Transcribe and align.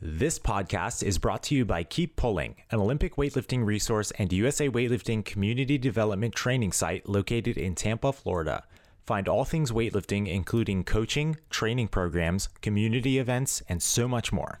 This 0.00 0.38
podcast 0.40 1.02
is 1.02 1.18
brought 1.18 1.44
to 1.44 1.54
you 1.54 1.64
by 1.64 1.84
Keep 1.84 2.16
Pulling, 2.16 2.56
an 2.70 2.80
Olympic 2.80 3.14
weightlifting 3.14 3.64
resource 3.64 4.10
and 4.18 4.32
USA 4.32 4.68
Weightlifting 4.68 5.24
community 5.24 5.78
development 5.78 6.34
training 6.34 6.72
site 6.72 7.08
located 7.08 7.56
in 7.56 7.74
Tampa, 7.74 8.12
Florida. 8.12 8.64
Find 9.06 9.28
all 9.28 9.44
things 9.44 9.70
weightlifting, 9.70 10.28
including 10.28 10.82
coaching, 10.82 11.36
training 11.48 11.88
programs, 11.88 12.48
community 12.60 13.18
events, 13.18 13.62
and 13.68 13.80
so 13.80 14.08
much 14.08 14.32
more. 14.32 14.60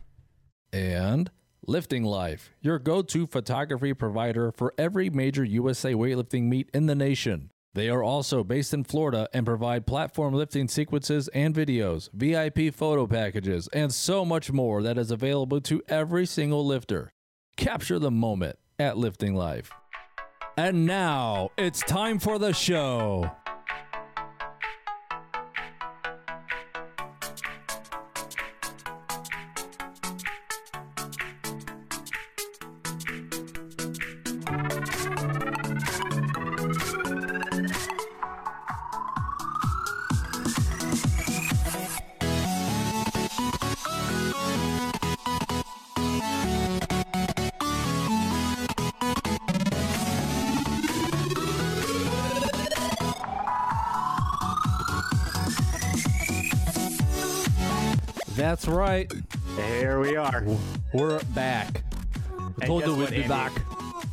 And 0.72 1.30
Lifting 1.66 2.04
Life, 2.04 2.50
your 2.60 2.78
go 2.78 3.02
to 3.02 3.26
photography 3.26 3.92
provider 3.92 4.52
for 4.52 4.72
every 4.78 5.10
major 5.10 5.44
USA 5.44 5.94
weightlifting 5.94 6.44
meet 6.44 6.70
in 6.72 6.86
the 6.86 6.94
nation. 6.94 7.50
They 7.74 7.88
are 7.88 8.02
also 8.02 8.44
based 8.44 8.72
in 8.72 8.84
Florida 8.84 9.28
and 9.34 9.44
provide 9.44 9.86
platform 9.86 10.32
lifting 10.32 10.68
sequences 10.68 11.28
and 11.28 11.54
videos, 11.54 12.08
VIP 12.12 12.72
photo 12.72 13.06
packages, 13.06 13.68
and 13.72 13.92
so 13.92 14.24
much 14.24 14.52
more 14.52 14.82
that 14.82 14.96
is 14.96 15.10
available 15.10 15.60
to 15.62 15.82
every 15.88 16.24
single 16.24 16.64
lifter. 16.64 17.12
Capture 17.56 17.98
the 17.98 18.10
moment 18.10 18.58
at 18.78 18.96
Lifting 18.96 19.34
Life. 19.34 19.70
And 20.56 20.86
now 20.86 21.50
it's 21.58 21.80
time 21.80 22.20
for 22.20 22.38
the 22.38 22.52
show. 22.52 23.30
Right. 58.94 59.12
Here 59.56 59.98
we 59.98 60.16
are. 60.16 60.44
We're 60.92 61.20
back. 61.34 61.82
I 62.60 62.66
told 62.66 62.82
guess 62.82 62.88
you 62.88 62.94
we'd 62.94 63.02
what, 63.02 63.10
be 63.10 63.16
Andy? 63.16 63.28
back. 63.28 63.52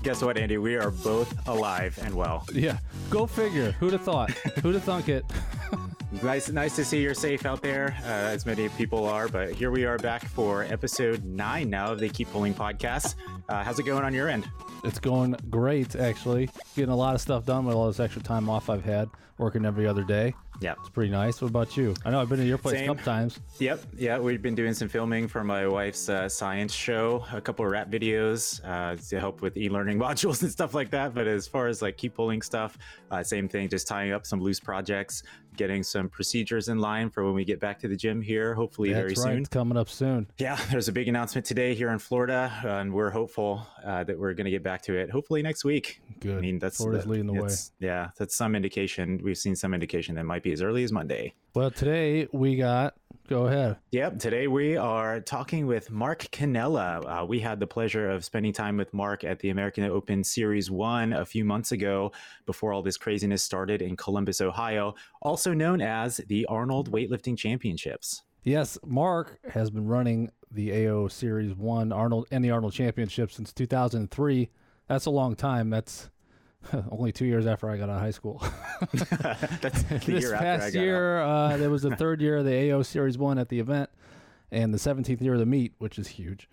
Guess 0.02 0.24
what, 0.24 0.38
Andy? 0.38 0.58
We 0.58 0.76
are 0.76 0.90
both 0.90 1.48
alive 1.48 2.00
and 2.02 2.16
well. 2.16 2.48
Yeah. 2.52 2.80
Go 3.12 3.28
figure. 3.28 3.74
Who'd 3.74 3.94
have 3.94 4.02
thought? 4.02 4.32
Who'd 4.32 4.74
have 4.74 4.84
thunk 4.84 5.10
it? 5.10 5.26
Nice, 6.22 6.50
nice 6.50 6.76
to 6.76 6.84
see 6.84 7.02
you're 7.02 7.14
safe 7.14 7.46
out 7.46 7.62
there, 7.62 7.96
uh, 8.04 8.08
as 8.08 8.46
many 8.46 8.68
people 8.68 9.06
are. 9.06 9.30
But 9.30 9.54
here 9.54 9.72
we 9.72 9.86
are 9.86 9.98
back 9.98 10.26
for 10.26 10.64
episode 10.66 11.24
nine 11.24 11.70
now 11.70 11.94
of 11.94 12.00
the 12.00 12.10
Keep 12.10 12.32
Pulling 12.34 12.54
podcast. 12.54 13.16
Uh, 13.48 13.64
how's 13.64 13.80
it 13.80 13.86
going 13.86 14.04
on 14.04 14.14
your 14.14 14.28
end? 14.28 14.46
It's 14.84 15.00
going 15.00 15.38
great, 15.50 15.96
actually. 15.96 16.50
Getting 16.76 16.92
a 16.92 16.98
lot 16.98 17.16
of 17.16 17.22
stuff 17.22 17.46
done 17.46 17.66
with 17.66 17.76
all 17.78 17.88
this 17.88 18.02
extra 18.02 18.22
time 18.22 18.50
off 18.50 18.70
I've 18.70 18.84
had, 18.84 19.08
working 19.38 19.66
every 19.66 19.88
other 19.88 20.04
day. 20.04 20.36
Yeah. 20.62 20.76
It's 20.80 20.90
pretty 20.90 21.12
nice. 21.12 21.42
What 21.42 21.50
about 21.50 21.76
you? 21.76 21.96
I 22.06 22.12
know 22.12 22.22
I've 22.22 22.30
been 22.30 22.38
to 22.38 22.46
your 22.46 22.60
place 22.60 22.78
Same. 22.78 22.84
a 22.84 22.94
couple 22.94 23.04
times. 23.04 23.40
Yep. 23.58 23.82
Yeah, 23.98 24.20
we've 24.20 24.44
been 24.44 24.54
doing 24.54 24.76
some 24.76 24.88
filming 24.88 25.28
for 25.28 25.44
my 25.44 25.68
wife's 25.68 26.08
uh, 26.08 26.30
science 26.30 26.72
show, 26.72 27.26
a 27.34 27.42
couple 27.42 27.66
of 27.66 27.72
rap 27.72 27.90
videos 27.90 28.62
uh, 28.64 28.96
to 29.10 29.20
help 29.20 29.42
with 29.42 29.58
e-learning 29.58 29.98
modules 30.08 30.44
and 30.44 30.52
stuff 30.52 30.76
like 30.76 30.92
that. 30.92 31.16
But 31.16 31.28
as 31.28 31.48
far 31.48 31.68
as 31.68 31.82
like 31.82 31.98
keep 31.98 32.14
pulling 32.14 32.44
stuff, 32.44 32.78
uh, 33.10 33.24
same 33.24 33.50
thing, 33.50 33.70
just 33.70 33.88
tying 33.88 34.12
up 34.12 34.28
some 34.28 34.40
loose 34.40 34.60
projects, 34.60 35.24
getting 35.56 35.84
some 35.84 36.10
procedures 36.10 36.68
in 36.68 36.80
line 36.80 37.10
for 37.10 37.26
when 37.26 37.34
we 37.34 37.46
get 37.46 37.60
back 37.60 37.80
to 37.80 37.88
the 37.88 37.96
gym 37.96 38.22
here, 38.22 38.54
hopefully 38.54 38.92
very 38.94 39.10
right. 39.10 39.18
soon. 39.18 39.40
It's 39.40 39.50
coming 39.50 39.78
up 39.78 39.90
soon. 39.90 40.28
Yeah, 40.38 40.60
there's 40.72 40.88
a 40.88 40.92
big 40.92 41.08
announcement 41.08 41.46
today 41.46 41.74
here 41.74 41.90
in 41.90 42.00
Florida, 42.00 42.52
uh, 42.64 42.68
and 42.68 42.94
we're 42.94 43.10
hopeful 43.10 43.68
uh, 43.86 44.04
that 44.04 44.18
we're 44.18 44.34
going 44.34 44.46
to 44.46 44.52
get 44.52 44.64
back 44.64 44.82
to 44.84 44.98
it 44.98 45.10
hopefully 45.10 45.42
next 45.42 45.64
week. 45.64 46.02
Good. 46.20 46.38
I 46.38 46.42
mean, 46.42 46.60
that's 46.60 46.78
Florida's 46.78 47.06
leading 47.06 47.28
the 47.28 47.34
way. 47.34 47.50
Yeah, 47.80 48.10
that's 48.18 48.36
some 48.36 48.56
indication. 48.56 49.20
We've 49.24 49.38
seen 49.38 49.56
some 49.56 49.74
indication 49.74 50.16
that 50.16 50.26
might 50.26 50.44
be 50.44 50.52
as 50.52 50.62
early 50.62 50.84
as 50.84 50.92
Monday. 50.92 51.34
Well, 51.54 51.72
today 51.72 52.28
we 52.32 52.56
got. 52.56 52.96
Go 53.32 53.48
ahead. 53.48 53.78
Yep. 53.92 54.20
Today 54.20 54.48
we 54.48 54.76
are 54.76 55.22
talking 55.22 55.66
with 55.66 55.90
Mark 55.90 56.24
Cannella. 56.34 57.22
Uh, 57.22 57.26
we 57.26 57.40
had 57.40 57.62
the 57.62 57.66
pleasure 57.66 58.10
of 58.10 58.26
spending 58.26 58.52
time 58.52 58.76
with 58.76 58.94
Mark 58.94 59.24
at 59.24 59.40
the 59.40 59.52
American 59.52 59.86
Open 59.86 60.22
Series 60.22 60.70
1 60.70 61.14
a 61.14 61.26
few 61.26 61.46
months 61.46 61.72
ago 61.72 62.12
before 62.46 62.74
all 62.74 62.82
this 62.82 62.98
craziness 62.98 63.42
started 63.42 63.82
in 63.82 63.96
Columbus, 63.96 64.42
Ohio, 64.42 64.96
also 65.22 65.54
known 65.54 65.80
as 65.80 66.18
the 66.28 66.46
Arnold 66.48 66.92
Weightlifting 66.92 67.38
Championships. 67.38 68.24
Yes, 68.44 68.78
Mark 68.86 69.40
has 69.50 69.70
been 69.70 69.88
running 69.88 70.30
the 70.52 70.86
AO 70.86 71.08
Series 71.08 71.56
1 71.56 71.94
Arnold 71.94 72.28
and 72.32 72.44
the 72.44 72.52
Arnold 72.52 72.74
Championship 72.74 73.32
since 73.32 73.54
2003. 73.54 74.50
That's 74.90 75.06
a 75.06 75.10
long 75.10 75.38
time. 75.38 75.70
That's 75.70 76.10
only 76.92 77.12
two 77.12 77.26
years 77.26 77.46
after 77.48 77.70
I 77.70 77.78
got 77.78 77.90
out 77.90 77.96
of 77.96 78.02
high 78.02 78.12
school. 78.12 78.44
That's 78.94 79.84
the 79.84 80.02
this 80.06 80.24
year 80.24 80.34
after 80.34 80.36
I 80.36 80.40
past 80.40 80.74
got 80.74 80.80
out. 80.80 80.84
year, 80.84 81.22
uh, 81.22 81.58
there 81.58 81.70
was 81.70 81.82
the 81.82 81.96
third 81.96 82.22
year 82.22 82.38
of 82.38 82.46
the 82.46 82.72
AO 82.72 82.82
Series 82.82 83.18
1 83.18 83.38
at 83.38 83.50
the 83.50 83.60
event 83.60 83.90
and 84.52 84.74
the 84.74 84.78
17th 84.78 85.22
year 85.22 85.34
of 85.34 85.40
the 85.40 85.46
meet, 85.46 85.74
which 85.78 85.98
is 85.98 86.10
huge. 86.10 86.50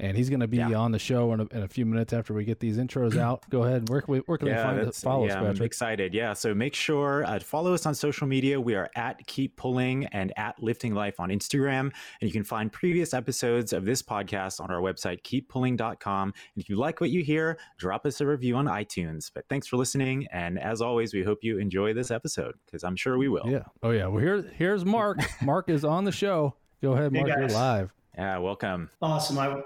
And 0.00 0.16
he's 0.16 0.30
going 0.30 0.40
to 0.40 0.48
be 0.48 0.56
Yeah. 0.56 0.72
on 0.74 0.92
the 0.92 0.98
show 0.98 1.32
in 1.34 1.40
a, 1.40 1.46
in 1.52 1.62
a 1.62 1.68
few 1.68 1.84
minutes 1.84 2.14
after 2.14 2.32
we 2.32 2.44
get 2.44 2.58
these 2.58 2.78
intros 2.78 3.18
out. 3.18 3.48
Go 3.50 3.64
ahead. 3.64 3.88
Where 3.90 4.00
can 4.00 4.12
we, 4.12 4.18
where 4.20 4.38
can 4.38 4.48
we 4.48 4.54
find 4.54 4.80
the 4.80 4.92
follow 4.92 5.26
yeah, 5.26 5.42
us, 5.42 5.58
I'm 5.58 5.64
excited. 5.64 6.14
Yeah, 6.14 6.32
so 6.32 6.54
make 6.54 6.74
sure 6.74 7.24
uh, 7.26 7.38
to 7.38 7.44
follow 7.44 7.74
us 7.74 7.84
on 7.84 7.94
social 7.94 8.26
media. 8.26 8.58
We 8.58 8.74
are 8.74 8.88
at 8.96 9.26
Keep 9.26 9.56
Pulling 9.56 10.06
and 10.06 10.32
at 10.38 10.60
Lifting 10.62 10.94
Life 10.94 11.20
on 11.20 11.28
Instagram, 11.28 11.80
and 11.80 11.92
you 12.22 12.32
can 12.32 12.44
find 12.44 12.72
previous 12.72 13.12
episodes 13.12 13.74
of 13.74 13.84
this 13.84 14.02
podcast 14.02 14.60
on 14.60 14.70
our 14.70 14.80
website 14.80 15.22
keeppulling.com. 15.22 16.28
And 16.54 16.62
if 16.62 16.70
you 16.70 16.76
like 16.76 17.00
what 17.02 17.10
you 17.10 17.22
hear, 17.22 17.58
drop 17.78 18.06
us 18.06 18.22
a 18.22 18.26
review 18.26 18.56
on 18.56 18.64
iTunes. 18.66 19.30
But 19.32 19.44
thanks 19.50 19.66
for 19.66 19.76
listening, 19.76 20.26
and 20.32 20.58
as 20.58 20.80
always, 20.80 21.12
we 21.12 21.22
hope 21.22 21.40
you 21.42 21.58
enjoy 21.58 21.92
this 21.92 22.10
episode 22.10 22.54
because 22.64 22.84
I'm 22.84 22.96
sure 22.96 23.18
we 23.18 23.28
will. 23.28 23.44
Yeah. 23.46 23.64
Oh, 23.82 23.90
yeah. 23.90 24.06
Well, 24.06 24.22
here, 24.22 24.50
here's 24.56 24.84
Mark. 24.84 25.18
Mark 25.42 25.68
is 25.68 25.84
on 25.84 26.04
the 26.04 26.12
show. 26.12 26.54
Go 26.82 26.92
ahead, 26.92 27.12
Mark. 27.12 27.28
You're 27.28 27.48
live. 27.48 27.92
Yeah, 28.16 28.38
welcome. 28.38 28.90
Awesome. 29.02 29.38
I 29.38 29.60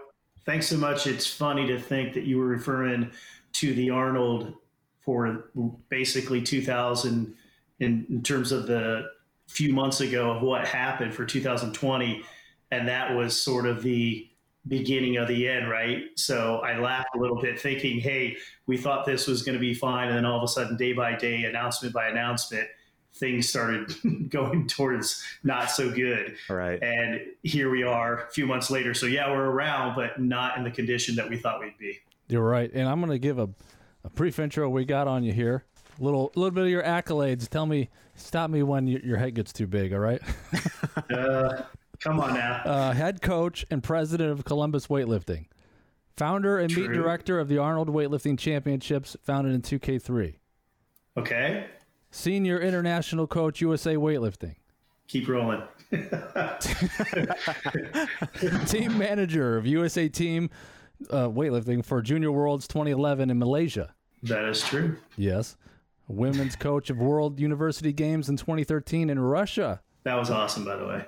thanks 0.44 0.68
so 0.68 0.76
much. 0.76 1.06
It's 1.06 1.26
funny 1.26 1.66
to 1.66 1.78
think 1.78 2.14
that 2.14 2.24
you 2.24 2.38
were 2.38 2.46
referring 2.46 3.10
to 3.54 3.74
the 3.74 3.90
Arnold 3.90 4.54
for 5.00 5.50
basically 5.88 6.42
2000 6.42 7.34
in, 7.80 8.06
in 8.08 8.22
terms 8.22 8.52
of 8.52 8.66
the 8.66 9.06
few 9.48 9.72
months 9.72 10.00
ago 10.00 10.30
of 10.30 10.42
what 10.42 10.66
happened 10.66 11.14
for 11.14 11.24
2020, 11.24 12.22
and 12.70 12.88
that 12.88 13.14
was 13.14 13.40
sort 13.40 13.66
of 13.66 13.82
the 13.82 14.28
beginning 14.66 15.18
of 15.18 15.28
the 15.28 15.48
end, 15.48 15.68
right? 15.68 16.04
So 16.16 16.60
I 16.60 16.78
laughed 16.78 17.10
a 17.14 17.18
little 17.18 17.40
bit, 17.40 17.60
thinking, 17.60 18.00
"Hey, 18.00 18.36
we 18.66 18.78
thought 18.78 19.04
this 19.04 19.26
was 19.26 19.42
going 19.42 19.54
to 19.54 19.60
be 19.60 19.74
fine," 19.74 20.08
and 20.08 20.16
then 20.16 20.24
all 20.24 20.38
of 20.38 20.42
a 20.42 20.48
sudden, 20.48 20.76
day 20.76 20.92
by 20.94 21.14
day, 21.14 21.44
announcement 21.44 21.92
by 21.92 22.08
announcement. 22.08 22.66
Things 23.14 23.48
started 23.48 23.94
going 24.30 24.66
towards 24.66 25.22
not 25.44 25.70
so 25.70 25.90
good. 25.90 26.36
Right. 26.48 26.82
And 26.82 27.20
here 27.42 27.70
we 27.70 27.82
are 27.84 28.24
a 28.24 28.30
few 28.30 28.46
months 28.46 28.70
later. 28.70 28.92
So, 28.94 29.06
yeah, 29.06 29.30
we're 29.30 29.50
around, 29.50 29.94
but 29.94 30.20
not 30.20 30.56
in 30.58 30.64
the 30.64 30.70
condition 30.70 31.14
that 31.16 31.28
we 31.28 31.36
thought 31.36 31.60
we'd 31.60 31.78
be. 31.78 32.00
You're 32.28 32.42
right. 32.42 32.70
And 32.74 32.88
I'm 32.88 32.98
going 33.00 33.12
to 33.12 33.18
give 33.18 33.38
a, 33.38 33.48
a 34.02 34.10
brief 34.10 34.38
intro 34.38 34.68
we 34.68 34.84
got 34.84 35.06
on 35.06 35.22
you 35.22 35.32
here. 35.32 35.64
Little 36.00 36.32
little 36.34 36.50
bit 36.50 36.64
of 36.64 36.70
your 36.70 36.82
accolades. 36.82 37.48
Tell 37.48 37.66
me, 37.66 37.88
stop 38.16 38.50
me 38.50 38.64
when 38.64 38.88
your, 38.88 39.00
your 39.02 39.16
head 39.16 39.36
gets 39.36 39.52
too 39.52 39.66
big. 39.68 39.92
All 39.92 40.00
right. 40.00 40.20
Uh, 41.10 41.62
come 42.00 42.20
on 42.20 42.34
now. 42.34 42.62
uh, 42.64 42.92
head 42.92 43.20
coach 43.20 43.64
and 43.70 43.82
president 43.82 44.30
of 44.30 44.44
Columbus 44.44 44.86
Weightlifting, 44.86 45.46
founder 46.16 46.58
and 46.58 46.74
meet 46.74 46.92
director 46.92 47.40
of 47.40 47.48
the 47.48 47.58
Arnold 47.58 47.88
Weightlifting 47.88 48.38
Championships, 48.38 49.16
founded 49.22 49.54
in 49.54 49.62
2K3, 49.62 50.34
Okay. 51.16 51.66
Senior 52.14 52.60
international 52.60 53.26
coach 53.26 53.60
USA 53.60 53.96
Weightlifting, 53.96 54.54
Keep 55.08 55.28
rolling. 55.28 55.62
team 58.66 58.96
manager 58.96 59.56
of 59.56 59.66
USA 59.66 60.08
Team 60.08 60.48
uh, 61.10 61.28
Weightlifting 61.28 61.84
for 61.84 62.00
Junior 62.00 62.32
Worlds 62.32 62.66
2011 62.68 63.30
in 63.30 63.38
Malaysia. 63.38 63.94
That 64.22 64.44
is 64.44 64.62
true. 64.62 64.96
Yes, 65.16 65.56
women's 66.08 66.56
coach 66.56 66.88
of 66.88 66.98
World 66.98 67.38
University 67.38 67.92
Games 67.92 68.28
in 68.28 68.36
2013 68.36 69.10
in 69.10 69.18
Russia. 69.18 69.82
That 70.04 70.14
was 70.14 70.30
awesome, 70.30 70.64
by 70.64 70.76
the 70.76 70.86
way. 70.86 71.04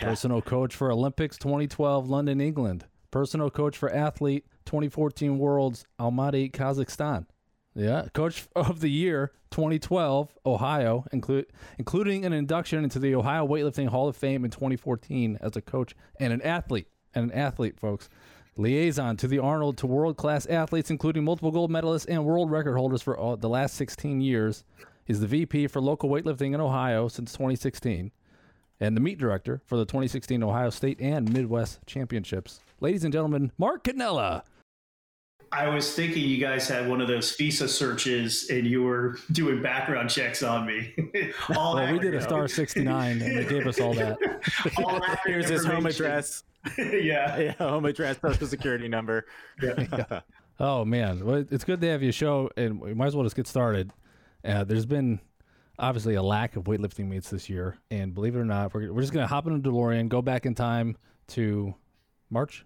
Personal 0.00 0.40
coach 0.40 0.74
for 0.74 0.90
Olympics 0.90 1.36
2012 1.36 2.08
London, 2.08 2.40
England. 2.40 2.86
Personal 3.10 3.50
coach 3.50 3.76
for 3.76 3.92
athlete 3.92 4.46
2014 4.64 5.38
Worlds 5.38 5.84
Almaty, 6.00 6.50
Kazakhstan. 6.50 7.26
Yeah, 7.74 8.06
coach 8.12 8.46
of 8.54 8.80
the 8.80 8.90
year 8.90 9.32
2012 9.50 10.38
Ohio, 10.46 11.04
include, 11.12 11.46
including 11.78 12.24
an 12.24 12.32
induction 12.32 12.84
into 12.84 12.98
the 12.98 13.14
Ohio 13.14 13.46
Weightlifting 13.46 13.88
Hall 13.88 14.08
of 14.08 14.16
Fame 14.16 14.44
in 14.44 14.50
2014 14.50 15.38
as 15.40 15.56
a 15.56 15.60
coach 15.60 15.94
and 16.20 16.32
an 16.32 16.40
athlete 16.42 16.86
and 17.14 17.30
an 17.30 17.36
athlete, 17.36 17.78
folks. 17.78 18.08
Liaison 18.56 19.16
to 19.16 19.26
the 19.26 19.40
Arnold 19.40 19.76
to 19.78 19.86
world 19.86 20.16
class 20.16 20.46
athletes, 20.46 20.90
including 20.90 21.24
multiple 21.24 21.50
gold 21.50 21.72
medalists 21.72 22.06
and 22.08 22.24
world 22.24 22.52
record 22.52 22.76
holders 22.76 23.02
for 23.02 23.16
all, 23.16 23.36
the 23.36 23.48
last 23.48 23.74
16 23.74 24.20
years. 24.20 24.64
He's 25.04 25.20
the 25.20 25.26
VP 25.26 25.66
for 25.66 25.80
local 25.80 26.08
weightlifting 26.08 26.54
in 26.54 26.60
Ohio 26.60 27.08
since 27.08 27.32
2016 27.32 28.12
and 28.80 28.96
the 28.96 29.00
meet 29.00 29.18
director 29.18 29.60
for 29.66 29.76
the 29.76 29.84
2016 29.84 30.42
Ohio 30.42 30.70
State 30.70 31.00
and 31.00 31.32
Midwest 31.32 31.80
Championships. 31.86 32.60
Ladies 32.80 33.04
and 33.04 33.12
gentlemen, 33.12 33.52
Mark 33.58 33.84
Cannella. 33.84 34.42
I 35.54 35.68
was 35.68 35.94
thinking 35.94 36.24
you 36.24 36.38
guys 36.38 36.66
had 36.66 36.88
one 36.88 37.00
of 37.00 37.06
those 37.06 37.36
FISA 37.36 37.68
searches 37.68 38.50
and 38.50 38.66
you 38.66 38.82
were 38.82 39.18
doing 39.32 39.62
background 39.62 40.10
checks 40.10 40.42
on 40.42 40.66
me. 40.66 40.94
all 41.56 41.76
well, 41.76 41.92
we 41.92 41.98
did 42.00 42.14
a 42.14 42.20
star 42.20 42.48
69 42.48 43.22
and 43.22 43.38
they 43.38 43.44
gave 43.44 43.66
us 43.66 43.80
all 43.80 43.94
that. 43.94 44.18
all 44.78 45.00
Here's 45.24 45.48
his 45.48 45.64
home 45.64 45.86
address. 45.86 46.42
yeah. 46.76 47.38
Yeah, 47.38 47.52
home 47.52 47.84
address, 47.84 48.16
social 48.20 48.48
security 48.48 48.88
number. 48.88 49.26
Yeah. 49.62 49.86
yeah. 49.92 50.20
Oh, 50.58 50.84
man. 50.84 51.24
Well, 51.24 51.44
it's 51.50 51.64
good 51.64 51.80
to 51.80 51.88
have 51.88 52.02
you 52.02 52.12
show, 52.12 52.50
and 52.56 52.80
we 52.80 52.94
might 52.94 53.06
as 53.06 53.16
well 53.16 53.24
just 53.24 53.36
get 53.36 53.46
started. 53.46 53.92
Uh, 54.44 54.64
there's 54.64 54.86
been 54.86 55.20
obviously 55.78 56.14
a 56.14 56.22
lack 56.22 56.56
of 56.56 56.64
weightlifting 56.64 57.08
meets 57.08 57.30
this 57.30 57.48
year. 57.48 57.78
And 57.90 58.12
believe 58.12 58.34
it 58.34 58.40
or 58.40 58.44
not, 58.44 58.74
we're, 58.74 58.92
we're 58.92 59.02
just 59.02 59.12
going 59.12 59.24
to 59.24 59.28
hop 59.28 59.46
in 59.46 59.54
a 59.54 59.58
DeLorean, 59.58 60.08
go 60.08 60.20
back 60.20 60.46
in 60.46 60.54
time 60.54 60.96
to 61.28 61.74
March 62.30 62.64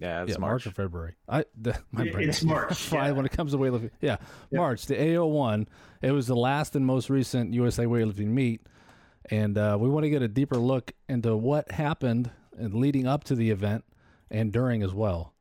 yeah, 0.00 0.22
it's 0.22 0.32
yeah, 0.32 0.38
March. 0.38 0.50
March 0.50 0.66
or 0.66 0.70
February. 0.70 1.14
I 1.28 1.44
the, 1.60 1.78
my 1.92 2.08
brain 2.10 2.28
it's 2.28 2.42
March. 2.44 2.74
Fine 2.74 3.06
yeah. 3.06 3.12
when 3.12 3.26
it 3.26 3.32
comes 3.32 3.52
to 3.52 3.58
weightlifting. 3.58 3.90
Yeah, 4.00 4.16
yeah. 4.50 4.58
March. 4.58 4.86
The 4.86 4.94
AO1. 4.94 5.66
It 6.02 6.12
was 6.12 6.26
the 6.26 6.36
last 6.36 6.76
and 6.76 6.86
most 6.86 7.10
recent 7.10 7.54
USA 7.54 7.84
weightlifting 7.84 8.26
meet, 8.26 8.62
and 9.30 9.58
uh, 9.58 9.76
we 9.80 9.88
want 9.88 10.04
to 10.04 10.10
get 10.10 10.22
a 10.22 10.28
deeper 10.28 10.56
look 10.56 10.92
into 11.08 11.36
what 11.36 11.70
happened 11.72 12.30
and 12.56 12.74
leading 12.74 13.06
up 13.06 13.24
to 13.24 13.34
the 13.34 13.50
event 13.50 13.84
and 14.30 14.52
during 14.52 14.82
as 14.82 14.92
well. 14.92 15.34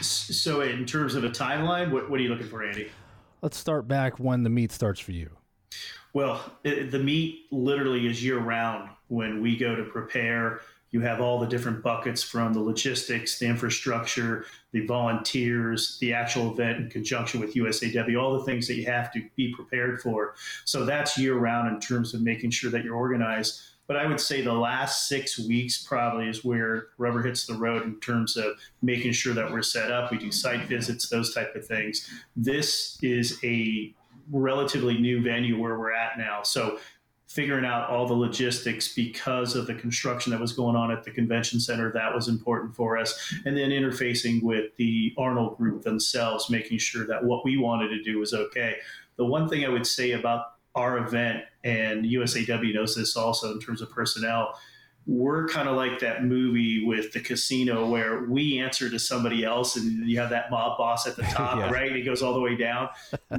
So, 0.00 0.62
in 0.62 0.86
terms 0.86 1.14
of 1.14 1.24
a 1.24 1.30
timeline, 1.30 1.90
what, 1.90 2.10
what 2.10 2.18
are 2.18 2.22
you 2.22 2.28
looking 2.28 2.48
for, 2.48 2.64
Andy? 2.64 2.90
Let's 3.42 3.56
start 3.56 3.88
back 3.88 4.18
when 4.18 4.42
the 4.42 4.50
meet 4.50 4.72
starts 4.72 5.00
for 5.00 5.12
you. 5.12 5.30
Well, 6.12 6.44
it, 6.64 6.90
the 6.90 6.98
meet 6.98 7.46
literally 7.50 8.06
is 8.06 8.24
year 8.24 8.38
round 8.38 8.90
when 9.08 9.40
we 9.40 9.56
go 9.56 9.74
to 9.74 9.84
prepare 9.84 10.60
you 10.92 11.00
have 11.00 11.20
all 11.20 11.38
the 11.38 11.46
different 11.46 11.82
buckets 11.82 12.22
from 12.22 12.52
the 12.52 12.60
logistics, 12.60 13.38
the 13.38 13.46
infrastructure, 13.46 14.46
the 14.72 14.84
volunteers, 14.86 15.98
the 16.00 16.12
actual 16.12 16.52
event 16.52 16.78
in 16.78 16.90
conjunction 16.90 17.40
with 17.40 17.54
USAW, 17.54 18.20
all 18.20 18.38
the 18.38 18.44
things 18.44 18.66
that 18.66 18.74
you 18.74 18.86
have 18.86 19.12
to 19.12 19.22
be 19.36 19.54
prepared 19.54 20.00
for. 20.00 20.34
So 20.64 20.84
that's 20.84 21.16
year 21.16 21.34
round 21.34 21.68
in 21.72 21.80
terms 21.80 22.12
of 22.14 22.22
making 22.22 22.50
sure 22.50 22.70
that 22.70 22.84
you're 22.84 22.96
organized. 22.96 23.62
But 23.86 23.96
I 23.96 24.06
would 24.06 24.20
say 24.20 24.40
the 24.40 24.52
last 24.52 25.08
six 25.08 25.36
weeks 25.36 25.82
probably 25.82 26.28
is 26.28 26.44
where 26.44 26.88
rubber 26.96 27.22
hits 27.22 27.46
the 27.46 27.54
road 27.54 27.82
in 27.82 27.98
terms 27.98 28.36
of 28.36 28.56
making 28.82 29.12
sure 29.12 29.34
that 29.34 29.50
we're 29.50 29.62
set 29.62 29.90
up. 29.90 30.12
We 30.12 30.18
do 30.18 30.30
site 30.30 30.68
visits, 30.68 31.08
those 31.08 31.34
type 31.34 31.56
of 31.56 31.66
things. 31.66 32.08
This 32.36 32.98
is 33.02 33.40
a 33.42 33.92
relatively 34.30 34.98
new 34.98 35.22
venue 35.22 35.60
where 35.60 35.76
we're 35.76 35.92
at 35.92 36.18
now. 36.18 36.42
So 36.44 36.78
figuring 37.30 37.64
out 37.64 37.88
all 37.88 38.08
the 38.08 38.14
logistics 38.14 38.92
because 38.92 39.54
of 39.54 39.68
the 39.68 39.74
construction 39.74 40.32
that 40.32 40.40
was 40.40 40.52
going 40.52 40.74
on 40.74 40.90
at 40.90 41.04
the 41.04 41.12
convention 41.12 41.60
center 41.60 41.92
that 41.92 42.12
was 42.12 42.26
important 42.26 42.74
for 42.74 42.98
us. 42.98 43.32
And 43.44 43.56
then 43.56 43.70
interfacing 43.70 44.42
with 44.42 44.76
the 44.78 45.14
arnold 45.16 45.56
group 45.56 45.82
themselves 45.84 46.50
making 46.50 46.78
sure 46.78 47.06
that 47.06 47.22
what 47.22 47.44
we 47.44 47.56
wanted 47.56 47.90
to 47.90 48.02
do 48.02 48.18
was 48.18 48.34
okay. 48.34 48.78
The 49.16 49.24
one 49.24 49.48
thing 49.48 49.64
i 49.64 49.68
would 49.68 49.86
say 49.86 50.12
about 50.12 50.54
our 50.74 50.98
event 50.98 51.44
and 51.62 52.04
usaw 52.04 52.74
knows 52.74 52.96
this 52.96 53.16
also 53.16 53.52
in 53.52 53.60
terms 53.60 53.82
of 53.82 53.90
personnel 53.90 54.58
we're 55.06 55.48
kind 55.48 55.68
of 55.68 55.76
like 55.76 55.98
that 55.98 56.24
movie 56.24 56.84
with 56.84 57.12
the 57.12 57.20
casino 57.20 57.88
where 57.88 58.24
we 58.24 58.58
answer 58.58 58.88
to 58.88 58.98
somebody 58.98 59.44
else 59.44 59.76
and 59.76 60.08
you 60.08 60.18
have 60.18 60.30
that 60.30 60.50
mob 60.50 60.78
boss 60.78 61.06
at 61.06 61.16
the 61.16 61.22
top 61.34 61.58
yeah. 61.58 61.70
right? 61.70 61.94
He 61.94 62.02
goes 62.02 62.22
all 62.22 62.32
the 62.34 62.40
way 62.40 62.54
down. 62.54 62.88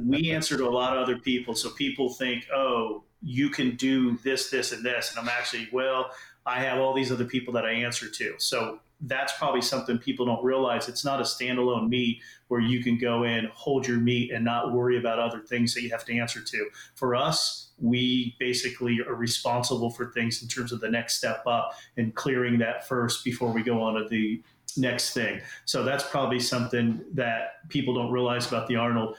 We 0.02 0.32
answer 0.32 0.56
to 0.56 0.66
a 0.66 0.70
lot 0.70 0.96
of 0.96 1.02
other 1.02 1.18
people. 1.18 1.54
So 1.54 1.70
people 1.70 2.10
think 2.10 2.46
oh 2.54 3.04
you 3.22 3.50
can 3.50 3.76
do 3.76 4.18
this, 4.18 4.50
this, 4.50 4.72
and 4.72 4.84
this. 4.84 5.10
And 5.10 5.18
I'm 5.18 5.28
actually, 5.28 5.68
well, 5.72 6.10
I 6.44 6.60
have 6.60 6.78
all 6.78 6.94
these 6.94 7.12
other 7.12 7.24
people 7.24 7.52
that 7.54 7.64
I 7.64 7.72
answer 7.72 8.08
to. 8.08 8.34
So 8.38 8.80
that's 9.02 9.32
probably 9.36 9.62
something 9.62 9.98
people 9.98 10.26
don't 10.26 10.44
realize. 10.44 10.88
It's 10.88 11.04
not 11.04 11.20
a 11.20 11.24
standalone 11.24 11.88
meet 11.88 12.20
where 12.48 12.60
you 12.60 12.82
can 12.82 12.98
go 12.98 13.24
in, 13.24 13.48
hold 13.52 13.86
your 13.86 13.98
meet, 13.98 14.30
and 14.30 14.44
not 14.44 14.72
worry 14.72 14.98
about 14.98 15.18
other 15.18 15.40
things 15.40 15.74
that 15.74 15.82
you 15.82 15.90
have 15.90 16.04
to 16.04 16.16
answer 16.16 16.40
to. 16.40 16.68
For 16.94 17.16
us, 17.16 17.70
we 17.78 18.36
basically 18.38 19.00
are 19.06 19.14
responsible 19.14 19.90
for 19.90 20.06
things 20.12 20.42
in 20.42 20.48
terms 20.48 20.70
of 20.72 20.80
the 20.80 20.88
next 20.88 21.18
step 21.18 21.42
up 21.46 21.72
and 21.96 22.14
clearing 22.14 22.58
that 22.58 22.86
first 22.86 23.24
before 23.24 23.52
we 23.52 23.62
go 23.62 23.82
on 23.82 23.94
to 23.94 24.08
the 24.08 24.40
next 24.76 25.14
thing. 25.14 25.40
So 25.64 25.82
that's 25.82 26.04
probably 26.04 26.40
something 26.40 27.00
that 27.14 27.68
people 27.68 27.94
don't 27.94 28.10
realize 28.10 28.46
about 28.46 28.68
the 28.68 28.76
Arnold 28.76 29.16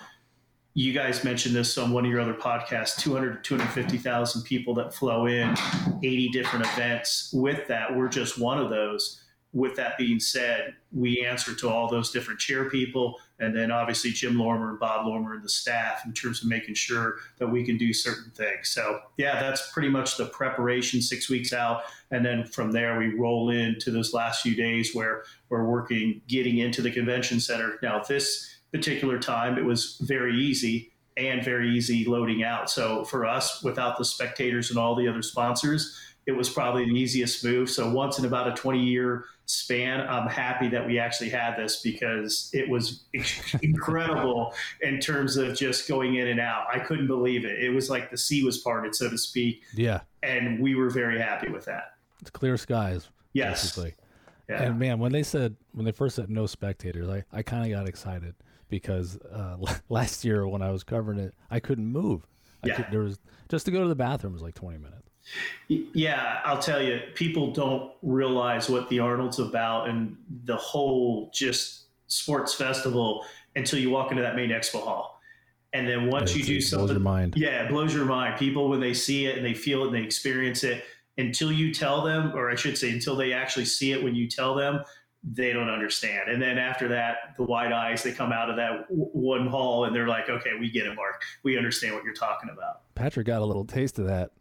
you 0.75 0.91
guys 0.91 1.23
mentioned 1.23 1.55
this 1.55 1.77
on 1.77 1.91
one 1.91 2.03
of 2.03 2.11
your 2.11 2.19
other 2.19 2.33
podcasts 2.33 2.97
200 2.97 3.43
to 3.43 3.49
250,000 3.49 4.41
people 4.43 4.73
that 4.73 4.93
flow 4.93 5.27
in, 5.27 5.55
80 6.01 6.29
different 6.29 6.65
events. 6.65 7.29
With 7.31 7.67
that, 7.67 7.95
we're 7.95 8.07
just 8.07 8.39
one 8.39 8.57
of 8.57 8.69
those. 8.69 9.19
With 9.51 9.75
that 9.75 9.99
being 9.99 10.19
said, 10.19 10.73
we 10.91 11.23
answer 11.23 11.53
to 11.53 11.69
all 11.69 11.87
those 11.87 12.09
different 12.09 12.39
chair 12.39 12.71
people, 12.71 13.19
and 13.37 13.55
then 13.55 13.69
obviously 13.69 14.09
Jim 14.09 14.35
Lorimer 14.35 14.71
and 14.71 14.79
Bob 14.79 15.05
Lorimer 15.05 15.35
and 15.35 15.43
the 15.43 15.49
staff 15.49 16.07
in 16.07 16.13
terms 16.13 16.41
of 16.41 16.49
making 16.49 16.73
sure 16.73 17.17
that 17.37 17.47
we 17.47 17.63
can 17.63 17.77
do 17.77 17.93
certain 17.93 18.31
things. 18.31 18.69
So, 18.69 18.99
yeah, 19.17 19.39
that's 19.39 19.71
pretty 19.71 19.89
much 19.89 20.17
the 20.17 20.25
preparation 20.25 21.03
six 21.03 21.29
weeks 21.29 21.53
out. 21.53 21.83
And 22.09 22.25
then 22.25 22.45
from 22.45 22.71
there, 22.71 22.97
we 22.97 23.13
roll 23.13 23.51
into 23.51 23.91
those 23.91 24.11
last 24.11 24.41
few 24.41 24.55
days 24.55 24.95
where 24.95 25.23
we're 25.49 25.65
working, 25.65 26.21
getting 26.27 26.57
into 26.57 26.81
the 26.81 26.89
convention 26.89 27.39
center. 27.39 27.77
Now, 27.83 27.99
this 27.99 28.52
particular 28.73 29.19
time, 29.19 29.57
it 29.57 29.63
was 29.63 29.97
very 30.01 30.35
easy 30.35 30.91
and 31.15 31.43
very 31.43 31.69
easy 31.69 32.05
loading 32.05 32.43
out. 32.43 32.69
So 32.69 33.05
for 33.05 33.25
us, 33.25 33.63
without 33.63 33.97
the 33.97 34.05
spectators 34.05 34.71
and 34.71 34.79
all 34.79 34.95
the 34.95 35.07
other 35.07 35.21
sponsors, 35.21 35.97
it 36.25 36.31
was 36.31 36.49
probably 36.49 36.85
the 36.85 36.95
easiest 36.95 37.43
move. 37.43 37.69
So 37.69 37.91
once 37.91 38.17
in 38.17 38.25
about 38.25 38.47
a 38.47 38.53
20 38.53 38.79
year 38.79 39.25
span, 39.45 40.01
I'm 40.01 40.27
happy 40.27 40.69
that 40.69 40.85
we 40.85 40.97
actually 40.97 41.29
had 41.29 41.55
this 41.55 41.81
because 41.81 42.49
it 42.53 42.67
was 42.67 43.03
incredible 43.61 44.53
in 44.81 44.99
terms 44.99 45.37
of 45.37 45.55
just 45.55 45.87
going 45.87 46.15
in 46.15 46.29
and 46.29 46.39
out. 46.39 46.65
I 46.73 46.79
couldn't 46.79 47.07
believe 47.07 47.45
it. 47.45 47.61
It 47.61 47.69
was 47.69 47.89
like 47.89 48.09
the 48.09 48.17
sea 48.17 48.43
was 48.43 48.59
parted, 48.59 48.95
so 48.95 49.09
to 49.09 49.17
speak. 49.17 49.61
Yeah. 49.75 50.01
And 50.23 50.59
we 50.59 50.75
were 50.75 50.89
very 50.89 51.19
happy 51.19 51.51
with 51.51 51.65
that. 51.65 51.95
It's 52.21 52.31
clear 52.31 52.57
skies. 52.57 53.09
Yes. 53.33 53.61
Basically. 53.61 53.93
Yeah. 54.49 54.63
And 54.63 54.79
man, 54.79 54.99
when 54.99 55.11
they 55.11 55.23
said, 55.23 55.55
when 55.73 55.85
they 55.85 55.91
first 55.91 56.15
said 56.15 56.29
no 56.29 56.47
spectators, 56.47 57.07
I, 57.09 57.23
I 57.31 57.43
kind 57.43 57.65
of 57.65 57.77
got 57.77 57.87
excited 57.87 58.33
because 58.73 59.19
uh, 59.31 59.57
last 59.89 60.25
year 60.25 60.47
when 60.47 60.63
I 60.63 60.71
was 60.71 60.83
covering 60.83 61.19
it, 61.19 61.35
I 61.51 61.59
couldn't 61.59 61.85
move. 61.85 62.25
I 62.63 62.69
yeah. 62.69 62.75
Could, 62.75 62.85
there 62.89 63.01
was 63.01 63.19
just 63.49 63.65
to 63.65 63.71
go 63.71 63.83
to 63.83 63.87
the 63.87 63.95
bathroom 63.95 64.33
was 64.33 64.41
like 64.41 64.55
20 64.55 64.79
minutes. 64.79 65.09
Yeah, 65.67 66.39
I'll 66.43 66.57
tell 66.57 66.81
you, 66.81 66.99
people 67.13 67.51
don't 67.51 67.91
realize 68.01 68.69
what 68.69 68.89
the 68.89 68.99
Arnold's 68.99 69.37
about 69.37 69.89
and 69.89 70.17
the 70.45 70.55
whole 70.55 71.29
just 71.33 71.83
sports 72.07 72.53
festival 72.55 73.23
until 73.55 73.77
you 73.77 73.91
walk 73.91 74.09
into 74.09 74.23
that 74.23 74.35
main 74.35 74.49
expo 74.49 74.81
hall. 74.83 75.21
And 75.73 75.87
then 75.87 76.09
once 76.09 76.35
you 76.35 76.43
do 76.43 76.59
something, 76.59 76.87
blows 76.87 76.95
your 76.95 76.99
mind. 76.99 77.33
Yeah, 77.37 77.63
it 77.63 77.69
blows 77.69 77.93
your 77.93 78.05
mind. 78.05 78.39
People, 78.39 78.69
when 78.69 78.79
they 78.79 78.93
see 78.93 79.27
it 79.27 79.37
and 79.37 79.45
they 79.45 79.53
feel 79.53 79.83
it 79.83 79.87
and 79.87 79.95
they 79.95 80.03
experience 80.03 80.63
it, 80.63 80.83
until 81.19 81.51
you 81.51 81.71
tell 81.73 82.03
them, 82.03 82.31
or 82.35 82.49
I 82.49 82.55
should 82.55 82.77
say, 82.77 82.91
until 82.91 83.15
they 83.15 83.33
actually 83.33 83.65
see 83.65 83.91
it 83.91 84.03
when 84.03 84.15
you 84.15 84.27
tell 84.27 84.55
them, 84.55 84.83
they 85.23 85.53
don't 85.53 85.69
understand. 85.69 86.29
And 86.29 86.41
then 86.41 86.57
after 86.57 86.87
that, 86.89 87.35
the 87.37 87.43
wide 87.43 87.71
eyes, 87.71 88.03
they 88.03 88.11
come 88.11 88.31
out 88.31 88.49
of 88.49 88.57
that 88.57 88.89
w- 88.89 89.09
one 89.13 89.47
hall 89.47 89.85
and 89.85 89.95
they're 89.95 90.07
like, 90.07 90.29
okay, 90.29 90.51
we 90.59 90.69
get 90.69 90.85
it, 90.85 90.95
Mark. 90.95 91.21
We 91.43 91.57
understand 91.57 91.95
what 91.95 92.03
you're 92.03 92.13
talking 92.13 92.49
about. 92.51 92.81
Patrick 92.95 93.27
got 93.27 93.41
a 93.41 93.45
little 93.45 93.65
taste 93.65 93.99
of 93.99 94.07
that. 94.07 94.31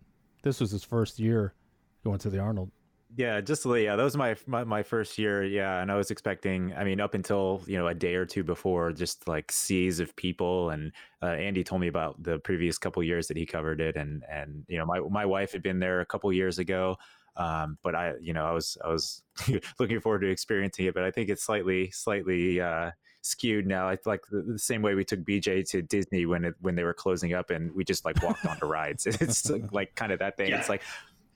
This 0.42 0.60
was 0.60 0.72
his 0.72 0.82
first 0.82 1.20
year 1.20 1.54
going 2.02 2.18
to 2.18 2.30
the 2.30 2.40
Arnold. 2.40 2.70
Yeah, 3.14 3.42
just 3.42 3.66
yeah, 3.66 3.94
that 3.94 4.02
was 4.02 4.16
my, 4.16 4.34
my, 4.46 4.64
my 4.64 4.82
first 4.82 5.18
year. 5.18 5.44
Yeah, 5.44 5.82
and 5.82 5.92
I 5.92 5.96
was 5.96 6.10
expecting. 6.10 6.72
I 6.74 6.82
mean, 6.82 6.98
up 6.98 7.12
until 7.12 7.62
you 7.66 7.76
know 7.76 7.86
a 7.88 7.94
day 7.94 8.14
or 8.14 8.24
two 8.24 8.42
before, 8.42 8.90
just 8.90 9.28
like 9.28 9.52
seas 9.52 10.00
of 10.00 10.16
people. 10.16 10.70
And 10.70 10.92
uh, 11.22 11.26
Andy 11.26 11.62
told 11.62 11.82
me 11.82 11.88
about 11.88 12.22
the 12.22 12.38
previous 12.38 12.78
couple 12.78 13.02
years 13.02 13.28
that 13.28 13.36
he 13.36 13.44
covered 13.44 13.82
it, 13.82 13.96
and 13.96 14.24
and 14.30 14.64
you 14.66 14.78
know 14.78 14.86
my 14.86 15.00
my 15.00 15.26
wife 15.26 15.52
had 15.52 15.62
been 15.62 15.78
there 15.78 16.00
a 16.00 16.06
couple 16.06 16.32
years 16.32 16.58
ago. 16.58 16.96
Um, 17.36 17.78
but 17.82 17.94
I, 17.94 18.14
you 18.20 18.32
know, 18.32 18.44
I 18.44 18.52
was 18.52 18.76
I 18.84 18.88
was 18.88 19.22
looking 19.78 20.00
forward 20.00 20.20
to 20.20 20.30
experiencing 20.30 20.86
it. 20.86 20.94
But 20.94 21.04
I 21.04 21.10
think 21.10 21.28
it's 21.30 21.42
slightly 21.42 21.90
slightly 21.90 22.60
uh, 22.60 22.90
skewed 23.22 23.66
now. 23.66 23.88
I 23.88 23.96
like 24.04 24.20
the, 24.30 24.42
the, 24.42 24.58
same 24.58 24.82
way 24.82 24.94
we 24.94 25.04
took 25.04 25.20
BJ 25.20 25.68
to 25.70 25.82
Disney 25.82 26.26
when 26.26 26.44
it, 26.44 26.54
when 26.60 26.74
they 26.74 26.84
were 26.84 26.92
closing 26.92 27.32
up, 27.32 27.50
and 27.50 27.72
we 27.74 27.84
just 27.84 28.04
like 28.04 28.22
walked 28.22 28.44
onto 28.44 28.66
rides. 28.66 29.06
It's 29.20 29.48
like 29.70 29.94
kind 29.94 30.12
of 30.12 30.18
that 30.18 30.36
thing. 30.36 30.50
Yeah. 30.50 30.58
It's 30.58 30.68
like 30.68 30.82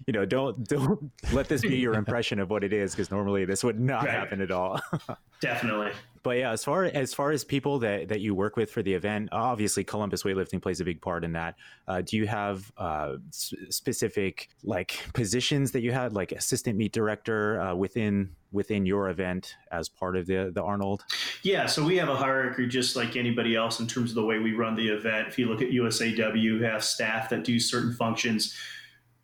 you 0.07 0.13
know, 0.13 0.25
don't 0.25 0.67
don't 0.69 1.11
let 1.33 1.49
this 1.49 1.63
be 1.63 1.77
your 1.77 1.95
impression 2.05 2.39
of 2.39 2.49
what 2.49 2.63
it 2.63 2.73
is, 2.73 2.93
because 2.93 3.11
normally 3.11 3.45
this 3.45 3.65
would 3.65 3.79
not 3.79 4.05
right. 4.05 4.11
happen 4.15 4.41
at 4.41 4.51
all. 4.51 4.81
Definitely. 5.41 5.93
But 6.23 6.39
yeah, 6.39 6.51
as 6.51 6.65
far 6.65 6.85
as 6.85 7.13
far 7.13 7.31
as 7.31 7.45
people 7.45 7.81
that 7.81 8.09
that 8.09 8.21
you 8.21 8.35
work 8.35 8.57
with 8.57 8.71
for 8.71 8.83
the 8.83 8.95
event, 8.95 9.29
obviously 9.33 9.85
Columbus 9.85 10.23
weightlifting 10.23 10.63
plays 10.63 10.81
a 10.81 10.85
big 10.85 11.01
part 11.01 11.25
in 11.25 11.33
that. 11.33 11.57
Uh, 11.89 12.03
do 12.03 12.17
you 12.17 12.27
have 12.27 12.73
uh, 12.79 13.17
s- 13.29 13.55
specific 13.69 14.49
like 14.63 15.07
positions 15.13 15.73
that 15.73 15.83
you 15.83 15.93
had, 15.93 16.13
like 16.13 16.33
assistant 16.33 16.77
meet 16.77 16.93
director 16.93 17.61
uh, 17.61 17.75
within 17.75 18.31
within 18.53 18.87
your 18.87 19.09
event 19.09 19.55
as 19.71 19.89
part 19.89 20.17
of 20.17 20.27
the 20.27 20.51
the 20.55 20.63
Arnold? 20.63 21.05
Yeah, 21.43 21.67
so 21.67 21.85
we 21.85 21.97
have 21.97 22.09
a 22.09 22.17
hierarchy 22.17 22.67
just 22.67 22.97
like 22.97 23.17
anybody 23.17 23.55
else 23.55 23.81
in 23.81 23.87
terms 23.87 24.11
of 24.11 24.17
the 24.17 24.25
way 24.25 24.39
we 24.39 24.53
run 24.53 24.75
the 24.75 24.89
event. 24.89 25.29
If 25.29 25.39
you 25.39 25.47
look 25.47 25.63
at 25.63 25.69
USAW, 25.69 26.33
we 26.33 26.65
have 26.65 26.83
staff 26.83 27.29
that 27.31 27.45
do 27.45 27.61
certain 27.61 27.93
functions 27.93 28.57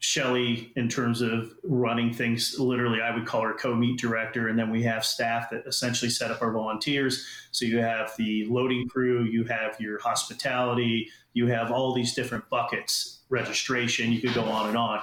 Shelly, 0.05 0.73
in 0.75 0.89
terms 0.89 1.21
of 1.21 1.55
running 1.63 2.13
things, 2.13 2.59
literally, 2.59 3.01
I 3.01 3.15
would 3.15 3.25
call 3.25 3.43
her 3.43 3.55
co 3.55 3.73
meet 3.73 4.01
director. 4.01 4.49
And 4.49 4.59
then 4.59 4.69
we 4.69 4.83
have 4.83 5.05
staff 5.05 5.49
that 5.51 5.63
essentially 5.65 6.11
set 6.11 6.33
up 6.33 6.43
our 6.43 6.51
volunteers. 6.51 7.25
So 7.53 7.65
you 7.67 7.79
have 7.79 8.13
the 8.19 8.45
loading 8.47 8.89
crew, 8.89 9.23
you 9.23 9.45
have 9.45 9.81
your 9.81 10.01
hospitality, 10.01 11.09
you 11.35 11.47
have 11.47 11.71
all 11.71 11.95
these 11.95 12.15
different 12.15 12.51
buckets, 12.51 13.21
registration, 13.29 14.11
you 14.11 14.21
could 14.21 14.35
go 14.35 14.43
on 14.43 14.67
and 14.67 14.77
on. 14.77 15.03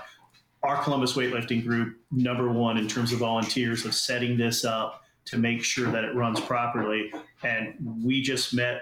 Our 0.63 0.83
Columbus 0.83 1.13
weightlifting 1.13 1.65
group, 1.65 1.95
number 2.11 2.51
one 2.51 2.77
in 2.77 2.89
terms 2.89 3.13
of 3.13 3.19
volunteers, 3.19 3.85
of 3.85 3.95
setting 3.95 4.37
this 4.37 4.65
up 4.65 5.03
to 5.25 5.37
make 5.37 5.63
sure 5.63 5.89
that 5.93 6.03
it 6.03 6.13
runs 6.13 6.41
properly. 6.41 7.13
And 7.43 7.75
we 8.03 8.21
just 8.21 8.53
met 8.53 8.81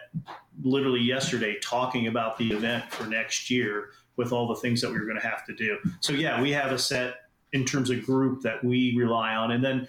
literally 0.63 1.01
yesterday 1.01 1.57
talking 1.62 2.07
about 2.07 2.39
the 2.39 2.53
event 2.53 2.91
for 2.91 3.05
next 3.05 3.51
year 3.51 3.91
with 4.17 4.31
all 4.31 4.47
the 4.47 4.55
things 4.55 4.81
that 4.81 4.91
we 4.91 5.00
were 5.00 5.05
going 5.05 5.19
to 5.19 5.27
have 5.27 5.45
to 5.45 5.55
do. 5.55 5.77
So 6.01 6.13
yeah, 6.13 6.41
we 6.41 6.51
have 6.51 6.71
a 6.71 6.79
set 6.79 7.29
in 7.53 7.63
terms 7.63 7.89
of 7.89 8.05
group 8.05 8.41
that 8.41 8.63
we 8.63 8.95
rely 8.97 9.36
on, 9.36 9.51
and 9.51 9.63
then 9.63 9.88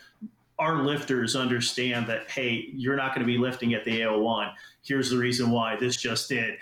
our 0.58 0.82
lifters 0.82 1.36
understand 1.36 2.06
that 2.08 2.30
hey, 2.30 2.68
you're 2.72 2.96
not 2.96 3.14
going 3.14 3.26
to 3.26 3.32
be 3.32 3.38
lifting 3.38 3.74
at 3.74 3.84
the 3.84 4.00
AO1. 4.00 4.52
Here's 4.82 5.10
the 5.10 5.16
reason 5.16 5.50
why. 5.50 5.76
This 5.76 5.96
just 5.96 6.28
did. 6.28 6.54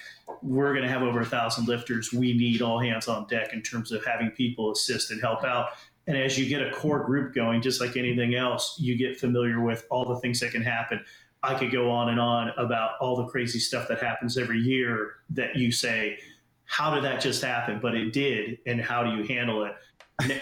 We're 0.43 0.73
going 0.73 0.85
to 0.85 0.89
have 0.89 1.03
over 1.03 1.21
a 1.21 1.27
thousand 1.27 1.67
lifters. 1.67 2.13
We 2.13 2.35
need 2.35 2.61
all 2.61 2.79
hands 2.79 3.09
on 3.09 3.27
deck 3.27 3.53
in 3.53 3.63
terms 3.63 3.93
of 3.93 4.05
having 4.05 4.31
people 4.31 4.73
assist 4.73 5.11
and 5.11 5.21
help 5.21 5.45
out. 5.45 5.71
And 6.07 6.17
as 6.17 6.39
you 6.39 6.49
get 6.49 6.63
a 6.63 6.71
core 6.71 7.05
group 7.05 7.35
going, 7.35 7.63
just 7.63 7.81
like 7.81 7.97
anything 7.97 8.35
else, 8.35 8.77
you 8.79 8.97
get 8.97 9.19
familiar 9.19 9.61
with 9.61 9.87
all 9.91 10.05
the 10.05 10.17
things 10.21 10.41
that 10.41 10.53
can 10.53 10.63
happen. 10.63 11.05
I 11.43 11.55
could 11.55 11.73
go 11.73 11.91
on 11.91 12.11
and 12.11 12.21
on 12.21 12.51
about 12.57 12.93
all 13.01 13.17
the 13.17 13.27
crazy 13.27 13.59
stuff 13.59 13.89
that 13.89 14.03
happens 14.03 14.37
every 14.37 14.59
year 14.59 15.17
that 15.31 15.57
you 15.57 15.73
say, 15.73 16.19
how 16.67 16.95
did 16.95 17.05
that 17.05 17.21
just 17.21 17.43
happen? 17.43 17.79
But 17.81 17.95
it 17.95 18.13
did, 18.13 18.59
and 18.67 18.81
how 18.81 19.03
do 19.03 19.17
you 19.17 19.25
handle 19.25 19.65
it? 19.65 19.73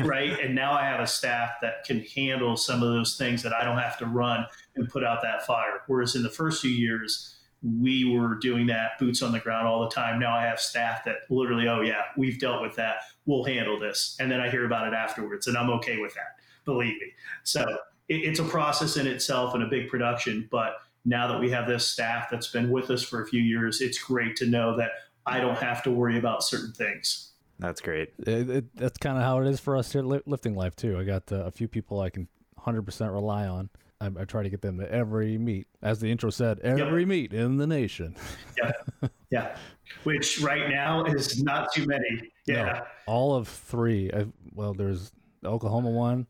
right. 0.00 0.38
And 0.40 0.54
now 0.54 0.72
I 0.72 0.82
have 0.82 1.00
a 1.00 1.06
staff 1.06 1.54
that 1.62 1.84
can 1.84 2.04
handle 2.14 2.56
some 2.56 2.82
of 2.82 2.88
those 2.88 3.16
things 3.16 3.42
that 3.42 3.52
I 3.52 3.64
don't 3.64 3.78
have 3.78 3.98
to 3.98 4.06
run 4.06 4.46
and 4.76 4.88
put 4.88 5.04
out 5.04 5.20
that 5.22 5.44
fire. 5.46 5.82
Whereas 5.86 6.14
in 6.14 6.22
the 6.22 6.30
first 6.30 6.62
few 6.62 6.70
years, 6.70 7.34
we 7.62 8.04
were 8.04 8.34
doing 8.36 8.66
that 8.66 8.98
boots 8.98 9.22
on 9.22 9.32
the 9.32 9.38
ground 9.40 9.66
all 9.66 9.82
the 9.82 9.94
time. 9.94 10.20
Now 10.20 10.36
I 10.36 10.42
have 10.42 10.60
staff 10.60 11.04
that 11.06 11.16
literally, 11.30 11.66
oh, 11.66 11.80
yeah, 11.80 12.02
we've 12.16 12.38
dealt 12.38 12.62
with 12.62 12.76
that. 12.76 12.96
We'll 13.26 13.44
handle 13.44 13.78
this. 13.78 14.16
And 14.20 14.30
then 14.30 14.40
I 14.40 14.50
hear 14.50 14.66
about 14.66 14.86
it 14.86 14.94
afterwards, 14.94 15.46
and 15.46 15.56
I'm 15.56 15.70
okay 15.70 15.98
with 15.98 16.14
that, 16.14 16.36
believe 16.64 17.00
me. 17.00 17.12
So 17.42 17.62
it, 18.08 18.16
it's 18.16 18.38
a 18.38 18.44
process 18.44 18.96
in 18.96 19.06
itself 19.06 19.54
and 19.54 19.62
a 19.62 19.66
big 19.66 19.88
production. 19.88 20.46
But 20.50 20.76
now 21.06 21.26
that 21.26 21.40
we 21.40 21.50
have 21.50 21.66
this 21.66 21.86
staff 21.86 22.28
that's 22.30 22.48
been 22.48 22.70
with 22.70 22.90
us 22.90 23.02
for 23.02 23.22
a 23.22 23.26
few 23.26 23.40
years, 23.40 23.80
it's 23.80 23.98
great 23.98 24.36
to 24.36 24.46
know 24.46 24.76
that 24.76 24.90
I 25.26 25.40
don't 25.40 25.58
have 25.58 25.82
to 25.84 25.90
worry 25.90 26.18
about 26.18 26.42
certain 26.42 26.72
things. 26.72 27.32
That's 27.58 27.80
great. 27.80 28.12
It, 28.18 28.50
it, 28.50 28.76
that's 28.76 28.98
kind 28.98 29.16
of 29.16 29.22
how 29.22 29.40
it 29.40 29.46
is 29.46 29.60
for 29.60 29.76
us 29.76 29.92
here 29.92 30.00
at 30.00 30.26
Lifting 30.28 30.54
Life 30.54 30.76
too. 30.76 30.98
I 30.98 31.04
got 31.04 31.30
uh, 31.32 31.44
a 31.44 31.50
few 31.50 31.68
people 31.68 32.00
I 32.00 32.10
can 32.10 32.28
100% 32.58 33.12
rely 33.12 33.46
on. 33.46 33.70
I, 34.00 34.06
I, 34.06 34.24
try 34.24 34.42
to 34.42 34.50
get 34.50 34.60
them 34.60 34.78
to 34.78 34.90
every 34.90 35.38
meet, 35.38 35.66
as 35.80 36.00
the 36.00 36.10
intro 36.10 36.30
said, 36.30 36.58
every 36.60 37.02
yep. 37.02 37.08
meet 37.08 37.32
in 37.32 37.56
the 37.56 37.66
nation. 37.66 38.16
yeah, 38.62 39.08
yeah. 39.30 39.56
Which 40.02 40.40
right 40.40 40.68
now 40.68 41.04
is 41.04 41.42
not 41.42 41.72
too 41.72 41.86
many. 41.86 42.32
Yeah, 42.46 42.64
no, 42.64 42.82
all 43.06 43.34
of 43.34 43.48
three. 43.48 44.10
I, 44.12 44.26
well, 44.52 44.74
there's 44.74 45.12
the 45.42 45.48
Oklahoma 45.48 45.90
one, 45.90 46.26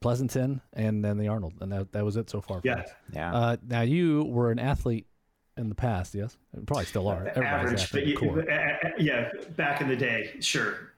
Pleasanton, 0.00 0.60
and 0.74 1.02
then 1.02 1.16
the 1.16 1.28
Arnold, 1.28 1.54
and 1.60 1.72
that 1.72 1.92
that 1.92 2.04
was 2.04 2.16
it 2.16 2.28
so 2.28 2.40
far. 2.40 2.60
yeah, 2.62 2.80
us. 2.80 2.88
yeah. 3.12 3.34
Uh, 3.34 3.56
now 3.66 3.80
you 3.80 4.24
were 4.24 4.50
an 4.50 4.58
athlete 4.58 5.06
in 5.56 5.68
the 5.68 5.74
past, 5.74 6.14
yes, 6.14 6.36
probably 6.66 6.84
still 6.86 7.08
are. 7.08 7.28
Average, 7.28 7.92
but 7.92 8.06
you, 8.06 8.16
uh, 8.18 8.52
uh, 8.52 8.90
yeah, 8.98 9.30
back 9.56 9.80
in 9.80 9.88
the 9.88 9.96
day, 9.96 10.34
sure. 10.40 10.92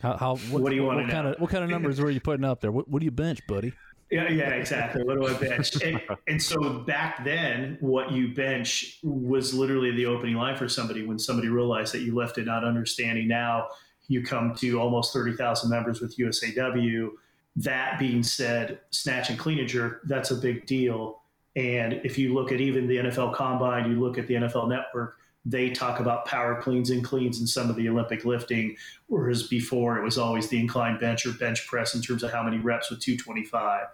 How, 0.00 0.16
how 0.16 0.36
what, 0.50 0.62
what, 0.62 0.70
do 0.70 0.76
you 0.76 0.84
want 0.84 0.98
what, 0.98 1.06
to 1.06 1.12
kind 1.12 1.26
know? 1.26 1.32
Of, 1.34 1.40
what 1.40 1.50
kind 1.50 1.62
of 1.62 1.70
numbers 1.70 2.00
were 2.00 2.10
you 2.10 2.20
putting 2.20 2.44
up 2.44 2.60
there? 2.60 2.72
What, 2.72 2.88
what 2.88 2.98
do 2.98 3.04
you 3.04 3.12
bench, 3.12 3.40
buddy? 3.46 3.72
Yeah, 4.10 4.28
yeah, 4.28 4.50
exactly. 4.50 5.04
What 5.04 5.20
do 5.20 5.26
I 5.26 5.32
bench? 5.34 5.80
and, 5.82 6.00
and, 6.26 6.42
so 6.42 6.80
back 6.80 7.24
then, 7.24 7.78
what 7.80 8.12
you 8.12 8.34
bench 8.34 8.98
was 9.02 9.54
literally 9.54 9.92
the 9.92 10.06
opening 10.06 10.34
line 10.34 10.56
for 10.56 10.68
somebody 10.68 11.06
when 11.06 11.18
somebody 11.18 11.48
realized 11.48 11.94
that 11.94 12.00
you 12.00 12.14
left 12.14 12.36
it 12.36 12.44
not 12.44 12.64
understanding. 12.64 13.26
Now 13.26 13.68
you 14.08 14.22
come 14.22 14.54
to 14.56 14.78
almost 14.78 15.14
30,000 15.14 15.70
members 15.70 16.00
with 16.02 16.18
USAW. 16.18 17.10
That 17.56 17.98
being 17.98 18.22
said, 18.22 18.80
snatch 18.90 19.30
and 19.30 19.38
clean 19.38 19.60
and 19.60 19.68
jerk, 19.68 20.02
that's 20.04 20.30
a 20.30 20.36
big 20.36 20.66
deal 20.66 21.21
and 21.56 21.94
if 22.04 22.16
you 22.18 22.34
look 22.34 22.52
at 22.52 22.60
even 22.60 22.86
the 22.86 22.96
NFL 22.96 23.34
Combine, 23.34 23.90
you 23.90 24.00
look 24.00 24.18
at 24.18 24.26
the 24.26 24.34
NFL 24.34 24.68
Network, 24.68 25.18
they 25.44 25.70
talk 25.70 25.98
about 25.98 26.24
power 26.24 26.60
cleans 26.62 26.90
and 26.90 27.04
cleans 27.04 27.40
in 27.40 27.46
some 27.46 27.68
of 27.68 27.76
the 27.76 27.88
Olympic 27.88 28.24
lifting, 28.24 28.76
whereas 29.08 29.48
before 29.48 29.98
it 29.98 30.04
was 30.04 30.16
always 30.16 30.48
the 30.48 30.58
incline 30.58 30.98
bench 30.98 31.26
or 31.26 31.32
bench 31.32 31.66
press 31.66 31.94
in 31.94 32.00
terms 32.00 32.22
of 32.22 32.32
how 32.32 32.42
many 32.42 32.58
reps 32.58 32.90
with 32.90 33.00
225. 33.00 33.86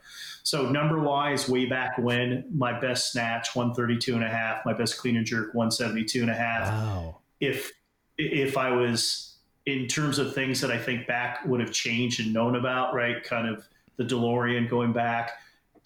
So 0.43 0.69
number 0.69 1.01
wise, 1.01 1.49
way 1.49 1.65
back 1.65 1.97
when, 1.99 2.45
my 2.55 2.79
best 2.79 3.13
snatch 3.13 3.57
132 3.57 4.15
and 4.15 4.25
a 4.25 4.29
half, 4.29 4.65
my 4.67 4.75
best 4.75 4.99
clean 4.99 5.17
and 5.17 5.25
jerk 5.25 5.55
172 5.55 6.21
and 6.21 6.31
a 6.31 6.35
half. 6.35 6.69
Wow. 6.69 7.19
If 7.41 7.73
if 8.19 8.57
I 8.57 8.71
was 8.71 9.37
in 9.65 9.87
terms 9.87 10.19
of 10.19 10.35
things 10.35 10.61
that 10.61 10.71
I 10.71 10.79
think 10.79 11.07
back 11.07 11.45
would 11.47 11.61
have 11.61 11.71
changed 11.73 12.21
and 12.21 12.33
known 12.33 12.57
about, 12.57 12.95
right? 12.95 13.23
Kind 13.23 13.49
of 13.49 13.67
the 13.97 14.05
DeLorean 14.05 14.69
going 14.69 14.93
back 14.93 15.33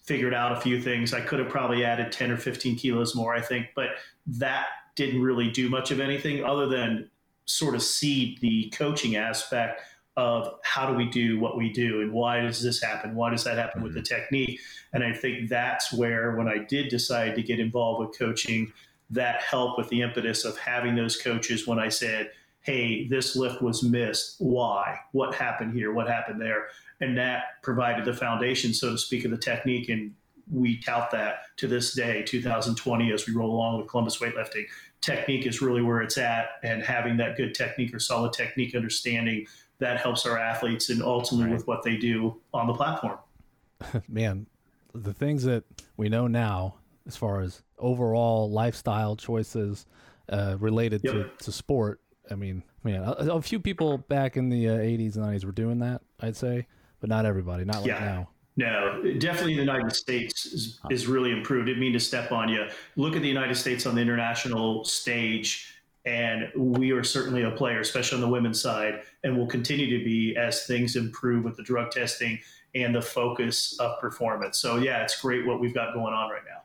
figured 0.03 0.33
out 0.33 0.51
a 0.51 0.61
few 0.61 0.81
things. 0.81 1.13
I 1.13 1.21
could 1.21 1.39
have 1.39 1.49
probably 1.49 1.83
added 1.83 2.11
10 2.11 2.31
or 2.31 2.37
15 2.37 2.75
kilos 2.75 3.15
more, 3.15 3.33
I 3.33 3.41
think, 3.41 3.67
but 3.75 3.89
that 4.27 4.67
didn't 4.95 5.21
really 5.21 5.49
do 5.49 5.69
much 5.69 5.91
of 5.91 5.99
anything 5.99 6.43
other 6.43 6.67
than 6.67 7.09
sort 7.45 7.75
of 7.75 7.81
seed 7.81 8.39
the 8.41 8.69
coaching 8.75 9.15
aspect 9.15 9.81
of 10.15 10.59
how 10.63 10.85
do 10.85 10.93
we 10.93 11.09
do 11.09 11.39
what 11.39 11.57
we 11.57 11.71
do 11.71 12.01
and 12.01 12.13
why 12.13 12.39
does 12.39 12.61
this 12.61 12.81
happen? 12.81 13.15
Why 13.15 13.31
does 13.31 13.43
that 13.45 13.57
happen 13.57 13.79
mm-hmm. 13.79 13.85
with 13.85 13.93
the 13.95 14.01
mm-hmm. 14.01 14.21
technique? 14.21 14.59
And 14.93 15.03
I 15.03 15.13
think 15.13 15.49
that's 15.49 15.91
where, 15.91 16.35
when 16.35 16.47
I 16.47 16.59
did 16.59 16.89
decide 16.89 17.35
to 17.35 17.41
get 17.41 17.59
involved 17.59 18.07
with 18.07 18.17
coaching, 18.17 18.71
that 19.09 19.41
helped 19.41 19.77
with 19.77 19.89
the 19.89 20.01
impetus 20.01 20.45
of 20.45 20.57
having 20.57 20.95
those 20.95 21.17
coaches 21.17 21.67
when 21.67 21.79
I 21.79 21.89
said, 21.89 22.31
hey, 22.61 23.07
this 23.07 23.35
lift 23.35 23.61
was 23.61 23.83
missed. 23.83 24.35
Why? 24.39 24.99
What 25.11 25.35
happened 25.35 25.73
here? 25.73 25.91
What 25.93 26.07
happened 26.07 26.39
there? 26.39 26.67
And 27.01 27.17
that 27.17 27.61
provided 27.61 28.05
the 28.05 28.13
foundation, 28.13 28.73
so 28.73 28.91
to 28.91 28.97
speak, 28.97 29.25
of 29.25 29.31
the 29.31 29.37
technique. 29.37 29.89
And 29.89 30.13
we 30.51 30.77
tout 30.81 31.11
that 31.11 31.57
to 31.57 31.67
this 31.67 31.93
day, 31.93 32.23
2020, 32.23 33.11
as 33.11 33.27
we 33.27 33.33
roll 33.33 33.51
along 33.51 33.77
with 33.77 33.87
Columbus 33.87 34.19
weightlifting. 34.19 34.65
Technique 35.01 35.45
is 35.45 35.61
really 35.61 35.81
where 35.81 36.01
it's 36.01 36.17
at, 36.17 36.45
and 36.63 36.81
having 36.81 37.17
that 37.17 37.35
good 37.35 37.53
technique 37.53 37.93
or 37.93 37.99
solid 37.99 38.33
technique 38.33 38.75
understanding 38.75 39.45
that 39.79 39.99
helps 39.99 40.25
our 40.25 40.37
athletes 40.37 40.89
and 40.89 41.01
ultimately 41.01 41.47
right. 41.47 41.57
with 41.57 41.67
what 41.67 41.83
they 41.83 41.97
do 41.97 42.39
on 42.53 42.67
the 42.67 42.73
platform. 42.73 43.17
Man, 44.07 44.47
the 44.93 45.13
things 45.13 45.43
that 45.43 45.63
we 45.97 46.07
know 46.09 46.27
now, 46.27 46.75
as 47.05 47.17
far 47.17 47.41
as 47.41 47.63
overall 47.77 48.49
lifestyle 48.49 49.15
choices 49.15 49.85
uh, 50.29 50.55
related 50.59 51.01
yep. 51.03 51.37
to, 51.37 51.45
to 51.45 51.51
sport, 51.51 51.99
I 52.31 52.35
mean, 52.35 52.63
man, 52.83 53.03
a, 53.03 53.33
a 53.33 53.41
few 53.41 53.59
people 53.59 53.97
back 53.97 54.37
in 54.37 54.49
the 54.49 54.69
uh, 54.69 54.77
80s 54.77 55.15
and 55.15 55.25
90s 55.25 55.45
were 55.45 55.51
doing 55.51 55.79
that, 55.79 56.01
I'd 56.21 56.37
say 56.37 56.67
but 57.03 57.09
not 57.09 57.25
everybody, 57.25 57.65
not 57.65 57.81
like 57.81 57.87
yeah. 57.87 57.99
now. 57.99 58.29
No, 58.55 59.01
definitely 59.19 59.55
the 59.55 59.59
United 59.59 59.93
States 59.93 60.45
is, 60.45 60.79
is 60.89 61.05
really 61.05 61.31
improved. 61.31 61.65
Didn't 61.65 61.81
mean 61.81 61.91
to 61.91 61.99
step 61.99 62.31
on 62.31 62.47
you. 62.47 62.65
Look 62.95 63.17
at 63.17 63.21
the 63.21 63.27
United 63.27 63.55
States 63.55 63.85
on 63.85 63.95
the 63.95 64.01
international 64.01 64.85
stage, 64.85 65.81
and 66.05 66.49
we 66.55 66.91
are 66.91 67.03
certainly 67.03 67.43
a 67.43 67.51
player, 67.51 67.81
especially 67.81 68.15
on 68.15 68.21
the 68.21 68.29
women's 68.29 68.61
side, 68.61 69.01
and 69.25 69.37
will 69.37 69.47
continue 69.47 69.99
to 69.99 70.05
be 70.05 70.37
as 70.37 70.65
things 70.65 70.95
improve 70.95 71.43
with 71.43 71.57
the 71.57 71.63
drug 71.63 71.91
testing 71.91 72.39
and 72.73 72.95
the 72.95 73.01
focus 73.01 73.77
of 73.81 73.99
performance. 73.99 74.59
So, 74.59 74.77
yeah, 74.77 75.03
it's 75.03 75.19
great 75.19 75.45
what 75.45 75.59
we've 75.59 75.73
got 75.73 75.93
going 75.93 76.13
on 76.13 76.29
right 76.29 76.43
now. 76.47 76.61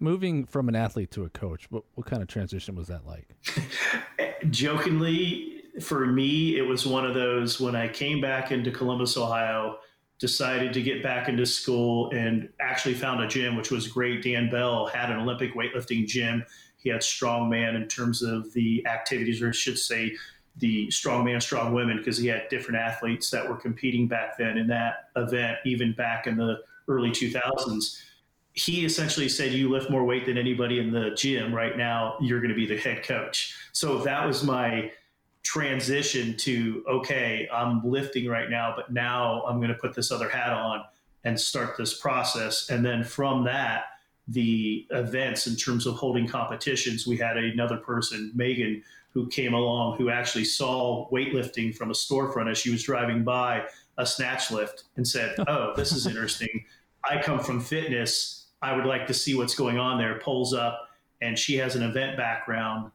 Moving 0.00 0.44
from 0.44 0.68
an 0.68 0.76
athlete 0.76 1.10
to 1.12 1.24
a 1.24 1.30
coach, 1.30 1.66
what, 1.70 1.84
what 1.94 2.06
kind 2.06 2.20
of 2.20 2.28
transition 2.28 2.74
was 2.74 2.88
that 2.88 3.06
like? 3.06 3.34
Jokingly, 4.50 5.51
for 5.80 6.06
me, 6.06 6.58
it 6.58 6.62
was 6.62 6.86
one 6.86 7.06
of 7.06 7.14
those 7.14 7.60
when 7.60 7.74
I 7.74 7.88
came 7.88 8.20
back 8.20 8.52
into 8.52 8.70
Columbus, 8.70 9.16
Ohio, 9.16 9.78
decided 10.18 10.72
to 10.72 10.82
get 10.82 11.02
back 11.02 11.28
into 11.28 11.44
school 11.44 12.10
and 12.10 12.48
actually 12.60 12.94
found 12.94 13.22
a 13.22 13.26
gym, 13.26 13.56
which 13.56 13.70
was 13.70 13.88
great. 13.88 14.22
Dan 14.22 14.50
Bell 14.50 14.86
had 14.86 15.10
an 15.10 15.18
Olympic 15.18 15.54
weightlifting 15.54 16.06
gym. 16.06 16.44
He 16.76 16.90
had 16.90 17.00
strongman 17.00 17.74
in 17.74 17.88
terms 17.88 18.22
of 18.22 18.52
the 18.52 18.86
activities, 18.86 19.42
or 19.42 19.48
I 19.48 19.52
should 19.52 19.78
say, 19.78 20.16
the 20.58 20.86
strongman, 20.88 21.42
strong 21.42 21.72
women, 21.72 21.96
because 21.96 22.18
he 22.18 22.26
had 22.26 22.48
different 22.50 22.78
athletes 22.78 23.30
that 23.30 23.48
were 23.48 23.56
competing 23.56 24.06
back 24.06 24.36
then 24.36 24.58
in 24.58 24.66
that 24.68 25.08
event, 25.16 25.58
even 25.64 25.92
back 25.94 26.26
in 26.26 26.36
the 26.36 26.58
early 26.88 27.10
2000s. 27.10 28.02
He 28.52 28.84
essentially 28.84 29.30
said, 29.30 29.52
You 29.52 29.70
lift 29.70 29.90
more 29.90 30.04
weight 30.04 30.26
than 30.26 30.36
anybody 30.36 30.78
in 30.78 30.92
the 30.92 31.10
gym 31.16 31.54
right 31.54 31.76
now. 31.76 32.16
You're 32.20 32.40
going 32.40 32.50
to 32.50 32.54
be 32.54 32.66
the 32.66 32.76
head 32.76 33.02
coach. 33.02 33.56
So 33.72 33.98
that 34.02 34.26
was 34.26 34.44
my 34.44 34.92
transition 35.42 36.36
to 36.36 36.84
okay 36.88 37.48
i'm 37.52 37.82
lifting 37.84 38.28
right 38.28 38.48
now 38.48 38.72
but 38.76 38.92
now 38.92 39.42
i'm 39.42 39.56
going 39.56 39.68
to 39.68 39.74
put 39.74 39.94
this 39.94 40.12
other 40.12 40.28
hat 40.28 40.52
on 40.52 40.82
and 41.24 41.38
start 41.38 41.76
this 41.76 41.98
process 42.00 42.70
and 42.70 42.84
then 42.84 43.02
from 43.02 43.44
that 43.44 43.84
the 44.28 44.86
events 44.90 45.48
in 45.48 45.56
terms 45.56 45.84
of 45.84 45.94
holding 45.94 46.28
competitions 46.28 47.06
we 47.06 47.16
had 47.16 47.36
another 47.36 47.76
person 47.76 48.30
megan 48.34 48.82
who 49.12 49.26
came 49.28 49.52
along 49.52 49.98
who 49.98 50.10
actually 50.10 50.44
saw 50.44 51.08
weightlifting 51.10 51.74
from 51.76 51.90
a 51.90 51.94
storefront 51.94 52.50
as 52.50 52.56
she 52.56 52.70
was 52.70 52.82
driving 52.82 53.22
by 53.24 53.62
a 53.98 54.06
snatch 54.06 54.50
lift 54.50 54.84
and 54.96 55.06
said, 55.06 55.34
Oh, 55.48 55.72
this 55.76 55.92
is 55.92 56.06
interesting. 56.06 56.64
I 57.08 57.20
come 57.20 57.40
from 57.40 57.60
fitness. 57.60 58.46
I 58.62 58.74
would 58.74 58.86
like 58.86 59.06
to 59.08 59.14
see 59.14 59.34
what's 59.34 59.54
going 59.54 59.78
on 59.78 59.98
there. 59.98 60.18
Pulls 60.20 60.54
up, 60.54 60.88
and 61.20 61.38
she 61.38 61.56
has 61.56 61.76
an 61.76 61.82
event 61.82 62.16
background. 62.16 62.90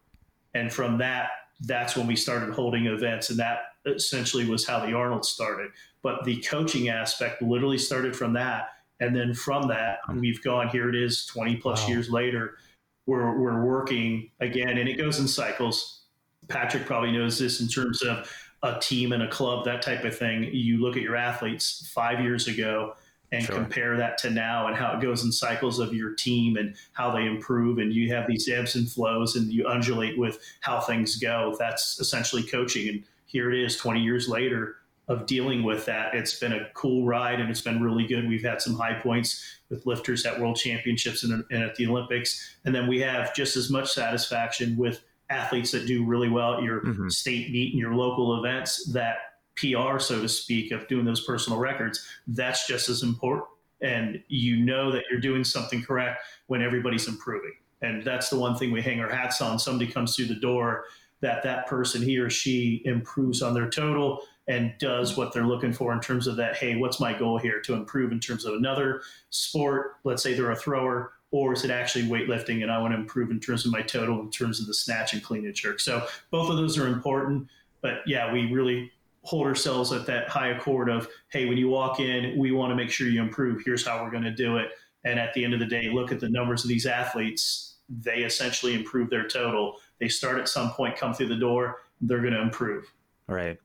And 0.53 0.71
from 0.71 0.97
that, 0.99 1.29
that's 1.61 1.95
when 1.95 2.07
we 2.07 2.15
started 2.15 2.53
holding 2.53 2.85
events. 2.85 3.29
And 3.29 3.39
that 3.39 3.59
essentially 3.85 4.45
was 4.47 4.65
how 4.67 4.85
the 4.85 4.93
Arnold 4.93 5.25
started. 5.25 5.71
But 6.01 6.23
the 6.23 6.37
coaching 6.41 6.89
aspect 6.89 7.41
literally 7.41 7.77
started 7.77 8.15
from 8.15 8.33
that. 8.33 8.69
And 8.99 9.15
then 9.15 9.33
from 9.33 9.67
that, 9.67 9.99
hmm. 10.05 10.19
we've 10.19 10.43
gone, 10.43 10.69
here 10.69 10.89
it 10.89 10.95
is 10.95 11.25
20 11.25 11.57
plus 11.57 11.83
wow. 11.83 11.89
years 11.89 12.09
later. 12.09 12.57
We're, 13.05 13.39
we're 13.39 13.63
working 13.63 14.31
again, 14.41 14.77
and 14.77 14.89
it 14.89 14.97
goes 14.97 15.19
in 15.19 15.27
cycles. 15.29 16.01
Patrick 16.49 16.85
probably 16.85 17.11
knows 17.11 17.39
this 17.39 17.61
in 17.61 17.67
terms 17.69 18.01
of 18.01 18.29
a 18.63 18.79
team 18.79 19.13
and 19.13 19.23
a 19.23 19.29
club, 19.29 19.63
that 19.65 19.81
type 19.81 20.03
of 20.03 20.17
thing. 20.17 20.49
You 20.51 20.81
look 20.81 20.97
at 20.97 21.03
your 21.03 21.15
athletes 21.15 21.89
five 21.93 22.19
years 22.19 22.47
ago 22.47 22.95
and 23.31 23.43
sure. 23.43 23.55
compare 23.55 23.97
that 23.97 24.17
to 24.17 24.29
now 24.29 24.67
and 24.67 24.75
how 24.75 24.93
it 24.93 25.01
goes 25.01 25.23
in 25.23 25.31
cycles 25.31 25.79
of 25.79 25.93
your 25.93 26.13
team 26.13 26.57
and 26.57 26.75
how 26.93 27.11
they 27.11 27.25
improve 27.25 27.77
and 27.77 27.93
you 27.93 28.13
have 28.13 28.27
these 28.27 28.47
ebbs 28.49 28.75
and 28.75 28.89
flows 28.89 29.35
and 29.35 29.51
you 29.51 29.67
undulate 29.67 30.17
with 30.17 30.39
how 30.61 30.79
things 30.79 31.17
go 31.17 31.55
that's 31.59 31.99
essentially 31.99 32.43
coaching 32.43 32.87
and 32.87 33.03
here 33.25 33.51
it 33.51 33.59
is 33.59 33.75
20 33.77 34.01
years 34.01 34.29
later 34.29 34.77
of 35.09 35.25
dealing 35.25 35.63
with 35.63 35.85
that 35.85 36.13
it's 36.13 36.39
been 36.39 36.53
a 36.53 36.67
cool 36.73 37.05
ride 37.05 37.39
and 37.39 37.49
it's 37.49 37.61
been 37.61 37.81
really 37.81 38.05
good 38.07 38.27
we've 38.27 38.43
had 38.43 38.61
some 38.61 38.73
high 38.73 38.97
points 38.99 39.43
with 39.69 39.85
lifters 39.85 40.25
at 40.25 40.39
world 40.39 40.55
championships 40.55 41.23
and, 41.23 41.43
and 41.51 41.63
at 41.63 41.75
the 41.75 41.85
olympics 41.85 42.55
and 42.65 42.73
then 42.73 42.87
we 42.87 42.99
have 42.99 43.35
just 43.35 43.57
as 43.57 43.69
much 43.69 43.91
satisfaction 43.91 44.77
with 44.77 45.03
athletes 45.29 45.71
that 45.71 45.85
do 45.85 46.05
really 46.05 46.29
well 46.29 46.55
at 46.55 46.63
your 46.63 46.81
mm-hmm. 46.81 47.09
state 47.09 47.51
meet 47.51 47.73
and 47.73 47.79
your 47.79 47.93
local 47.93 48.39
events 48.39 48.85
that 48.93 49.17
PR, 49.57 49.99
so 49.99 50.21
to 50.21 50.29
speak, 50.29 50.71
of 50.71 50.87
doing 50.87 51.05
those 51.05 51.25
personal 51.25 51.59
records, 51.59 52.07
that's 52.27 52.67
just 52.67 52.89
as 52.89 53.03
important. 53.03 53.47
And 53.81 54.23
you 54.27 54.57
know 54.57 54.91
that 54.91 55.03
you're 55.09 55.19
doing 55.19 55.43
something 55.43 55.83
correct 55.83 56.23
when 56.47 56.61
everybody's 56.61 57.07
improving. 57.07 57.53
And 57.81 58.03
that's 58.03 58.29
the 58.29 58.39
one 58.39 58.55
thing 58.55 58.71
we 58.71 58.81
hang 58.81 58.99
our 58.99 59.09
hats 59.09 59.41
on. 59.41 59.59
Somebody 59.59 59.91
comes 59.91 60.15
through 60.15 60.25
the 60.25 60.35
door, 60.35 60.85
that 61.21 61.43
that 61.43 61.67
person, 61.67 62.01
he 62.01 62.17
or 62.17 62.29
she, 62.29 62.81
improves 62.85 63.41
on 63.41 63.53
their 63.53 63.69
total 63.69 64.21
and 64.47 64.73
does 64.79 65.17
what 65.17 65.33
they're 65.33 65.45
looking 65.45 65.73
for 65.73 65.91
in 65.93 65.99
terms 65.99 66.25
of 66.25 66.35
that. 66.37 66.55
Hey, 66.55 66.75
what's 66.75 66.99
my 66.99 67.17
goal 67.17 67.37
here 67.37 67.59
to 67.61 67.73
improve 67.73 68.11
in 68.11 68.19
terms 68.19 68.45
of 68.45 68.53
another 68.53 69.01
sport? 69.29 69.95
Let's 70.03 70.23
say 70.23 70.33
they're 70.33 70.51
a 70.51 70.55
thrower, 70.55 71.13
or 71.31 71.53
is 71.53 71.65
it 71.65 71.71
actually 71.71 72.05
weightlifting 72.05 72.61
and 72.63 72.71
I 72.71 72.79
want 72.79 72.93
to 72.93 72.99
improve 72.99 73.29
in 73.29 73.39
terms 73.39 73.65
of 73.65 73.71
my 73.71 73.81
total, 73.81 74.21
in 74.21 74.31
terms 74.31 74.59
of 74.59 74.67
the 74.67 74.73
snatch 74.73 75.13
and 75.13 75.21
clean 75.21 75.45
and 75.45 75.53
jerk? 75.53 75.79
So 75.79 76.07
both 76.31 76.49
of 76.49 76.57
those 76.57 76.77
are 76.77 76.87
important. 76.87 77.47
But 77.81 77.99
yeah, 78.07 78.31
we 78.31 78.51
really 78.51 78.91
hold 79.27 79.45
ourselves 79.45 79.91
at 79.91 80.05
that 80.05 80.29
high 80.29 80.47
accord 80.49 80.89
of, 80.89 81.05
hey, 81.33 81.47
when 81.47 81.57
you 81.57 81.67
walk 81.67 81.99
in, 81.99 82.39
we 82.39 82.53
want 82.53 82.71
to 82.71 82.75
make 82.75 82.89
sure 82.89 83.09
you 83.09 83.21
improve. 83.21 83.61
Here's 83.65 83.85
how 83.85 84.01
we're 84.01 84.09
going 84.09 84.23
to 84.23 84.31
do 84.31 84.55
it. 84.55 84.69
And 85.03 85.19
at 85.19 85.33
the 85.33 85.43
end 85.43 85.53
of 85.53 85.59
the 85.59 85.65
day, 85.65 85.89
look 85.89 86.13
at 86.13 86.21
the 86.21 86.29
numbers 86.29 86.63
of 86.63 86.69
these 86.69 86.85
athletes. 86.85 87.75
They 87.89 88.19
essentially 88.19 88.73
improve 88.73 89.09
their 89.09 89.27
total. 89.27 89.75
They 89.99 90.07
start 90.07 90.39
at 90.39 90.47
some 90.47 90.71
point, 90.71 90.95
come 90.95 91.13
through 91.13 91.27
the 91.27 91.35
door, 91.35 91.81
they're 91.99 92.21
going 92.21 92.35
to 92.35 92.41
improve. 92.41 92.85
Right. 93.27 93.57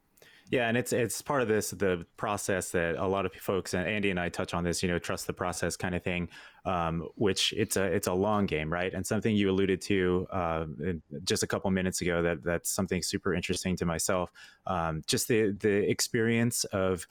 Yeah, 0.50 0.66
and 0.66 0.76
it's 0.76 0.92
it's 0.92 1.22
part 1.22 1.42
of 1.42 1.48
this 1.48 1.70
the 1.70 2.04
process 2.16 2.72
that 2.72 2.96
a 2.96 3.06
lot 3.06 3.24
of 3.24 3.32
folks 3.32 3.72
and 3.72 3.86
Andy 3.88 4.10
and 4.10 4.20
I 4.20 4.28
touch 4.28 4.52
on 4.52 4.64
this, 4.64 4.82
you 4.82 4.88
know, 4.88 4.98
trust 4.98 5.26
the 5.26 5.32
process 5.32 5.76
kind 5.76 5.94
of 5.94 6.02
thing, 6.02 6.28
um, 6.64 7.08
which 7.16 7.52
it's 7.56 7.76
a 7.76 7.84
it's 7.84 8.06
a 8.06 8.12
long 8.12 8.46
game, 8.46 8.72
right? 8.72 8.92
And 8.92 9.06
something 9.06 9.34
you 9.34 9.50
alluded 9.50 9.80
to 9.82 10.26
uh, 10.30 10.66
just 11.24 11.42
a 11.42 11.46
couple 11.46 11.70
minutes 11.70 12.00
ago 12.00 12.22
that 12.22 12.42
that's 12.42 12.70
something 12.70 13.02
super 13.02 13.34
interesting 13.34 13.76
to 13.76 13.84
myself. 13.84 14.30
Um, 14.66 15.02
just 15.06 15.28
the 15.28 15.52
the 15.52 15.90
experience 15.90 16.64
of 16.64 17.06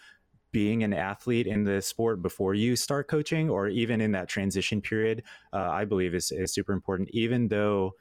being 0.51 0.83
an 0.83 0.93
athlete 0.93 1.47
in 1.47 1.63
the 1.63 1.81
sport 1.81 2.21
before 2.21 2.53
you 2.53 2.75
start 2.75 3.07
coaching, 3.07 3.49
or 3.49 3.67
even 3.67 4.01
in 4.01 4.11
that 4.11 4.27
transition 4.27 4.81
period, 4.81 5.23
uh, 5.53 5.69
I 5.69 5.85
believe 5.85 6.15
is 6.15 6.31
is 6.31 6.53
super 6.53 6.73
important. 6.73 7.09
Even 7.11 7.47
though 7.47 7.95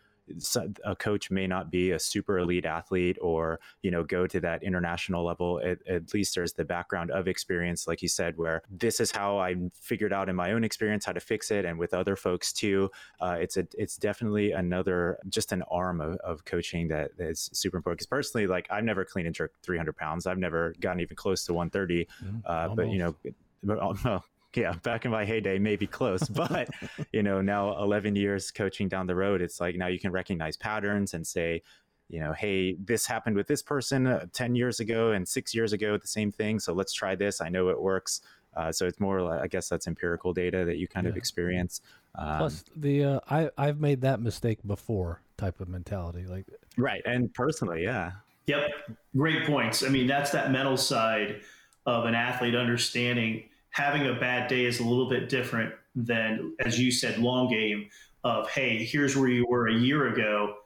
a 0.85 0.97
coach 0.97 1.31
may 1.31 1.47
not 1.47 1.71
be 1.71 1.93
a 1.93 1.99
super 1.99 2.39
elite 2.39 2.67
athlete 2.67 3.17
or 3.21 3.61
you 3.83 3.91
know 3.91 4.05
go 4.05 4.27
to 4.27 4.41
that 4.41 4.63
international 4.63 5.25
level 5.25 5.61
at, 5.65 5.79
at, 5.89 6.13
least 6.13 6.35
there's 6.35 6.53
the 6.53 6.65
background 6.65 7.11
of 7.11 7.29
experience 7.29 7.87
like 7.87 8.03
you 8.03 8.09
said 8.09 8.37
where 8.37 8.63
this 8.71 8.99
is 9.01 9.11
how 9.11 9.39
i 9.39 9.55
figured 9.81 10.13
out 10.13 10.29
in 10.29 10.35
my 10.35 10.53
own 10.53 10.65
experience 10.65 11.05
how 11.05 11.13
to 11.13 11.21
fix 11.21 11.51
it 11.51 11.65
and 11.65 11.79
with 11.79 11.95
other 11.95 12.17
folks 12.17 12.53
too. 12.53 12.91
Uh, 13.21 13.37
it's 13.41 13.57
a 13.57 13.67
it's 13.77 13.97
definitely 13.97 14.53
another 14.53 15.19
just 15.29 15.53
an 15.53 15.63
arm 15.71 16.01
of, 16.01 16.17
of 16.19 16.45
coaching 16.45 16.89
that 16.89 17.11
is 17.19 17.51
super 17.53 17.77
important 17.77 17.99
because 17.99 18.07
personally 18.07 18.47
like 18.47 18.67
i've 18.71 18.85
never 18.85 19.05
clean 19.05 19.27
and 19.27 19.35
jerked 19.35 19.57
300 19.63 19.97
pounds. 19.97 20.27
I've 20.27 20.39
never 20.39 20.75
gotten 20.81 21.01
even 21.01 21.17
close 21.17 21.45
to 21.47 21.55
130 21.55 22.07
mm, 22.23 22.43
uh, 22.45 22.75
but 22.75 22.89
you 22.89 22.99
know 22.99 23.15
well, 23.63 23.97
yeah, 24.55 24.73
back 24.83 25.05
in 25.05 25.11
my 25.11 25.25
heyday, 25.25 25.59
maybe 25.59 25.87
close, 25.87 26.23
but 26.29 26.69
you 27.13 27.23
know, 27.23 27.41
now 27.41 27.81
11 27.83 28.17
years 28.17 28.51
coaching 28.51 28.89
down 28.89 29.07
the 29.07 29.15
road, 29.15 29.41
it's 29.41 29.61
like 29.61 29.77
now 29.77 29.87
you 29.87 29.99
can 29.99 30.13
recognize 30.13 30.57
patterns 30.57 31.15
and 31.15 31.27
say, 31.27 31.63
you 32.09 32.21
know, 32.21 32.33
hey, 32.33 32.75
this 32.75 33.07
happened 33.07 33.37
with 33.37 33.47
this 33.47 33.63
person 33.63 34.07
uh, 34.07 34.27
10 34.33 34.57
years 34.57 34.81
ago 34.81 35.13
and 35.13 35.27
six 35.27 35.55
years 35.55 35.73
ago, 35.73 35.97
the 35.97 36.09
same 36.09 36.33
thing. 36.33 36.59
So 36.59 36.73
let's 36.73 36.93
try 36.93 37.15
this. 37.15 37.41
I 37.41 37.49
know 37.49 37.69
it 37.69 37.81
works. 37.81 38.23
Uh, 38.57 38.73
so 38.73 38.85
it's 38.85 38.99
more, 38.99 39.23
like, 39.23 39.41
I 39.41 39.47
guess 39.47 39.69
that's 39.69 39.87
empirical 39.87 40.33
data 40.33 40.65
that 40.65 40.77
you 40.77 40.89
kind 40.89 41.05
yeah. 41.05 41.11
of 41.11 41.17
experience. 41.17 41.83
Um, 42.17 42.39
Plus, 42.39 42.65
the 42.75 43.05
uh, 43.05 43.21
I 43.29 43.51
I've 43.57 43.81
made 43.81 44.01
that 44.01 44.21
mistake 44.21 44.59
before 44.67 45.23
type 45.37 45.61
of 45.61 45.69
mentality, 45.69 46.27
like 46.27 46.47
right, 46.77 47.01
and 47.05 47.33
personally, 47.33 47.85
yeah, 47.85 48.13
yep, 48.47 48.69
great 49.17 49.47
points. 49.47 49.85
I 49.85 49.89
mean, 49.89 50.09
that's 50.09 50.31
that 50.33 50.51
mental 50.51 50.77
side 50.77 51.43
of 51.87 52.05
an 52.07 52.17
athlete 52.17 52.57
understanding 52.57 53.45
having 53.71 54.07
a 54.07 54.15
bad 54.15 54.49
day 54.49 54.65
is 54.65 54.81
a 54.81 54.85
little 54.85 55.09
bit 55.09 55.29
different 55.29 55.73
than, 55.95 56.55
as 56.61 56.79
you 56.79 56.91
said, 56.91 57.19
long 57.19 57.49
game 57.49 57.89
of, 58.25 58.51
hey, 58.51 58.85
here's 58.85 59.17
where 59.17 59.29
you 59.29 59.47
were 59.49 59.69
a 59.69 59.75
year 59.75 60.09
ago, 60.09 60.57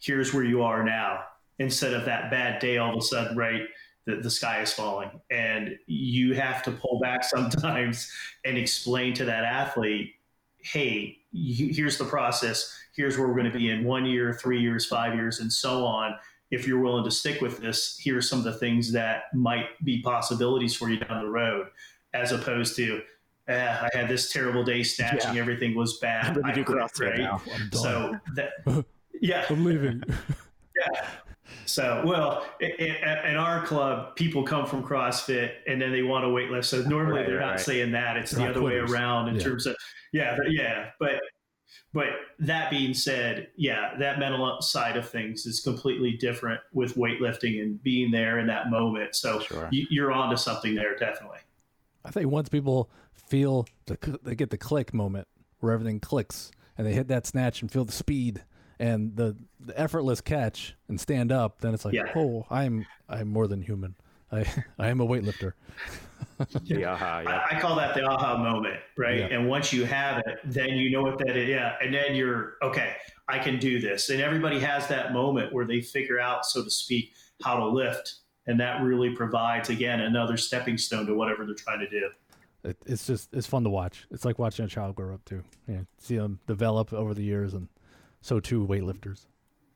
here's 0.00 0.32
where 0.32 0.44
you 0.44 0.62
are 0.62 0.82
now, 0.82 1.20
instead 1.58 1.92
of 1.92 2.04
that 2.04 2.30
bad 2.30 2.60
day 2.60 2.78
all 2.78 2.92
of 2.92 2.98
a 2.98 3.02
sudden, 3.02 3.36
right? 3.36 3.62
The, 4.06 4.16
the 4.16 4.30
sky 4.30 4.62
is 4.62 4.72
falling. 4.72 5.10
And 5.30 5.76
you 5.86 6.34
have 6.34 6.62
to 6.64 6.72
pull 6.72 6.98
back 7.00 7.24
sometimes 7.28 8.10
and 8.44 8.56
explain 8.56 9.14
to 9.14 9.24
that 9.24 9.44
athlete, 9.44 10.14
hey, 10.58 11.18
here's 11.32 11.98
the 11.98 12.04
process. 12.04 12.76
Here's 12.94 13.18
where 13.18 13.26
we're 13.26 13.34
going 13.34 13.50
to 13.50 13.58
be 13.58 13.70
in 13.70 13.84
one 13.84 14.04
year, 14.04 14.32
three 14.32 14.60
years, 14.60 14.86
five 14.86 15.14
years, 15.14 15.40
and 15.40 15.52
so 15.52 15.84
on. 15.84 16.14
If 16.50 16.66
you're 16.66 16.80
willing 16.80 17.04
to 17.04 17.10
stick 17.10 17.40
with 17.40 17.58
this, 17.58 17.98
here 17.98 18.18
are 18.18 18.22
some 18.22 18.38
of 18.38 18.44
the 18.44 18.52
things 18.54 18.92
that 18.92 19.34
might 19.34 19.82
be 19.84 20.02
possibilities 20.02 20.76
for 20.76 20.90
you 20.90 20.98
down 20.98 21.24
the 21.24 21.30
road 21.30 21.68
as 22.14 22.32
opposed 22.32 22.76
to 22.76 23.02
eh, 23.48 23.88
I 23.92 23.96
had 23.96 24.08
this 24.08 24.32
terrible 24.32 24.64
day 24.64 24.82
snatching, 24.82 25.34
yeah. 25.34 25.40
everything 25.40 25.74
was 25.74 25.98
bad. 25.98 26.38
I'm 26.44 26.54
do 26.54 26.64
quit, 26.64 26.98
right? 27.00 27.18
now. 27.18 27.42
So 27.72 28.18
that, 28.34 28.52
yeah, 29.20 29.44
I'm 29.48 29.64
leaving. 29.64 30.02
yeah. 30.76 31.08
So, 31.66 32.02
well, 32.04 32.46
in, 32.60 32.70
in, 32.70 33.36
our 33.36 33.64
club, 33.64 34.16
people 34.16 34.42
come 34.42 34.66
from 34.66 34.82
CrossFit 34.82 35.52
and 35.66 35.80
then 35.80 35.92
they 35.92 36.02
want 36.02 36.24
to 36.24 36.28
weightlift. 36.28 36.64
So 36.64 36.82
normally 36.82 37.20
right, 37.20 37.26
they're 37.26 37.40
not 37.40 37.50
right. 37.50 37.60
saying 37.60 37.92
that; 37.92 38.16
it's 38.16 38.32
they're 38.32 38.46
the 38.46 38.50
other 38.50 38.60
quitters. 38.60 38.90
way 38.90 38.96
around 38.96 39.28
in 39.28 39.36
yeah. 39.36 39.42
terms 39.42 39.66
of, 39.66 39.76
yeah, 40.12 40.36
yeah. 40.48 40.90
But, 40.98 41.20
but 41.92 42.08
that 42.38 42.70
being 42.70 42.94
said, 42.94 43.48
yeah, 43.56 43.94
that 43.98 44.18
mental 44.18 44.60
side 44.62 44.96
of 44.96 45.08
things 45.08 45.44
is 45.46 45.60
completely 45.60 46.12
different 46.12 46.60
with 46.72 46.94
weightlifting 46.96 47.60
and 47.60 47.82
being 47.82 48.10
there 48.10 48.38
in 48.38 48.46
that 48.46 48.70
moment. 48.70 49.14
So 49.14 49.40
sure. 49.40 49.68
you, 49.70 49.86
you're 49.90 50.12
onto 50.12 50.36
something 50.36 50.74
there, 50.74 50.96
definitely. 50.96 51.38
I 52.04 52.10
think 52.10 52.30
once 52.30 52.48
people 52.48 52.90
feel 53.12 53.66
the, 53.86 54.18
they 54.22 54.34
get 54.34 54.50
the 54.50 54.58
click 54.58 54.92
moment 54.92 55.28
where 55.60 55.72
everything 55.72 56.00
clicks 56.00 56.50
and 56.76 56.86
they 56.86 56.92
hit 56.92 57.08
that 57.08 57.26
snatch 57.26 57.62
and 57.62 57.70
feel 57.70 57.84
the 57.84 57.92
speed 57.92 58.42
and 58.78 59.14
the, 59.16 59.36
the 59.60 59.78
effortless 59.78 60.20
catch 60.20 60.74
and 60.88 61.00
stand 61.00 61.30
up, 61.30 61.60
then 61.60 61.72
it's 61.74 61.84
like, 61.84 61.94
yeah. 61.94 62.12
oh, 62.16 62.44
I'm 62.50 62.86
I'm 63.08 63.28
more 63.28 63.46
than 63.46 63.62
human. 63.62 63.94
I 64.32 64.44
I 64.78 64.88
am 64.88 65.00
a 65.00 65.06
weightlifter. 65.06 65.52
the 66.64 66.84
aha, 66.84 67.20
yeah. 67.20 67.44
I, 67.50 67.56
I, 67.56 67.60
call 67.60 67.76
that 67.76 67.94
the 67.94 68.04
aha 68.04 68.36
moment, 68.38 68.80
right? 68.96 69.20
Yeah. 69.20 69.26
And 69.26 69.48
once 69.48 69.72
you 69.72 69.84
have 69.84 70.18
it, 70.26 70.38
then 70.44 70.70
you 70.70 70.90
know 70.90 71.02
what 71.02 71.18
that 71.18 71.36
is. 71.36 71.48
Yeah, 71.48 71.76
and 71.80 71.94
then 71.94 72.14
you're 72.14 72.54
okay. 72.62 72.94
I 73.28 73.38
can 73.38 73.58
do 73.58 73.80
this, 73.80 74.10
and 74.10 74.20
everybody 74.20 74.58
has 74.58 74.88
that 74.88 75.12
moment 75.12 75.52
where 75.52 75.64
they 75.64 75.80
figure 75.80 76.18
out, 76.18 76.44
so 76.44 76.64
to 76.64 76.70
speak, 76.70 77.12
how 77.44 77.56
to 77.56 77.66
lift 77.66 78.21
and 78.46 78.58
that 78.60 78.82
really 78.82 79.10
provides 79.10 79.70
again 79.70 80.00
another 80.00 80.36
stepping 80.36 80.76
stone 80.78 81.06
to 81.06 81.14
whatever 81.14 81.44
they're 81.46 81.54
trying 81.54 81.80
to 81.80 81.88
do. 81.88 82.10
It's 82.86 83.06
just 83.06 83.32
it's 83.32 83.46
fun 83.46 83.64
to 83.64 83.70
watch. 83.70 84.06
It's 84.10 84.24
like 84.24 84.38
watching 84.38 84.64
a 84.64 84.68
child 84.68 84.94
grow 84.94 85.14
up 85.14 85.24
too. 85.24 85.42
Yeah 85.68 85.80
see 85.98 86.16
them 86.16 86.40
develop 86.46 86.92
over 86.92 87.14
the 87.14 87.22
years 87.22 87.54
and 87.54 87.68
so 88.20 88.40
too 88.40 88.66
weightlifters. 88.66 89.26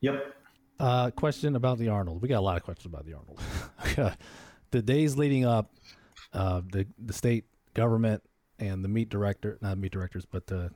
Yep. 0.01 0.35
Uh, 0.79 1.11
question 1.11 1.57
about 1.57 1.79
the 1.79 1.89
arnold. 1.89 2.21
We 2.21 2.29
got 2.29 2.39
a 2.39 2.41
lot 2.41 2.57
of 2.57 2.63
questions 2.63 2.87
about 2.87 3.07
the 3.07 3.15
arnold. 3.15 4.17
The 4.73 4.83
days 4.83 5.17
leading 5.17 5.45
up 5.45 5.71
uh, 6.33 6.61
the 6.73 6.87
the 6.99 7.13
state 7.13 7.45
government 7.73 8.23
and 8.59 8.85
the 8.85 8.89
meet 8.89 9.09
director 9.09 9.59
not 9.63 9.79
meet 9.79 9.93
directors 9.93 10.27
but 10.27 10.49
the 10.49 10.71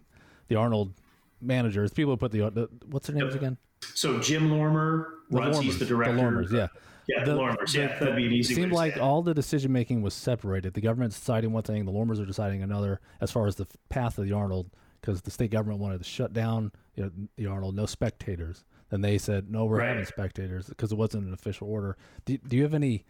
the 0.47 0.55
arnold 0.55 0.95
managers 1.41 1.93
people 1.93 2.13
who 2.13 2.17
put 2.17 2.31
the, 2.31 2.49
the 2.51 2.69
what's 2.87 3.09
their 3.09 3.17
names 3.17 3.35
yep. 3.35 3.43
again? 3.43 3.59
So 3.95 4.21
Jim 4.21 4.51
Lorimer 4.51 5.15
runs. 5.31 5.57
Lorimers, 5.57 5.63
he's 5.63 5.79
the 5.79 5.85
director. 5.85 6.15
The 6.15 6.23
Lorimers, 6.23 6.53
yeah. 6.53 6.69
Yeah, 7.17 7.25
The- 7.25 7.33
Lorimers. 7.37 7.73
the- 7.73 7.79
Yeah, 7.81 7.99
that'd 7.99 8.17
be 8.17 8.27
an 8.27 8.33
easy. 8.33 8.53
It 8.53 8.57
seemed 8.57 8.73
like 8.73 8.97
all 8.99 9.23
the 9.23 9.35
decision 9.35 9.73
making 9.73 10.03
was 10.03 10.15
separated. 10.15 10.75
The 10.75 10.81
government's 10.81 11.19
deciding 11.19 11.53
one 11.53 11.63
thing, 11.63 11.85
the 11.85 11.93
Lorimers 11.93 12.21
are 12.23 12.27
deciding 12.27 12.63
another 12.63 13.01
as 13.21 13.31
far 13.31 13.47
as 13.47 13.57
the 13.57 13.67
path 13.89 14.19
of 14.19 14.25
the 14.25 14.33
Arnold, 14.33 14.71
because 15.01 15.23
the 15.23 15.31
state 15.31 15.51
government 15.51 15.81
wanted 15.81 15.99
to 15.99 16.05
shut 16.05 16.33
down 16.33 16.73
you 16.95 17.05
know, 17.05 17.11
the 17.37 17.47
Arnold, 17.47 17.75
no 17.75 17.87
spectators. 17.87 18.65
Then 18.91 19.01
they 19.03 19.19
said, 19.19 19.51
no, 19.51 19.65
we're 19.67 19.79
Right. 19.79 19.89
having 19.89 20.05
spectators 20.05 20.67
because 20.69 20.93
it 20.93 20.99
wasn't 20.99 21.27
an 21.27 21.33
official 21.33 21.69
order. 21.69 21.97
Do, 22.25 22.37
do 22.39 22.57
you 22.57 22.63
have 22.65 22.75
any? 22.75 23.05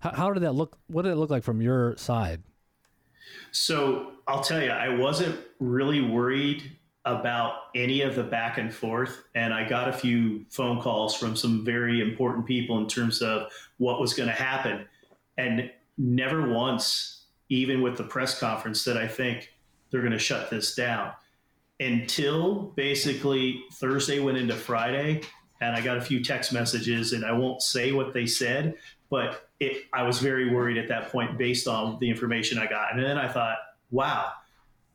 How, 0.00 0.10
how 0.10 0.32
did 0.32 0.42
that 0.42 0.52
look? 0.52 0.78
What 0.88 1.02
did 1.02 1.12
it 1.12 1.16
look 1.16 1.30
like 1.30 1.42
from 1.42 1.60
your 1.62 1.96
side? 1.96 2.42
So 3.50 4.12
I'll 4.26 4.42
tell 4.42 4.62
you, 4.62 4.70
I 4.70 4.94
wasn't 4.96 5.38
really 5.58 6.02
worried 6.02 6.76
about 7.04 7.54
any 7.74 8.02
of 8.02 8.14
the 8.14 8.22
back 8.22 8.58
and 8.58 8.72
forth. 8.72 9.24
And 9.34 9.52
I 9.52 9.68
got 9.68 9.88
a 9.88 9.92
few 9.92 10.44
phone 10.50 10.80
calls 10.80 11.16
from 11.16 11.34
some 11.34 11.64
very 11.64 12.00
important 12.00 12.46
people 12.46 12.78
in 12.78 12.86
terms 12.86 13.22
of 13.22 13.50
what 13.78 14.00
was 14.00 14.14
going 14.14 14.28
to 14.28 14.34
happen. 14.34 14.86
And 15.36 15.70
never 15.98 16.48
once, 16.48 17.24
even 17.48 17.82
with 17.82 17.96
the 17.96 18.04
press 18.04 18.38
conference, 18.38 18.84
that 18.84 18.96
I 18.96 19.08
think 19.08 19.52
they're 19.90 20.00
going 20.00 20.12
to 20.12 20.18
shut 20.18 20.48
this 20.48 20.74
down 20.74 21.12
until 21.80 22.72
basically 22.76 23.64
Thursday 23.72 24.20
went 24.20 24.38
into 24.38 24.54
Friday. 24.54 25.22
And 25.60 25.74
I 25.76 25.80
got 25.80 25.96
a 25.96 26.00
few 26.00 26.22
text 26.22 26.52
messages, 26.52 27.12
and 27.12 27.24
I 27.24 27.32
won't 27.32 27.62
say 27.62 27.92
what 27.92 28.12
they 28.12 28.26
said, 28.26 28.74
but 29.10 29.48
it, 29.60 29.84
I 29.92 30.02
was 30.02 30.18
very 30.18 30.50
worried 30.50 30.76
at 30.76 30.88
that 30.88 31.10
point 31.10 31.38
based 31.38 31.68
on 31.68 31.98
the 32.00 32.10
information 32.10 32.58
I 32.58 32.66
got. 32.66 32.94
And 32.94 33.02
then 33.02 33.16
I 33.16 33.28
thought, 33.28 33.58
wow, 33.92 34.32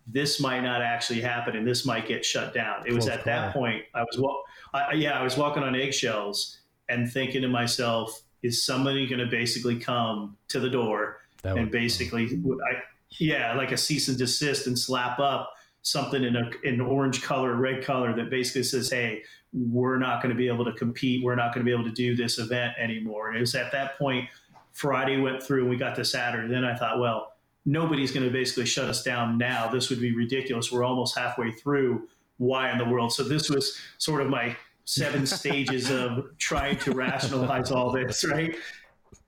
this 0.07 0.39
might 0.39 0.61
not 0.61 0.81
actually 0.81 1.21
happen 1.21 1.55
and 1.55 1.67
this 1.67 1.85
might 1.85 2.07
get 2.07 2.23
shut 2.23 2.53
down. 2.53 2.83
It 2.85 2.93
was 2.93 3.07
at 3.07 3.25
that 3.25 3.53
point 3.53 3.83
I 3.93 4.01
was, 4.01 4.17
wa- 4.17 4.41
I, 4.73 4.93
yeah, 4.93 5.19
I 5.19 5.23
was 5.23 5.37
walking 5.37 5.63
on 5.63 5.75
eggshells 5.75 6.59
and 6.89 7.11
thinking 7.11 7.41
to 7.41 7.49
myself, 7.49 8.21
is 8.43 8.65
somebody 8.65 9.07
going 9.07 9.19
to 9.19 9.25
basically 9.25 9.77
come 9.77 10.37
to 10.47 10.59
the 10.59 10.69
door 10.69 11.19
That 11.41 11.57
and 11.57 11.71
basically, 11.71 12.25
I, 12.25 12.81
yeah, 13.19 13.53
like 13.55 13.71
a 13.71 13.77
cease 13.77 14.07
and 14.07 14.17
desist 14.17 14.67
and 14.67 14.77
slap 14.77 15.19
up 15.19 15.53
something 15.81 16.23
in 16.23 16.35
a 16.35 16.49
in 16.63 16.79
orange 16.79 17.21
color, 17.21 17.55
red 17.55 17.83
color 17.83 18.15
that 18.15 18.29
basically 18.29 18.63
says, 18.63 18.91
"Hey, 18.91 19.23
we're 19.53 19.97
not 19.97 20.21
going 20.21 20.33
to 20.33 20.37
be 20.37 20.47
able 20.47 20.65
to 20.65 20.73
compete. 20.73 21.23
We're 21.23 21.35
not 21.35 21.53
going 21.53 21.65
to 21.65 21.69
be 21.69 21.73
able 21.73 21.89
to 21.89 21.95
do 21.95 22.15
this 22.15 22.37
event 22.37 22.73
anymore." 22.77 23.29
And 23.29 23.37
it 23.37 23.41
was 23.41 23.55
at 23.55 23.71
that 23.71 23.97
point 23.97 24.29
Friday 24.77 25.19
went 25.19 25.41
through 25.41 25.61
and 25.61 25.69
we 25.69 25.75
got 25.75 25.95
to 25.95 26.05
Saturday. 26.05 26.47
Then 26.47 26.63
I 26.63 26.75
thought, 26.75 26.99
well, 26.99 27.33
nobody's 27.67 28.11
going 28.11 28.25
to 28.25 28.31
basically 28.31 28.65
shut 28.65 28.89
us 28.89 29.03
down 29.03 29.37
now. 29.37 29.67
This 29.67 29.89
would 29.89 29.99
be 29.99 30.15
ridiculous. 30.15 30.71
We're 30.71 30.85
almost 30.85 31.15
halfway 31.15 31.51
through. 31.51 32.07
Why 32.37 32.71
in 32.71 32.77
the 32.77 32.85
world? 32.85 33.11
So 33.11 33.23
this 33.23 33.49
was 33.49 33.77
sort 33.97 34.21
of 34.21 34.29
my 34.29 34.55
seven 34.85 35.25
stages 35.27 35.91
of 35.91 36.35
trying 36.37 36.77
to 36.79 36.93
rationalize 36.93 37.69
all 37.69 37.91
this, 37.91 38.25
right? 38.25 38.55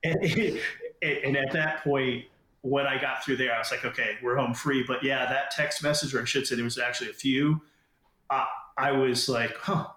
And, 1.02 1.17
and 1.17 1.38
at 1.38 1.54
that 1.54 1.84
point, 1.84 2.25
when 2.62 2.86
I 2.86 2.99
got 2.99 3.23
through 3.23 3.38
there, 3.38 3.54
I 3.54 3.58
was 3.58 3.71
like, 3.71 3.86
okay, 3.86 4.17
we're 4.21 4.36
home 4.36 4.54
free. 4.54 4.84
But 4.86 5.04
yeah, 5.04 5.25
that 5.25 5.52
text 5.52 5.82
message, 5.82 6.13
or 6.13 6.21
I 6.21 6.25
should 6.25 6.45
say, 6.45 6.56
there 6.56 6.63
was 6.63 6.78
actually 6.78 7.10
a 7.10 7.13
few. 7.13 7.62
I, 8.30 8.45
I 8.78 8.91
was 8.91 9.30
like, 9.30 9.56
huh, 9.58 9.88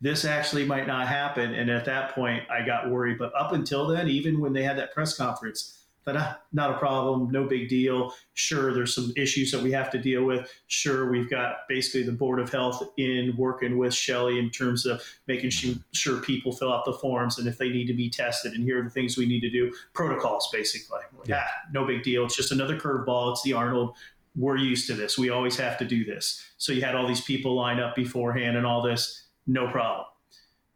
this 0.00 0.24
actually 0.24 0.64
might 0.64 0.86
not 0.86 1.08
happen. 1.08 1.54
And 1.54 1.70
at 1.70 1.84
that 1.86 2.14
point, 2.14 2.44
I 2.50 2.64
got 2.64 2.90
worried. 2.90 3.18
But 3.18 3.32
up 3.38 3.52
until 3.52 3.86
then, 3.86 4.08
even 4.08 4.40
when 4.40 4.54
they 4.54 4.62
had 4.62 4.78
that 4.78 4.94
press 4.94 5.14
conference, 5.14 5.85
that 6.06 6.16
ah, 6.16 6.40
not 6.52 6.70
a 6.70 6.78
problem, 6.78 7.30
no 7.30 7.44
big 7.44 7.68
deal. 7.68 8.14
Sure, 8.34 8.72
there's 8.72 8.94
some 8.94 9.12
issues 9.16 9.50
that 9.50 9.60
we 9.60 9.72
have 9.72 9.90
to 9.90 9.98
deal 9.98 10.24
with. 10.24 10.48
Sure, 10.68 11.10
we've 11.10 11.28
got 11.28 11.68
basically 11.68 12.04
the 12.04 12.12
Board 12.12 12.38
of 12.38 12.50
Health 12.50 12.82
in 12.96 13.34
working 13.36 13.76
with 13.76 13.92
Shelley 13.92 14.38
in 14.38 14.50
terms 14.50 14.86
of 14.86 15.02
making 15.26 15.50
sure, 15.50 15.74
sure 15.92 16.20
people 16.20 16.52
fill 16.52 16.72
out 16.72 16.84
the 16.84 16.92
forms 16.92 17.38
and 17.38 17.48
if 17.48 17.58
they 17.58 17.68
need 17.68 17.86
to 17.88 17.92
be 17.92 18.08
tested. 18.08 18.52
And 18.52 18.62
here 18.62 18.80
are 18.80 18.84
the 18.84 18.90
things 18.90 19.18
we 19.18 19.26
need 19.26 19.40
to 19.40 19.50
do. 19.50 19.72
Protocols, 19.94 20.48
basically. 20.52 21.00
Yeah. 21.26 21.42
Ah, 21.44 21.50
no 21.72 21.84
big 21.84 22.04
deal. 22.04 22.24
It's 22.24 22.36
just 22.36 22.52
another 22.52 22.78
curveball. 22.78 23.32
It's 23.32 23.42
the 23.42 23.52
Arnold. 23.52 23.96
We're 24.36 24.58
used 24.58 24.86
to 24.88 24.94
this. 24.94 25.18
We 25.18 25.30
always 25.30 25.56
have 25.56 25.76
to 25.78 25.84
do 25.84 26.04
this. 26.04 26.40
So 26.56 26.72
you 26.72 26.82
had 26.82 26.94
all 26.94 27.08
these 27.08 27.22
people 27.22 27.54
line 27.54 27.80
up 27.80 27.96
beforehand 27.96 28.56
and 28.56 28.64
all 28.64 28.80
this. 28.80 29.24
No 29.46 29.68
problem. 29.68 30.06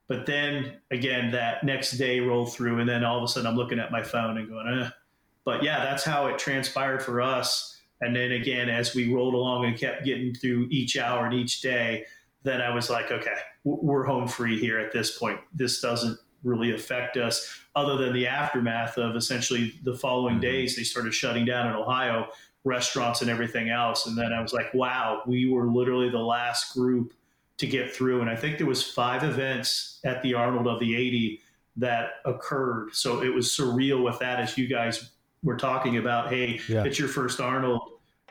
But 0.08 0.26
then 0.26 0.78
again, 0.90 1.30
that 1.30 1.62
next 1.62 1.92
day 1.92 2.18
rolled 2.18 2.52
through, 2.52 2.80
and 2.80 2.88
then 2.88 3.04
all 3.04 3.18
of 3.18 3.22
a 3.22 3.28
sudden 3.28 3.46
I'm 3.46 3.54
looking 3.54 3.78
at 3.78 3.92
my 3.92 4.02
phone 4.02 4.38
and 4.38 4.48
going, 4.48 4.82
eh. 4.82 4.90
But 5.50 5.64
yeah, 5.64 5.82
that's 5.82 6.04
how 6.04 6.26
it 6.28 6.38
transpired 6.38 7.02
for 7.02 7.20
us. 7.20 7.76
And 8.00 8.14
then 8.14 8.30
again, 8.30 8.68
as 8.68 8.94
we 8.94 9.12
rolled 9.12 9.34
along 9.34 9.64
and 9.64 9.76
kept 9.76 10.04
getting 10.04 10.32
through 10.32 10.68
each 10.70 10.96
hour 10.96 11.26
and 11.26 11.34
each 11.34 11.60
day, 11.60 12.04
then 12.44 12.60
I 12.60 12.72
was 12.72 12.88
like, 12.88 13.10
okay, 13.10 13.34
we're 13.64 14.04
home 14.04 14.28
free 14.28 14.60
here 14.60 14.78
at 14.78 14.92
this 14.92 15.18
point. 15.18 15.40
This 15.52 15.80
doesn't 15.80 16.16
really 16.44 16.72
affect 16.72 17.16
us, 17.16 17.52
other 17.74 17.96
than 17.96 18.12
the 18.14 18.28
aftermath 18.28 18.96
of 18.96 19.16
essentially 19.16 19.74
the 19.82 19.94
following 19.96 20.36
Mhm. 20.36 20.42
days, 20.42 20.76
they 20.76 20.84
started 20.84 21.12
shutting 21.12 21.44
down 21.44 21.66
in 21.66 21.74
Ohio 21.74 22.28
restaurants 22.62 23.20
and 23.20 23.28
everything 23.28 23.70
else. 23.70 24.06
And 24.06 24.16
then 24.16 24.32
I 24.32 24.40
was 24.40 24.52
like, 24.52 24.72
wow, 24.72 25.22
we 25.26 25.50
were 25.50 25.66
literally 25.66 26.10
the 26.10 26.18
last 26.18 26.74
group 26.74 27.12
to 27.56 27.66
get 27.66 27.92
through. 27.92 28.20
And 28.20 28.30
I 28.30 28.36
think 28.36 28.56
there 28.56 28.68
was 28.68 28.88
five 28.88 29.24
events 29.24 29.98
at 30.04 30.22
the 30.22 30.32
Arnold 30.32 30.68
of 30.68 30.78
the 30.78 30.94
80 30.94 31.42
that 31.76 32.12
occurred. 32.24 32.94
So 32.94 33.20
it 33.22 33.34
was 33.34 33.48
surreal 33.48 34.04
with 34.04 34.20
that 34.20 34.38
as 34.38 34.56
you 34.56 34.68
guys 34.68 35.10
were 35.42 35.56
talking 35.56 35.96
about, 35.96 36.28
hey, 36.32 36.60
Yeah. 36.68 36.84
it's 36.84 36.98
your 36.98 37.08
first 37.08 37.40
Arnold. 37.40 37.82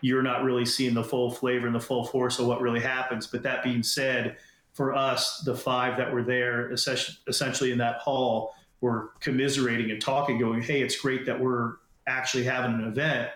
You're 0.01 0.23
not 0.23 0.43
really 0.43 0.65
seeing 0.65 0.93
the 0.93 1.03
full 1.03 1.31
flavor 1.31 1.65
and 1.65 1.75
the 1.75 1.79
full 1.79 2.05
force 2.05 2.39
of 2.39 2.45
what 2.45 2.61
really 2.61 2.79
happens. 2.79 3.27
But 3.27 3.43
that 3.43 3.63
being 3.63 3.83
said, 3.83 4.37
for 4.73 4.95
us, 4.95 5.41
the 5.41 5.55
five 5.55 5.97
that 5.97 6.13
were 6.13 6.23
there, 6.23 6.71
essentially 6.71 7.17
essentially 7.27 7.71
in 7.71 7.77
that 7.79 7.97
hall, 7.97 8.53
were 8.81 9.11
commiserating 9.19 9.91
and 9.91 10.01
talking, 10.01 10.37
going, 10.37 10.61
hey, 10.61 10.81
it's 10.81 10.95
great 10.95 11.25
that 11.25 11.37
we're 11.37 11.73
actually 12.07 12.43
having 12.45 12.73
an 12.75 12.87
event. 12.87 13.29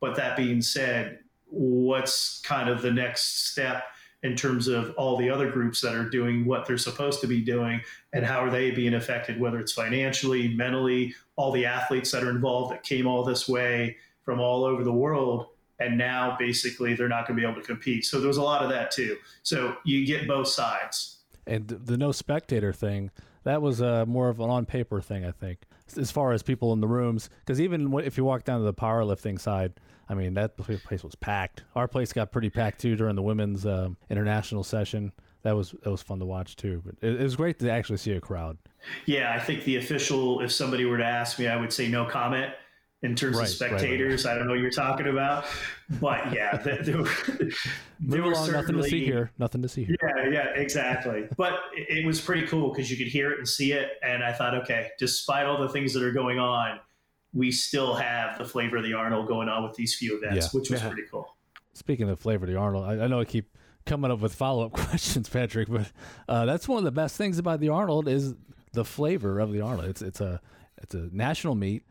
But 0.00 0.16
that 0.16 0.36
being 0.36 0.60
said, 0.60 1.20
what's 1.50 2.40
kind 2.40 2.68
of 2.68 2.82
the 2.82 2.90
next 2.90 3.50
step 3.50 3.84
in 4.22 4.34
terms 4.34 4.66
of 4.66 4.92
all 4.96 5.16
the 5.16 5.30
other 5.30 5.50
groups 5.50 5.80
that 5.80 5.94
are 5.94 6.08
doing 6.08 6.44
what 6.44 6.66
they're 6.66 6.78
supposed 6.78 7.20
to 7.20 7.26
be 7.26 7.40
doing 7.40 7.80
and 8.12 8.24
how 8.24 8.44
are 8.44 8.50
they 8.50 8.70
being 8.70 8.94
affected, 8.94 9.40
whether 9.40 9.60
it's 9.60 9.72
financially, 9.72 10.48
mentally, 10.48 11.14
all 11.36 11.52
the 11.52 11.64
athletes 11.64 12.10
that 12.10 12.24
are 12.24 12.30
involved 12.30 12.72
that 12.72 12.82
came 12.82 13.06
all 13.06 13.22
this 13.22 13.48
way 13.48 13.96
from 14.24 14.40
all 14.40 14.64
over 14.64 14.82
the 14.82 14.92
world. 14.92 15.46
And 15.78 15.96
now 15.96 16.36
basically 16.36 16.94
they're 16.94 17.08
not 17.08 17.28
going 17.28 17.36
to 17.36 17.40
be 17.40 17.48
able 17.48 17.60
to 17.60 17.66
compete. 17.66 18.04
So 18.04 18.18
there 18.18 18.26
was 18.26 18.38
a 18.38 18.42
lot 18.42 18.62
of 18.62 18.70
that 18.70 18.90
too. 18.90 19.16
So 19.44 19.76
you 19.84 20.04
get 20.04 20.26
both 20.26 20.48
sides. 20.48 21.18
And 21.46 21.68
the 21.68 21.96
no 21.96 22.10
spectator 22.10 22.72
thing, 22.72 23.12
that 23.44 23.62
was 23.62 23.80
uh, 23.80 24.04
more 24.06 24.28
of 24.28 24.40
an 24.40 24.50
on 24.50 24.66
paper 24.66 25.00
thing, 25.00 25.24
I 25.24 25.30
think, 25.30 25.60
as 25.96 26.10
far 26.10 26.32
as 26.32 26.42
people 26.42 26.72
in 26.72 26.80
the 26.80 26.88
rooms. 26.88 27.30
Because 27.40 27.60
even 27.60 27.96
if 28.00 28.18
you 28.18 28.24
walk 28.24 28.44
down 28.44 28.58
to 28.58 28.64
the 28.64 28.74
powerlifting 28.74 29.40
side, 29.40 29.74
I 30.08 30.14
mean, 30.14 30.34
that 30.34 30.56
place 30.56 31.04
was 31.04 31.14
packed. 31.14 31.64
Our 31.74 31.86
place 31.86 32.12
got 32.12 32.32
pretty 32.32 32.50
packed 32.50 32.80
too 32.80 32.96
during 32.96 33.14
the 33.16 33.22
women's 33.22 33.66
um, 33.66 33.96
international 34.10 34.64
session. 34.64 35.12
That 35.42 35.54
was 35.54 35.74
that 35.82 35.90
was 35.90 36.02
fun 36.02 36.18
to 36.18 36.26
watch 36.26 36.56
too. 36.56 36.82
But 36.84 36.94
it, 37.00 37.20
it 37.20 37.22
was 37.22 37.36
great 37.36 37.58
to 37.60 37.70
actually 37.70 37.98
see 37.98 38.12
a 38.12 38.20
crowd. 38.20 38.58
Yeah, 39.06 39.32
I 39.32 39.38
think 39.38 39.64
the 39.64 39.76
official, 39.76 40.40
if 40.40 40.50
somebody 40.52 40.84
were 40.84 40.98
to 40.98 41.04
ask 41.04 41.38
me, 41.38 41.46
I 41.46 41.56
would 41.56 41.72
say 41.72 41.88
no 41.88 42.04
comment 42.06 42.52
in 43.02 43.14
terms 43.14 43.36
Right, 43.36 43.48
of 43.48 43.60
right, 43.60 43.70
right. 43.70 43.80
spectators. 43.80 44.26
I 44.26 44.34
don't 44.34 44.46
know 44.46 44.52
what 44.54 44.60
you're 44.60 44.70
talking 44.70 45.06
about. 45.06 45.44
But 46.00 46.32
yeah, 46.32 46.56
there, 46.64 46.82
there, 46.82 47.04
there 48.00 48.22
were 48.22 48.32
along, 48.32 48.52
nothing 48.52 48.76
to 48.76 48.82
see 48.82 49.04
here. 49.04 49.30
Nothing 49.38 49.62
to 49.62 49.68
see 49.68 49.84
here. 49.84 49.96
Yeah, 50.02 50.28
yeah, 50.30 50.60
exactly. 50.60 51.28
But 51.36 51.54
it, 51.76 51.98
it 51.98 52.06
was 52.06 52.20
pretty 52.20 52.46
cool 52.46 52.70
because 52.70 52.90
you 52.90 52.96
could 52.96 53.06
hear 53.06 53.30
it 53.30 53.38
and 53.38 53.48
see 53.48 53.72
it. 53.72 53.90
And 54.02 54.24
I 54.24 54.32
thought, 54.32 54.54
okay, 54.62 54.88
despite 54.98 55.46
all 55.46 55.60
the 55.60 55.68
things 55.68 55.92
that 55.94 56.02
are 56.02 56.12
going 56.12 56.38
on, 56.38 56.80
we 57.34 57.50
still 57.52 57.94
have 57.94 58.38
the 58.38 58.44
flavor 58.44 58.76
of 58.78 58.84
the 58.84 58.94
Arnold 58.94 59.28
going 59.28 59.48
on 59.48 59.62
with 59.62 59.74
these 59.74 59.94
few 59.94 60.16
events, 60.16 60.46
Yeah. 60.52 60.58
which 60.60 60.70
was 60.70 60.80
Yeah. 60.82 60.88
pretty 60.88 61.02
cool. 61.10 61.36
Speaking 61.74 62.08
of 62.08 62.18
flavor 62.18 62.44
of 62.44 62.50
the 62.50 62.56
Arnold, 62.56 62.84
I, 62.84 63.04
I 63.04 63.06
know 63.06 63.20
I 63.20 63.24
keep 63.24 63.56
coming 63.86 64.10
up 64.10 64.20
with 64.20 64.34
follow 64.34 64.66
up 64.66 64.72
questions, 64.74 65.28
Patrick, 65.28 65.68
but 65.68 65.90
uh, 66.28 66.44
that's 66.46 66.66
one 66.66 66.78
of 66.78 66.84
the 66.84 66.90
best 66.92 67.16
things 67.16 67.38
about 67.38 67.60
the 67.60 67.68
Arnold 67.68 68.08
is 68.08 68.34
the 68.72 68.84
flavor 68.84 69.38
of 69.38 69.52
the 69.52 69.60
Arnold. 69.60 69.88
It's 69.88 70.02
it's 70.02 70.20
a 70.20 70.40
it's 70.82 70.94
a 70.94 71.08
national 71.12 71.54
meet, 71.54 71.84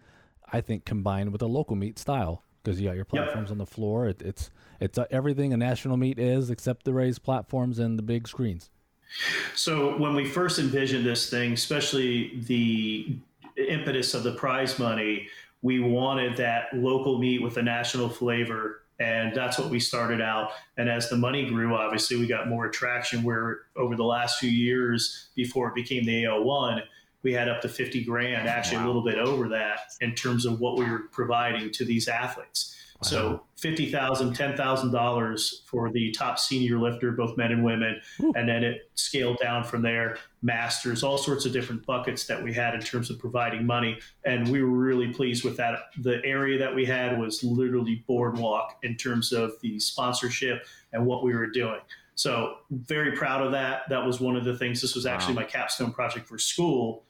I 0.51 0.61
think, 0.61 0.85
combined 0.85 1.31
with 1.31 1.41
a 1.41 1.47
local 1.47 1.75
meet 1.75 1.97
style 1.99 2.43
because 2.63 2.79
you 2.81 2.87
got 2.87 2.95
your 2.95 3.05
platforms 3.05 3.49
on 3.51 3.57
the 3.57 3.65
floor. 3.65 4.07
It, 4.07 4.21
it's 4.21 4.49
it's 4.79 4.97
uh, 4.97 5.05
everything 5.11 5.53
a 5.53 5.57
national 5.57 5.97
meet 5.97 6.19
is 6.19 6.49
except 6.49 6.83
the 6.85 6.93
raised 6.93 7.23
platforms 7.23 7.79
and 7.79 7.97
the 7.97 8.03
big 8.03 8.27
screens. 8.27 8.69
So 9.55 9.97
when 9.97 10.15
we 10.15 10.27
first 10.27 10.59
envisioned 10.59 11.05
this 11.05 11.29
thing, 11.29 11.53
especially 11.53 12.39
the 12.41 13.17
impetus 13.57 14.13
of 14.13 14.23
the 14.23 14.33
prize 14.33 14.79
money, 14.79 15.27
we 15.61 15.79
wanted 15.79 16.37
that 16.37 16.67
local 16.73 17.17
meet 17.17 17.41
with 17.41 17.57
a 17.57 17.61
national 17.61 18.09
flavor. 18.09 18.83
And 18.99 19.35
that's 19.35 19.59
what 19.59 19.69
we 19.69 19.79
started 19.79 20.21
out. 20.21 20.51
And 20.77 20.89
as 20.89 21.09
the 21.09 21.17
money 21.17 21.47
grew, 21.47 21.75
obviously, 21.75 22.17
we 22.17 22.27
got 22.27 22.47
more 22.47 22.65
attraction 22.65 23.23
where 23.23 23.61
over 23.75 23.95
the 23.95 24.03
last 24.03 24.39
few 24.39 24.49
years 24.49 25.29
before 25.35 25.69
it 25.69 25.75
became 25.75 26.03
the 26.03 26.23
AO1, 26.23 26.81
we 27.23 27.33
had 27.33 27.49
up 27.49 27.61
to 27.61 27.69
50 27.69 28.03
grand, 28.05 28.47
actually 28.47 28.81
a 28.81 28.85
little 28.85 29.03
bit 29.03 29.17
over 29.17 29.49
that 29.49 29.79
in 30.01 30.15
terms 30.15 30.45
of 30.45 30.59
what 30.59 30.77
we 30.77 30.89
were 30.89 31.03
providing 31.11 31.71
to 31.71 31.85
these 31.85 32.07
athletes. 32.07 32.75
So 33.03 33.43
fifty 33.57 33.91
thousand, 33.91 34.33
ten 34.33 34.57
thousand 34.57 34.91
dollars 34.91 35.61
for 35.65 35.91
the 35.91 36.11
top 36.11 36.39
senior 36.39 36.79
lifter, 36.79 37.11
both 37.11 37.37
men 37.37 37.51
and 37.51 37.63
women, 37.63 38.01
Ooh. 38.21 38.33
and 38.35 38.49
then 38.49 38.63
it 38.63 38.89
scaled 38.95 39.37
down 39.39 39.63
from 39.63 39.83
there. 39.83 40.17
Masters, 40.41 41.03
all 41.03 41.17
sorts 41.17 41.45
of 41.45 41.53
different 41.53 41.85
buckets 41.85 42.25
that 42.25 42.41
we 42.41 42.53
had 42.53 42.73
in 42.73 42.81
terms 42.81 43.09
of 43.09 43.19
providing 43.19 43.65
money, 43.65 43.99
and 44.25 44.47
we 44.49 44.63
were 44.63 44.69
really 44.69 45.13
pleased 45.13 45.43
with 45.43 45.57
that. 45.57 45.75
The 45.99 46.23
area 46.25 46.57
that 46.57 46.73
we 46.73 46.85
had 46.85 47.19
was 47.19 47.43
literally 47.43 48.03
boardwalk 48.07 48.77
in 48.81 48.95
terms 48.95 49.31
of 49.31 49.53
the 49.61 49.79
sponsorship 49.79 50.65
and 50.91 51.05
what 51.05 51.23
we 51.23 51.35
were 51.35 51.47
doing. 51.47 51.79
So 52.15 52.57
very 52.71 53.11
proud 53.11 53.45
of 53.45 53.51
that. 53.51 53.83
That 53.89 54.03
was 54.03 54.19
one 54.19 54.35
of 54.35 54.43
the 54.43 54.57
things. 54.57 54.81
This 54.81 54.95
was 54.95 55.05
actually 55.05 55.35
wow. 55.35 55.41
my 55.41 55.47
capstone 55.47 55.91
project 55.91 56.27
for 56.27 56.39
school 56.39 57.03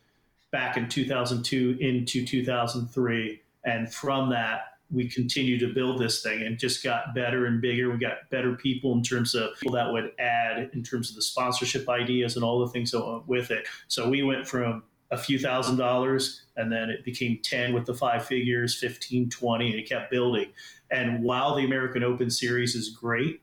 back 0.51 0.75
in 0.75 0.89
2002 0.89 1.77
into 1.79 2.25
2003, 2.25 3.41
and 3.63 3.93
from 3.93 4.29
that 4.31 4.76
we 4.89 5.09
continue 5.09 5.59
to 5.59 5.73
build 5.73 5.99
this 5.99 6.23
thing 6.23 6.43
and 6.43 6.57
just 6.57 6.83
got 6.83 7.13
better 7.13 7.45
and 7.45 7.61
bigger. 7.61 7.91
We 7.91 7.97
got 7.97 8.29
better 8.29 8.55
people 8.55 8.93
in 8.93 9.03
terms 9.03 9.35
of 9.35 9.49
people 9.59 9.75
that 9.75 9.91
would 9.91 10.11
add 10.19 10.69
in 10.73 10.83
terms 10.83 11.09
of 11.09 11.15
the 11.15 11.21
sponsorship 11.21 11.89
ideas 11.89 12.35
and 12.35 12.45
all 12.45 12.59
the 12.59 12.71
things 12.71 12.91
that 12.91 13.05
went 13.05 13.27
with 13.27 13.51
it. 13.51 13.67
So 13.87 14.09
we 14.09 14.23
went 14.23 14.47
from 14.47 14.83
a 15.11 15.17
few 15.17 15.39
thousand 15.39 15.77
dollars 15.77 16.43
and 16.55 16.71
then 16.71 16.89
it 16.89 17.03
became 17.03 17.39
10 17.43 17.73
with 17.73 17.85
the 17.85 17.93
five 17.93 18.25
figures, 18.25 18.75
15, 18.79 19.29
20, 19.29 19.71
and 19.71 19.79
it 19.79 19.89
kept 19.89 20.11
building. 20.11 20.47
And 20.89 21.23
while 21.23 21.55
the 21.55 21.65
American 21.65 22.03
Open 22.03 22.29
Series 22.29 22.75
is 22.75 22.89
great, 22.89 23.41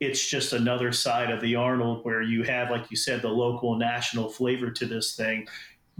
it's 0.00 0.26
just 0.26 0.54
another 0.54 0.92
side 0.92 1.30
of 1.30 1.42
the 1.42 1.54
Arnold 1.56 2.04
where 2.06 2.22
you 2.22 2.42
have, 2.42 2.70
like 2.70 2.90
you 2.90 2.96
said, 2.96 3.20
the 3.20 3.28
local 3.28 3.76
national 3.76 4.30
flavor 4.30 4.70
to 4.70 4.86
this 4.86 5.14
thing 5.14 5.46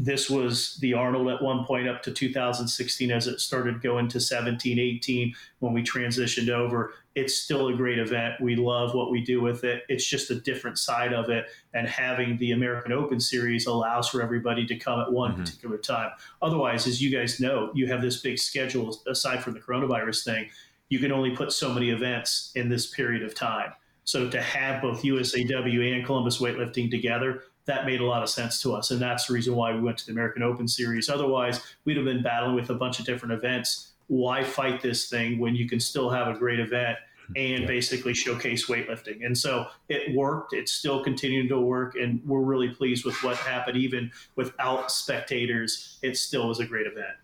this 0.03 0.31
was 0.31 0.77
the 0.77 0.95
Arnold 0.95 1.29
at 1.29 1.43
one 1.43 1.67
point 1.67 1.87
up 1.87 2.03
to 2.03 2.11
2016 2.11 3.11
as 3.11 3.27
it 3.27 3.39
started 3.39 3.83
going 3.83 4.09
to 4.09 4.19
17, 4.19 4.79
18 4.79 5.35
when 5.59 5.75
we 5.75 5.83
transitioned 5.83 6.49
over. 6.49 6.95
It's 7.15 7.35
still 7.35 7.69
a 7.69 7.75
great 7.75 7.99
event. 7.99 8.41
We 8.41 8.57
love 8.57 8.95
what 8.95 9.11
we 9.11 9.21
do 9.21 9.43
with 9.43 9.63
it. 9.63 9.83
It's 9.91 10.07
just 10.07 10.31
a 10.31 10.41
different 10.41 10.79
side 10.79 11.13
of 11.13 11.29
it. 11.29 11.49
And 11.75 11.87
having 11.87 12.39
the 12.39 12.53
American 12.53 12.93
Open 12.93 13.21
Series 13.21 13.67
allows 13.67 14.09
for 14.09 14.23
everybody 14.23 14.67
to 14.69 14.77
come 14.77 15.01
at 15.01 15.13
one 15.13 15.33
mm-hmm. 15.33 15.43
particular 15.43 15.77
time. 15.77 16.13
Otherwise, 16.41 16.87
as 16.87 17.03
you 17.03 17.11
guys 17.11 17.39
know, 17.39 17.71
you 17.75 17.87
have 17.89 18.01
this 18.01 18.23
big 18.23 18.39
schedule 18.39 18.99
aside 19.07 19.45
from 19.45 19.53
the 19.53 19.61
coronavirus 19.61 20.25
thing. 20.25 20.49
You 20.89 20.99
can 20.99 21.13
only 21.13 21.37
put 21.37 21.53
so 21.53 21.75
many 21.75 21.91
events 21.91 22.53
in 22.55 22.71
this 22.71 22.87
period 22.87 23.23
of 23.23 23.35
time. 23.35 23.75
So 24.05 24.31
to 24.31 24.41
have 24.41 24.81
both 24.81 25.03
USAW 25.03 25.95
and 25.95 26.07
Columbus 26.07 26.41
weightlifting 26.41 26.91
together 26.91 27.43
that 27.67 27.87
made 27.87 28.01
a 28.01 28.05
lot 28.05 28.23
of 28.23 28.29
sense 28.29 28.61
to 28.63 28.75
us. 28.75 28.91
And 28.91 29.01
that's 29.01 29.27
the 29.27 29.35
reason 29.35 29.55
why 29.55 29.73
we 29.75 29.81
went 29.81 29.99
to 29.99 30.07
the 30.07 30.13
American 30.13 30.43
Open 30.43 30.67
Series. 30.67 31.09
Otherwise, 31.09 31.61
we'd 31.85 31.97
have 31.97 32.07
been 32.07 32.23
battling 32.23 32.55
with 32.55 32.71
a 32.71 32.75
bunch 32.75 32.99
of 32.99 33.07
different 33.07 33.33
events. 33.33 33.93
Why 34.09 34.43
fight 34.43 34.81
this 34.81 35.09
thing 35.09 35.39
when 35.39 35.55
you 35.55 35.69
can 35.69 35.79
still 35.79 36.11
have 36.11 36.29
a 36.29 36.39
great 36.39 36.59
event 36.59 36.99
and 37.37 37.61
yeah. 37.61 37.67
basically 37.67 38.15
showcase 38.15 38.67
weightlifting? 38.67 39.25
And 39.25 39.37
so 39.37 39.67
it 39.89 40.15
worked. 40.17 40.53
It's 40.53 40.73
still 40.73 41.05
continuing 41.05 41.49
to 41.49 41.61
work. 41.61 41.95
And 41.95 42.21
we're 42.27 42.41
really 42.41 42.71
pleased 42.71 43.05
with 43.05 43.23
what 43.23 43.37
happened. 43.37 43.77
Even 43.77 44.11
without 44.35 44.91
spectators, 44.91 45.99
it 46.03 46.17
still 46.17 46.49
was 46.49 46.59
a 46.59 46.65
great 46.65 46.87
event. 46.87 47.15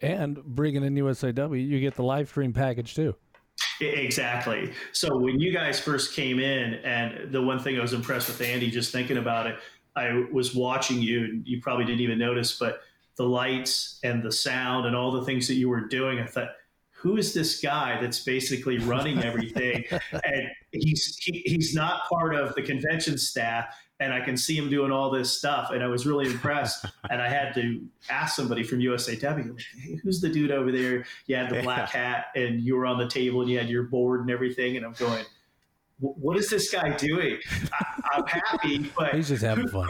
And 0.00 0.44
bringing 0.44 0.84
in 0.84 0.94
USAW, 0.96 1.66
you 1.66 1.80
get 1.80 1.94
the 1.94 2.02
live 2.02 2.28
stream 2.28 2.52
package 2.52 2.94
too. 2.94 3.14
Exactly. 3.80 4.72
So 4.92 5.16
when 5.16 5.40
you 5.40 5.52
guys 5.52 5.80
first 5.80 6.14
came 6.14 6.38
in, 6.38 6.74
and 6.74 7.32
the 7.32 7.42
one 7.42 7.58
thing 7.58 7.78
I 7.78 7.82
was 7.82 7.92
impressed 7.92 8.28
with 8.28 8.40
Andy, 8.40 8.70
just 8.70 8.92
thinking 8.92 9.16
about 9.16 9.46
it, 9.46 9.56
I 9.96 10.24
was 10.32 10.54
watching 10.54 11.00
you, 11.00 11.24
and 11.24 11.46
you 11.46 11.60
probably 11.60 11.84
didn't 11.84 12.00
even 12.00 12.18
notice, 12.18 12.58
but 12.58 12.80
the 13.16 13.24
lights 13.24 14.00
and 14.02 14.22
the 14.22 14.32
sound 14.32 14.86
and 14.86 14.96
all 14.96 15.12
the 15.12 15.24
things 15.24 15.46
that 15.48 15.54
you 15.54 15.68
were 15.68 15.82
doing, 15.82 16.18
I 16.18 16.26
thought, 16.26 16.50
who 16.90 17.16
is 17.18 17.34
this 17.34 17.60
guy 17.60 18.00
that's 18.00 18.20
basically 18.20 18.78
running 18.78 19.22
everything? 19.22 19.84
and 20.12 20.48
he's 20.72 21.18
he, 21.18 21.42
he's 21.44 21.74
not 21.74 22.08
part 22.08 22.34
of 22.34 22.54
the 22.54 22.62
convention 22.62 23.18
staff, 23.18 23.66
and 24.00 24.12
I 24.12 24.20
can 24.20 24.36
see 24.36 24.56
him 24.56 24.70
doing 24.70 24.90
all 24.90 25.10
this 25.10 25.36
stuff, 25.36 25.70
and 25.70 25.82
I 25.82 25.86
was 25.86 26.06
really 26.06 26.26
impressed. 26.26 26.86
and 27.10 27.20
I 27.20 27.28
had 27.28 27.54
to 27.54 27.86
ask 28.08 28.34
somebody 28.34 28.62
from 28.62 28.80
USAW, 28.80 29.36
like, 29.36 29.60
hey, 29.78 30.00
who's 30.02 30.20
the 30.20 30.30
dude 30.30 30.50
over 30.50 30.72
there? 30.72 31.04
You 31.26 31.36
had 31.36 31.50
the 31.50 31.62
black 31.62 31.90
hat, 31.90 32.26
and 32.34 32.62
you 32.62 32.74
were 32.74 32.86
on 32.86 32.98
the 32.98 33.08
table, 33.08 33.42
and 33.42 33.50
you 33.50 33.58
had 33.58 33.68
your 33.68 33.84
board 33.84 34.22
and 34.22 34.30
everything, 34.30 34.76
and 34.76 34.84
I'm 34.86 34.94
going 34.94 35.24
what 35.98 36.36
is 36.36 36.50
this 36.50 36.70
guy 36.70 36.96
doing? 36.96 37.38
I, 38.12 38.18
am 38.18 38.26
happy, 38.26 38.90
but 38.96 39.14
he's 39.14 39.28
just 39.28 39.42
having 39.42 39.68
fun. 39.68 39.88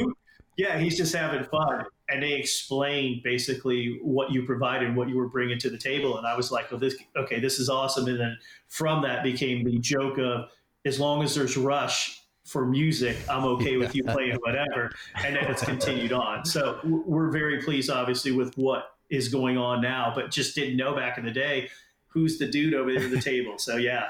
yeah, 0.57 0.79
he's 0.79 0.97
just 0.97 1.15
having 1.15 1.45
fun. 1.45 1.85
And 2.09 2.23
they 2.23 2.35
explained 2.35 3.23
basically 3.23 3.99
what 4.03 4.31
you 4.31 4.45
provided, 4.45 4.89
and 4.89 4.97
what 4.97 5.09
you 5.09 5.17
were 5.17 5.29
bringing 5.29 5.59
to 5.61 5.71
the 5.71 5.79
table, 5.79 6.19
and 6.19 6.27
I 6.27 6.37
was 6.37 6.51
like, 6.51 6.73
"Oh, 6.73 6.77
this 6.77 6.95
okay, 7.17 7.41
this 7.41 7.59
is 7.59 7.69
awesome." 7.69 8.07
And 8.07 8.21
then 8.21 8.39
from 8.69 9.03
that 9.03 9.23
became 9.23 9.65
the 9.65 9.79
joke 9.79 10.19
of, 10.19 10.51
as 10.85 11.01
long 11.01 11.23
as 11.23 11.35
there's 11.35 11.57
rush 11.57 12.21
for 12.45 12.67
music, 12.67 13.17
I'm 13.31 13.45
okay 13.45 13.79
with 13.79 13.95
you 13.95 14.05
playing 14.05 14.37
whatever, 14.43 14.93
and 15.25 15.35
then 15.35 15.45
it's 15.45 15.65
continued 15.65 16.13
on. 16.13 16.45
So 16.45 16.79
we're 16.85 17.31
very 17.31 17.63
pleased, 17.63 17.91
obviously, 17.91 18.33
with 18.33 18.57
what 18.59 18.91
is 19.09 19.29
going 19.29 19.57
on 19.57 19.81
now, 19.81 20.13
but 20.15 20.31
just 20.31 20.55
didn't 20.55 20.77
know 20.77 20.95
back 20.95 21.17
in 21.17 21.25
the 21.25 21.31
day 21.31 21.71
who's 22.09 22.39
the 22.39 22.47
dude 22.47 22.75
over 22.75 22.93
there 22.93 23.05
at 23.05 23.11
the 23.11 23.21
table. 23.21 23.59
So 23.59 23.77
yeah, 23.77 24.05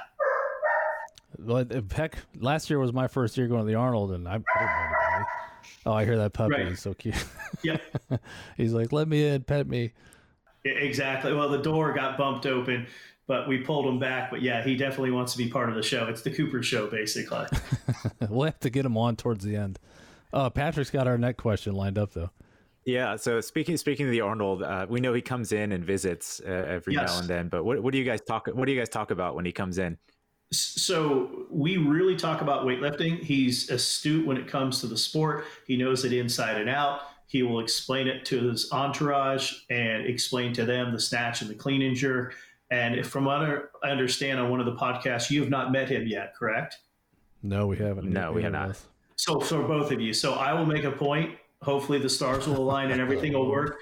heck, 1.92 2.18
last 2.38 2.70
year 2.70 2.79
was 2.79 2.92
my 2.92 3.09
first 3.09 3.37
year 3.37 3.47
going 3.47 3.61
to 3.61 3.66
the 3.66 3.75
Arnold, 3.75 4.12
and 4.12 4.29
I, 4.29 4.35
I 4.35 4.37
didn't 4.37 4.47
know 4.47 4.99
anybody. 5.12 5.31
Oh, 5.87 5.92
I 5.92 6.05
hear 6.05 6.16
that 6.16 6.33
puppy. 6.33 6.55
Right. 6.55 6.68
He's 6.68 6.81
so 6.81 6.94
cute. 6.94 7.14
Yep. 7.62 7.83
He's 8.57 8.73
like, 8.73 8.92
let 8.92 9.09
me 9.09 9.27
in, 9.27 9.42
pet 9.42 9.66
me. 9.66 9.92
Exactly. 10.64 11.35
Well, 11.35 11.49
the 11.49 11.59
door 11.59 11.92
got 11.92 12.16
bumped 12.16 12.47
open, 12.47 12.87
but 13.27 13.49
we 13.49 13.59
pulled 13.59 13.87
him 13.87 13.99
back. 13.99 14.31
But 14.31 14.42
yeah, 14.42 14.62
he 14.62 14.77
definitely 14.77 15.11
wants 15.11 15.33
to 15.33 15.38
be 15.38 15.49
part 15.49 15.68
of 15.68 15.75
the 15.75 15.83
show. 15.83 16.07
It's 16.07 16.23
the 16.23 16.31
Cooper 16.31 16.62
show, 16.62 16.87
basically. 16.87 17.47
we'll 18.29 18.47
have 18.47 18.61
to 18.61 18.70
get 18.70 18.87
him 18.87 18.97
on 18.97 19.16
towards 19.16 19.44
the 19.44 19.57
end. 19.57 19.79
Uh, 20.33 20.51
Patrick's 20.51 20.90
got 20.90 21.07
our 21.07 21.18
next 21.18 21.40
question 21.40 21.75
lined 21.75 21.99
up, 21.99 22.12
though. 22.12 22.31
Yeah. 22.85 23.16
So 23.16 23.40
speaking 23.40 23.77
speaking 23.77 24.07
of 24.07 24.12
the 24.12 24.20
Arnold, 24.20 24.62
uh, 24.62 24.87
we 24.88 25.01
know 25.01 25.14
he 25.14 25.23
comes 25.23 25.53
in 25.53 25.73
and 25.73 25.85
visits 25.85 26.40
uh, 26.47 26.51
every 26.51 26.94
yes. 26.94 27.11
now 27.11 27.18
and 27.20 27.29
then. 27.29 27.49
But 27.49 27.64
what, 27.64 27.83
what 27.83 27.92
do 27.92 27.99
you 27.99 28.05
guys 28.05 28.20
talk? 28.20 28.49
What 28.49 28.66
do 28.66 28.73
you 28.73 28.79
guys 28.79 28.88
talk 28.88 29.11
about 29.11 29.35
when 29.35 29.44
he 29.44 29.53
comes 29.53 29.79
in? 29.79 29.97
So 30.59 31.47
we 31.51 31.77
really 31.77 32.17
talk 32.17 32.40
about 32.40 32.64
weightlifting. 32.64 33.23
He's 33.23 33.71
astute 33.71 34.27
when 34.27 34.37
it 34.37 34.47
comes 34.47 34.81
to 34.81 34.87
the 34.87 34.97
sport. 34.97 35.45
He 35.67 35.77
knows 35.77 36.05
it 36.05 36.12
inside 36.12 36.61
and 36.61 36.69
out. 36.69 37.01
He 37.27 37.43
will 37.43 37.61
explain 37.61 38.07
it 38.07 38.25
to 38.27 38.49
his 38.49 38.71
entourage 38.71 39.53
and 39.71 40.07
explain 40.07 40.53
to 40.55 40.64
them 40.64 40.93
the 40.93 41.01
snatch 41.01 41.43
and 41.43 41.51
the 41.51 41.55
clean 41.55 41.83
and 41.83 41.97
jerk. 41.97 42.35
And 42.71 43.07
from 43.07 43.25
what 43.25 43.71
I 43.83 43.88
understand 43.88 44.40
on 44.40 44.51
one 44.51 44.61
of 44.61 44.67
the 44.67 44.77
podcasts, 44.77 45.31
you 45.31 45.40
have 45.40 45.51
not 45.51 45.73
met 45.73 45.88
him 45.88 46.07
yet, 46.07 46.35
correct? 46.35 46.79
No, 47.43 47.67
we 47.67 47.77
haven't. 47.77 48.11
No, 48.11 48.33
we 48.33 48.43
have 48.43 48.53
not. 48.53 48.79
So 49.17 49.40
for 49.40 49.62
both 49.62 49.93
of 49.93 50.01
you, 50.01 50.12
so 50.12 50.35
I 50.35 50.53
will 50.53 50.67
make 50.67 50.85
a 50.85 50.90
point. 50.90 51.37
Hopefully, 51.62 51.99
the 51.99 52.09
stars 52.09 52.47
will 52.47 52.59
align 52.59 52.90
and 52.90 53.01
everything 53.01 53.33
will 53.33 53.49
work 53.49 53.79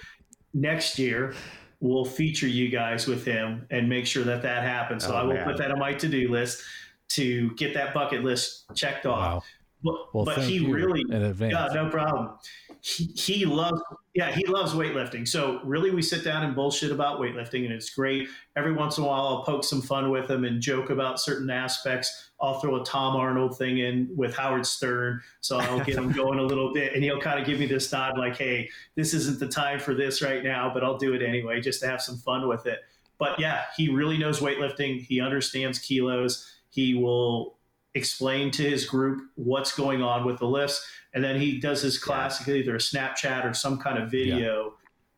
next 0.55 0.99
year 0.99 1.35
we'll 1.83 2.05
feature 2.05 2.47
you 2.47 2.68
guys 2.68 3.09
with 3.09 3.25
him 3.25 3.66
and 3.71 3.88
make 3.88 4.07
sure 4.07 4.23
that 4.23 4.40
that 4.40 4.62
happens. 4.62 5.05
So 5.05 5.12
oh, 5.12 5.16
I 5.16 5.23
will 5.25 5.35
man. 5.35 5.45
put 5.45 5.59
that 5.59 5.73
on 5.73 5.81
my 5.81 5.92
to 5.92 6.09
do 6.09 6.31
list 6.31 6.62
to 7.09 7.51
get 7.57 7.75
that 7.75 7.92
bucket 7.92 8.23
list 8.23 8.64
checked 8.75 9.05
off. 9.05 9.18
Wow. 9.18 9.42
But, 9.85 10.14
well, 10.14 10.25
but 10.25 10.38
he 10.38 10.61
really, 10.64 11.05
in 11.11 11.51
yeah, 11.51 11.68
no 11.75 11.90
problem. 11.90 12.38
He, 12.85 13.05
he 13.14 13.45
loves, 13.45 13.81
yeah, 14.12 14.33
he 14.33 14.45
loves 14.45 14.73
weightlifting. 14.73 15.27
So 15.27 15.61
really, 15.62 15.92
we 15.92 16.03
sit 16.03 16.25
down 16.25 16.42
and 16.42 16.53
bullshit 16.53 16.90
about 16.90 17.21
weightlifting, 17.21 17.64
and 17.64 17.73
it's 17.73 17.90
great. 17.90 18.29
Every 18.57 18.73
once 18.73 18.99
in 18.99 19.05
a 19.05 19.07
while, 19.07 19.25
I'll 19.29 19.45
poke 19.45 19.62
some 19.62 19.81
fun 19.81 20.11
with 20.11 20.29
him 20.29 20.45
and 20.45 20.61
joke 20.61 20.90
about 20.90 21.21
certain 21.21 21.49
aspects. 21.49 22.31
I'll 22.40 22.59
throw 22.59 22.83
a 22.83 22.85
Tom 22.85 23.14
Arnold 23.14 23.57
thing 23.57 23.79
in 23.79 24.11
with 24.16 24.35
Howard 24.35 24.66
Stern, 24.66 25.21
so 25.40 25.59
I'll 25.59 25.79
get 25.85 25.95
him 25.97 26.11
going 26.11 26.40
a 26.40 26.42
little 26.42 26.73
bit, 26.75 26.92
and 26.92 27.05
he'll 27.05 27.21
kind 27.21 27.38
of 27.38 27.47
give 27.47 27.61
me 27.61 27.66
this 27.66 27.92
nod, 27.92 28.18
like, 28.18 28.37
"Hey, 28.37 28.68
this 28.97 29.14
isn't 29.14 29.38
the 29.38 29.47
time 29.47 29.79
for 29.79 29.95
this 29.95 30.21
right 30.21 30.42
now, 30.42 30.68
but 30.75 30.83
I'll 30.83 30.99
do 30.99 31.14
it 31.14 31.23
anyway, 31.23 31.61
just 31.61 31.81
to 31.83 31.87
have 31.87 32.03
some 32.03 32.16
fun 32.16 32.49
with 32.49 32.66
it." 32.66 32.81
But 33.16 33.38
yeah, 33.38 33.62
he 33.77 33.90
really 33.90 34.18
knows 34.18 34.40
weightlifting. 34.40 35.01
He 35.07 35.21
understands 35.21 35.79
kilos. 35.79 36.53
He 36.68 36.95
will 36.95 37.59
explain 37.95 38.51
to 38.51 38.62
his 38.62 38.87
group 38.87 39.21
what's 39.37 39.77
going 39.77 40.03
on 40.03 40.25
with 40.25 40.38
the 40.38 40.47
lifts, 40.47 40.85
and 41.14 41.22
then 41.22 41.40
he 41.40 41.59
does 41.59 41.83
his 41.83 41.98
classic 41.98 42.46
yeah. 42.46 42.55
either 42.55 42.75
a 42.75 42.79
Snapchat 42.79 43.44
or 43.44 43.55
some 43.55 43.79
kind 43.79 44.03
of 44.03 44.11
video. 44.11 44.64
Yeah. 44.64 44.68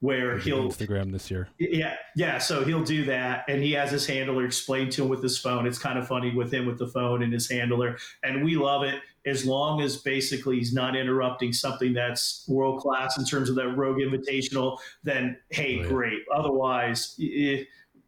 Where 0.01 0.37
he'll 0.37 0.69
Instagram 0.69 1.13
this 1.13 1.31
year, 1.31 1.49
yeah, 1.59 1.95
yeah. 2.15 2.37
So 2.37 2.63
he'll 2.63 2.85
do 2.85 3.07
that, 3.07 3.45
and 3.49 3.63
he 3.63 3.73
has 3.73 3.91
his 3.91 4.07
handler 4.07 4.45
explain 4.45 4.91
to 4.91 5.05
him 5.05 5.09
with 5.09 5.23
his 5.23 5.39
phone. 5.39 5.67
It's 5.67 5.79
kind 5.79 5.99
of 5.99 6.07
funny 6.07 6.35
with 6.35 6.53
him 6.53 6.67
with 6.67 6.79
the 6.79 6.89
phone 6.89 7.23
and 7.23 7.33
his 7.33 7.49
handler, 7.49 7.97
and 8.23 8.45
we 8.45 8.57
love 8.57 8.83
it 8.83 9.01
as 9.25 9.47
long 9.47 9.81
as 9.81 9.97
basically 9.97 10.57
he's 10.59 10.75
not 10.75 10.95
interrupting 10.95 11.55
something 11.55 11.95
that's 11.95 12.45
world 12.49 12.81
class 12.81 13.17
in 13.17 13.25
terms 13.25 13.49
of 13.49 13.57
that 13.57 13.69
Rogue 13.69 13.99
Invitational. 13.99 14.79
Then 15.05 15.39
hey, 15.49 15.77
yeah. 15.77 15.87
great. 15.87 16.21
Otherwise, 16.35 17.19
eh, 17.23 17.65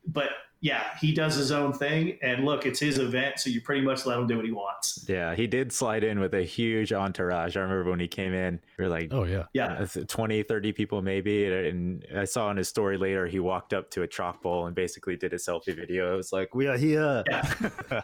but 0.06 0.28
yeah, 0.60 0.96
he 1.00 1.12
does 1.12 1.34
his 1.34 1.52
own 1.52 1.72
thing. 1.72 2.18
And 2.22 2.44
look, 2.44 2.64
it's 2.64 2.80
his 2.80 2.98
event, 2.98 3.38
so 3.38 3.50
you 3.50 3.60
pretty 3.60 3.82
much 3.82 4.06
let 4.06 4.18
him 4.18 4.26
do 4.26 4.36
what 4.36 4.44
he 4.44 4.52
wants. 4.52 5.04
Yeah, 5.06 5.34
he 5.34 5.46
did 5.46 5.70
slide 5.70 6.02
in 6.02 6.18
with 6.18 6.34
a 6.34 6.42
huge 6.42 6.92
entourage. 6.92 7.56
I 7.56 7.60
remember 7.60 7.90
when 7.90 8.00
he 8.00 8.08
came 8.08 8.32
in, 8.32 8.60
we 8.78 8.84
were 8.84 8.90
like, 8.90 9.12
oh 9.12 9.24
yeah, 9.24 9.44
yeah, 9.52 9.84
uh, 9.84 9.86
20, 9.86 10.42
30 10.42 10.72
people 10.72 11.02
maybe. 11.02 11.46
And 11.46 12.04
I 12.16 12.24
saw 12.24 12.50
in 12.50 12.56
his 12.56 12.68
story 12.68 12.96
later, 12.96 13.26
he 13.26 13.38
walked 13.38 13.74
up 13.74 13.90
to 13.92 14.02
a 14.02 14.06
chalk 14.06 14.42
bowl 14.42 14.66
and 14.66 14.74
basically 14.74 15.16
did 15.16 15.34
a 15.34 15.36
selfie 15.36 15.76
video. 15.76 16.12
It 16.14 16.16
was 16.16 16.32
like, 16.32 16.54
we 16.54 16.66
are 16.68 16.76
here. 16.78 17.22
Yeah. 17.28 17.52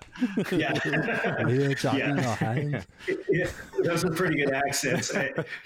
yeah. 0.52 0.72
yeah. 1.94 2.82
yeah. 3.30 3.50
Those 3.82 4.04
are 4.04 4.10
pretty 4.10 4.36
good 4.36 4.52
accents. 4.52 5.12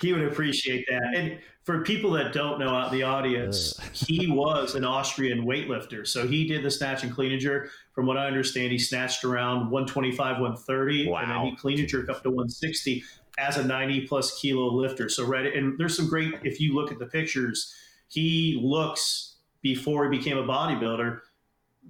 He 0.01 0.13
would 0.13 0.25
appreciate 0.25 0.87
that. 0.89 1.15
And 1.15 1.39
for 1.67 1.83
people 1.83 2.13
that 2.13 2.33
don't 2.33 2.61
know 2.61 2.69
out 2.69 2.93
the 2.93 3.03
audience, 3.03 3.79
uh. 3.79 3.83
he 3.93 4.31
was 4.31 4.77
an 4.77 4.85
Austrian 4.85 5.45
weightlifter. 5.45 6.07
So 6.07 6.27
he 6.27 6.47
did 6.47 6.63
the 6.63 6.71
snatch 6.71 7.03
and 7.03 7.13
clean 7.13 7.33
and 7.33 7.41
jerk. 7.41 7.71
From 7.93 8.07
what 8.07 8.17
I 8.17 8.27
understand, 8.27 8.71
he 8.71 8.79
snatched 8.79 9.25
around 9.25 9.71
125, 9.71 10.19
130, 10.41 11.09
wow. 11.09 11.19
and 11.19 11.31
then 11.31 11.41
he 11.41 11.57
clean 11.57 11.81
and 11.81 11.89
jerk 11.89 12.09
up 12.09 12.23
to 12.23 12.31
160 12.31 13.03
as 13.39 13.57
a 13.57 13.65
90 13.65 14.07
plus 14.07 14.39
kilo 14.39 14.73
lifter. 14.73 15.09
So 15.09 15.27
right, 15.27 15.55
and 15.55 15.77
there's 15.77 15.97
some 15.97 16.09
great. 16.09 16.35
If 16.45 16.61
you 16.61 16.75
look 16.75 16.93
at 16.93 17.01
the 17.01 17.07
pictures, 17.07 17.75
he 18.09 18.61
looks 18.63 19.37
before 19.61 20.11
he 20.11 20.17
became 20.17 20.39
a 20.39 20.45
bodybuilder 20.45 21.21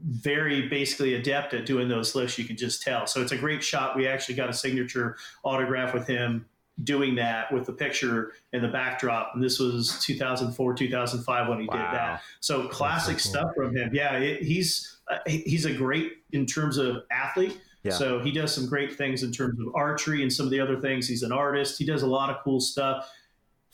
very 0.02 0.68
basically 0.68 1.14
adept 1.14 1.54
at 1.54 1.64
doing 1.64 1.88
those 1.88 2.14
lifts. 2.14 2.38
You 2.38 2.44
can 2.44 2.56
just 2.56 2.82
tell. 2.82 3.06
So 3.06 3.22
it's 3.22 3.32
a 3.32 3.36
great 3.36 3.62
shot. 3.62 3.96
We 3.96 4.06
actually 4.06 4.34
got 4.34 4.50
a 4.50 4.52
signature 4.52 5.16
autograph 5.42 5.94
with 5.94 6.06
him 6.06 6.44
doing 6.84 7.14
that 7.14 7.52
with 7.52 7.66
the 7.66 7.72
picture 7.72 8.32
and 8.52 8.62
the 8.62 8.68
backdrop. 8.68 9.32
And 9.34 9.42
this 9.42 9.58
was 9.58 9.98
2004, 10.04 10.74
2005 10.74 11.48
when 11.48 11.60
he 11.60 11.66
wow. 11.66 11.74
did 11.74 11.98
that. 11.98 12.22
So 12.40 12.68
classic 12.68 13.18
so 13.18 13.30
cool. 13.30 13.40
stuff 13.40 13.54
from 13.56 13.76
him. 13.76 13.90
Yeah, 13.92 14.18
it, 14.18 14.42
he's 14.42 14.98
uh, 15.10 15.18
he's 15.26 15.64
a 15.64 15.72
great 15.72 16.12
in 16.32 16.46
terms 16.46 16.76
of 16.78 17.02
athlete. 17.10 17.60
Yeah. 17.82 17.92
So 17.92 18.18
he 18.18 18.32
does 18.32 18.52
some 18.52 18.66
great 18.66 18.96
things 18.96 19.22
in 19.22 19.32
terms 19.32 19.60
of 19.60 19.68
archery 19.74 20.22
and 20.22 20.32
some 20.32 20.44
of 20.44 20.50
the 20.50 20.60
other 20.60 20.80
things. 20.80 21.06
He's 21.06 21.22
an 21.22 21.32
artist. 21.32 21.78
He 21.78 21.86
does 21.86 22.02
a 22.02 22.06
lot 22.06 22.30
of 22.30 22.42
cool 22.42 22.60
stuff 22.60 23.08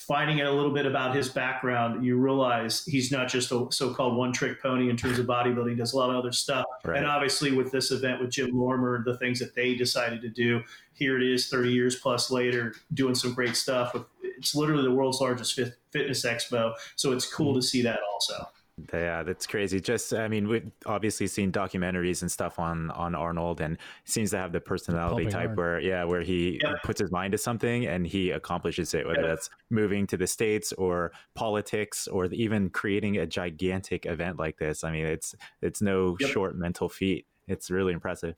finding 0.03 0.41
out 0.41 0.49
a 0.49 0.53
little 0.53 0.73
bit 0.73 0.87
about 0.87 1.15
his 1.15 1.29
background, 1.29 2.05
you 2.05 2.17
realize 2.17 2.85
he's 2.85 3.11
not 3.11 3.29
just 3.29 3.53
a 3.53 3.67
so-called 3.71 4.17
one-trick 4.17 4.61
pony 4.63 4.91
in 4.91 4.97
terms 4.97 5.19
of 5.19 5.27
bodybuilding. 5.27 5.77
Does 5.77 5.93
a 5.93 5.97
lot 5.97 6.11
of 6.11 6.17
other 6.17 6.33
stuff. 6.33 6.67
Right. 6.85 6.99
And 6.99 7.07
obviously, 7.07 7.53
with 7.53 7.71
this 7.71 7.91
event 7.91 8.21
with 8.21 8.31
Jim 8.31 8.51
Lorimer, 8.53 9.03
the 9.05 9.17
things 9.19 9.39
that 9.39 9.55
they 9.55 9.75
decided 9.75 10.21
to 10.23 10.29
do, 10.29 10.63
here 10.95 11.17
it 11.17 11.23
is, 11.23 11.49
30 11.49 11.73
years 11.73 11.97
plus 11.97 12.31
later, 12.31 12.75
doing 12.95 13.15
some 13.15 13.33
great 13.33 13.57
stuff. 13.57 13.95
With 13.95 14.05
it's 14.23 14.55
literally 14.55 14.83
the 14.83 14.91
world's 14.91 15.21
largest 15.21 15.59
fitness 15.91 16.25
expo, 16.25 16.73
so 16.97 17.13
it's 17.13 17.33
cool 17.33 17.53
mm-hmm. 17.53 17.61
to 17.61 17.67
see 17.67 17.83
that 17.83 18.01
also. 18.13 18.49
Yeah, 18.93 19.23
that's 19.23 19.47
crazy. 19.47 19.81
Just, 19.81 20.15
I 20.15 20.29
mean, 20.29 20.49
we've 20.49 20.71
obviously 20.87 21.27
seen 21.27 21.53
documentaries 21.53 22.23
and 22.23 22.31
stuff 22.31 22.59
on 22.59 22.91
on 22.93 23.15
Arnold, 23.15 23.61
and 23.61 23.79
seems 24.05 24.31
to 24.31 24.39
have 24.39 24.53
the 24.53 24.61
personality 24.61 25.27
type 25.27 25.49
iron. 25.49 25.57
where, 25.57 25.81
yeah, 25.81 26.05
where 26.05 26.23
he 26.23 26.61
yep. 26.63 26.83
puts 26.83 27.01
his 27.01 27.11
mind 27.11 27.33
to 27.33 27.39
something 27.39 27.87
and 27.87 28.07
he 28.07 28.31
accomplishes 28.31 28.95
it, 28.95 29.07
whether 29.07 29.21
yep. 29.21 29.29
that's 29.31 29.51
moving 29.71 30.07
to 30.07 30.17
the 30.17 30.27
states 30.27 30.73
or 30.73 31.13
politics 31.35 32.09
or 32.09 32.27
even 32.27 32.71
creating 32.71 33.19
a 33.19 33.27
gigantic 33.27 34.07
event 34.07 34.39
like 34.39 34.59
this. 34.59 34.85
I 34.85 34.93
mean, 34.93 35.07
it's 35.07 35.35
it's 35.61 35.83
no 35.83 36.17
yep. 36.21 36.31
short 36.31 36.57
mental 36.57 36.89
feat. 36.89 37.27
It's 37.49 37.71
really 37.71 37.93
impressive. 37.93 38.37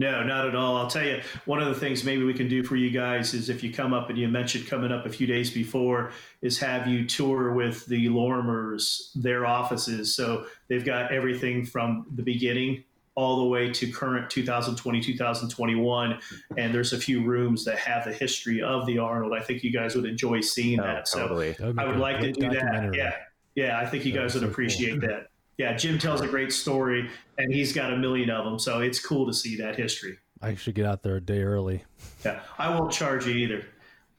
No, 0.00 0.22
not 0.22 0.48
at 0.48 0.54
all. 0.54 0.78
I'll 0.78 0.86
tell 0.86 1.04
you, 1.04 1.20
one 1.44 1.60
of 1.60 1.68
the 1.68 1.74
things 1.74 2.04
maybe 2.04 2.24
we 2.24 2.32
can 2.32 2.48
do 2.48 2.62
for 2.62 2.74
you 2.74 2.90
guys 2.90 3.34
is 3.34 3.50
if 3.50 3.62
you 3.62 3.70
come 3.70 3.92
up 3.92 4.08
and 4.08 4.18
you 4.18 4.28
mentioned 4.28 4.66
coming 4.66 4.90
up 4.90 5.04
a 5.04 5.10
few 5.10 5.26
days 5.26 5.50
before, 5.50 6.10
is 6.40 6.58
have 6.58 6.86
you 6.86 7.04
tour 7.04 7.52
with 7.52 7.84
the 7.84 8.06
Lorimers, 8.06 9.10
their 9.14 9.44
offices. 9.44 10.16
So 10.16 10.46
they've 10.68 10.86
got 10.86 11.12
everything 11.12 11.66
from 11.66 12.06
the 12.14 12.22
beginning 12.22 12.82
all 13.14 13.40
the 13.40 13.44
way 13.44 13.70
to 13.70 13.92
current 13.92 14.30
2020, 14.30 15.02
2021. 15.02 16.18
And 16.56 16.74
there's 16.74 16.94
a 16.94 16.98
few 16.98 17.22
rooms 17.22 17.66
that 17.66 17.76
have 17.76 18.06
the 18.06 18.12
history 18.14 18.62
of 18.62 18.86
the 18.86 18.96
Arnold. 18.96 19.34
I 19.34 19.42
think 19.42 19.62
you 19.62 19.70
guys 19.70 19.94
would 19.96 20.06
enjoy 20.06 20.40
seeing 20.40 20.80
oh, 20.80 20.84
that. 20.84 21.10
Totally. 21.12 21.52
So 21.52 21.74
I 21.76 21.84
would 21.84 21.98
like 21.98 22.20
to 22.20 22.32
do 22.32 22.48
that. 22.48 22.94
Yeah. 22.94 23.16
Yeah. 23.54 23.78
I 23.78 23.84
think 23.84 24.06
you 24.06 24.12
guys 24.12 24.32
would 24.32 24.44
appreciate 24.44 25.02
that 25.02 25.29
yeah, 25.58 25.74
Jim 25.74 25.98
tells 25.98 26.20
a 26.20 26.26
great 26.26 26.52
story, 26.52 27.08
and 27.38 27.52
he's 27.52 27.72
got 27.72 27.92
a 27.92 27.96
million 27.96 28.30
of 28.30 28.44
them. 28.44 28.58
So 28.58 28.80
it's 28.80 29.04
cool 29.04 29.26
to 29.26 29.34
see 29.34 29.56
that 29.56 29.76
history. 29.76 30.18
I 30.42 30.54
should 30.54 30.74
get 30.74 30.86
out 30.86 31.02
there 31.02 31.16
a 31.16 31.20
day 31.20 31.42
early. 31.42 31.84
Yeah, 32.24 32.40
I 32.58 32.74
won't 32.74 32.90
charge 32.90 33.26
you 33.26 33.34
either. 33.34 33.64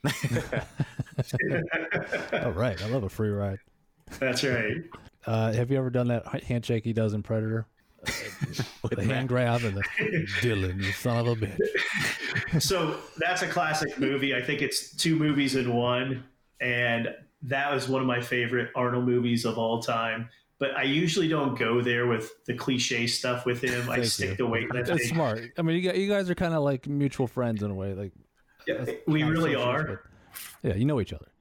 All 2.34 2.52
right, 2.52 2.82
I 2.82 2.88
love 2.90 3.04
a 3.04 3.10
free 3.10 3.30
ride. 3.30 3.58
That's 4.20 4.44
right. 4.44 4.84
Uh, 5.26 5.54
have 5.54 5.72
you 5.72 5.78
ever 5.78 5.90
done 5.90 6.10
that 6.10 6.44
handshake 6.44 6.84
he 6.84 6.94
does 6.94 7.14
in 7.14 7.24
Predator? 7.24 7.66
With 8.82 8.96
the 8.96 9.04
hand 9.04 9.30
grab 9.30 9.64
and 9.64 9.78
the 9.78 10.28
Dillon, 10.42 10.80
you 10.80 10.92
son 10.92 11.28
of 11.28 11.28
a 11.28 11.36
bitch. 11.36 12.62
So 12.62 12.98
that's 13.18 13.44
a 13.44 13.48
classic 13.48 14.00
movie. 14.00 14.36
I 14.36 14.42
think 14.42 14.64
it's 14.64 14.96
two 14.96 15.16
movies 15.16 15.56
in 15.56 15.72
one, 15.72 16.24
and 16.60 17.14
that 17.44 17.72
was 17.72 17.88
one 17.88 18.02
of 18.02 18.08
my 18.08 18.20
favorite 18.20 18.72
Arnold 18.76 19.06
movies 19.06 19.46
of 19.46 19.60
all 19.60 19.82
time 19.82 20.30
but 20.62 20.78
I 20.78 20.84
usually 20.84 21.28
don't 21.28 21.58
go 21.58 21.82
there 21.82 22.06
with 22.06 22.46
the 22.46 22.54
cliche 22.54 23.08
stuff 23.08 23.48
with 23.48 23.64
him. 23.64 23.90
I 23.90 24.04
stick 24.04 24.30
you. 24.30 24.36
to 24.36 24.44
weightlifting. 24.44 24.86
That's 24.86 25.10
smart. 25.10 25.42
I 25.58 25.64
mean, 25.64 25.84
you, 25.84 25.92
you 25.92 26.08
guys 26.08 26.30
are 26.30 26.36
kind 26.36 26.54
of 26.54 26.62
like 26.62 26.88
mutual 26.88 27.26
friends 27.26 27.64
in 27.64 27.72
a 27.72 27.74
way. 27.74 27.96
Like, 27.96 28.12
yeah, 28.68 28.86
we 29.08 29.24
really 29.24 29.56
are. 29.56 30.04
yeah, 30.62 30.76
you 30.76 30.86
know 30.86 31.02
each 31.02 31.14
other. 31.14 31.32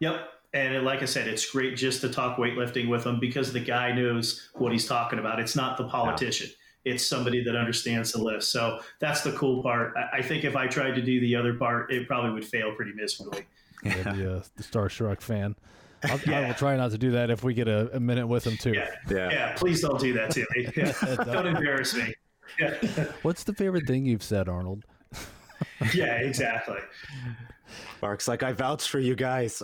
Yep. 0.00 0.28
And 0.52 0.84
like 0.84 1.00
I 1.00 1.06
said, 1.06 1.26
it's 1.26 1.50
great 1.50 1.74
just 1.74 2.02
to 2.02 2.10
talk 2.10 2.36
weightlifting 2.36 2.90
with 2.90 3.06
him 3.06 3.18
because 3.18 3.50
the 3.50 3.60
guy 3.60 3.92
knows 3.92 4.50
what 4.52 4.72
he's 4.72 4.86
talking 4.86 5.18
about. 5.18 5.40
It's 5.40 5.56
not 5.56 5.78
the 5.78 5.84
politician. 5.84 6.50
It's 6.84 7.06
somebody 7.06 7.42
that 7.44 7.56
understands 7.56 8.12
the 8.12 8.22
lift. 8.22 8.42
So 8.44 8.80
that's 9.00 9.22
the 9.22 9.32
cool 9.32 9.62
part. 9.62 9.94
I 10.12 10.20
think 10.20 10.44
if 10.44 10.54
I 10.54 10.66
tried 10.66 10.96
to 10.96 11.02
do 11.02 11.18
the 11.18 11.34
other 11.34 11.54
part, 11.54 11.90
it 11.90 12.06
probably 12.06 12.32
would 12.32 12.44
fail 12.44 12.74
pretty 12.74 12.92
miserably. 12.92 13.46
Yeah, 13.82 14.02
the, 14.02 14.36
uh, 14.36 14.42
the 14.56 14.62
Starstruck 14.62 15.22
fan. 15.22 15.56
I'll, 16.04 16.20
yeah. 16.20 16.38
I 16.38 16.46
will 16.46 16.54
try 16.54 16.76
not 16.76 16.90
to 16.92 16.98
do 16.98 17.12
that 17.12 17.30
if 17.30 17.44
we 17.44 17.54
get 17.54 17.68
a, 17.68 17.94
a 17.96 18.00
minute 18.00 18.26
with 18.26 18.46
him 18.46 18.56
too. 18.56 18.72
Yeah. 18.72 18.90
yeah. 19.08 19.30
yeah, 19.30 19.52
Please 19.54 19.80
don't 19.80 20.00
do 20.00 20.12
that 20.14 20.30
to 20.30 20.46
me. 20.54 21.24
don't 21.32 21.46
embarrass 21.46 21.94
me. 21.94 22.14
Yeah. 22.58 22.74
What's 23.22 23.44
the 23.44 23.52
favorite 23.52 23.86
thing 23.86 24.06
you've 24.06 24.22
said, 24.22 24.48
Arnold? 24.48 24.84
yeah, 25.94 26.16
exactly. 26.16 26.78
Mark's 28.00 28.28
like, 28.28 28.42
I 28.42 28.52
vouch 28.52 28.88
for 28.88 28.98
you 28.98 29.14
guys. 29.14 29.62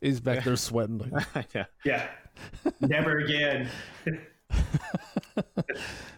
He's 0.00 0.20
back 0.20 0.44
there 0.44 0.56
sweating. 0.56 1.10
yeah. 1.54 1.64
Yeah. 1.84 2.06
Never 2.80 3.18
again. 3.18 3.68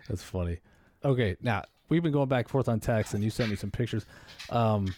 That's 0.09 0.23
funny. 0.23 0.59
Okay, 1.05 1.37
now 1.40 1.62
we've 1.88 2.03
been 2.03 2.12
going 2.12 2.29
back 2.29 2.47
and 2.47 2.51
forth 2.51 2.68
on 2.68 2.81
text, 2.81 3.14
and 3.14 3.23
you 3.23 3.31
sent 3.31 3.51
me 3.51 3.57
some 3.57 3.70
pictures. 3.70 4.07
Um, 4.51 4.88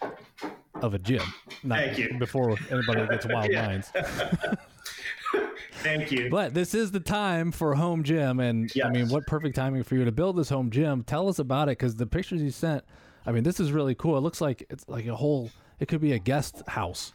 of 0.83 0.95
a 0.95 0.99
gym. 0.99 1.23
Not 1.63 1.79
Thank 1.79 1.99
you. 1.99 2.17
Before 2.19 2.57
anybody 2.71 3.07
gets 3.07 3.27
wild 3.27 3.53
minds. 3.55 3.93
Thank 5.83 6.11
you. 6.11 6.29
But 6.31 6.55
this 6.55 6.75
is 6.75 6.91
the 6.91 7.01
time 7.01 7.53
for 7.53 7.75
home 7.75 8.03
gym, 8.03 8.41
and 8.41 8.75
yes. 8.75 8.87
I 8.87 8.91
mean, 8.91 9.09
what 9.09 9.27
perfect 9.27 9.55
timing 9.57 9.83
for 9.83 9.95
you 9.95 10.05
to 10.05 10.13
build 10.13 10.37
this 10.37 10.49
home 10.49 10.71
gym? 10.71 11.05
Tell 11.05 11.29
us 11.29 11.39
about 11.39 11.69
it, 11.69 11.79
because 11.79 11.97
the 11.97 12.07
pictures 12.07 12.43
you 12.43 12.51
sent, 12.51 12.85
I 13.27 13.33
mean, 13.33 13.45
this 13.45 13.61
is 13.61 13.73
really 13.73 13.95
cool. 13.95 14.17
It 14.17 14.21
looks 14.21 14.41
like 14.41 14.65
it's 14.71 14.89
like 14.89 15.07
a 15.07 15.15
whole. 15.15 15.51
It 15.79 15.89
could 15.89 16.01
be 16.01 16.13
a 16.13 16.19
guest 16.19 16.63
house, 16.67 17.13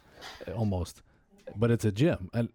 almost, 0.54 1.02
but 1.56 1.70
it's 1.70 1.84
a 1.84 1.92
gym. 1.92 2.30
And 2.32 2.48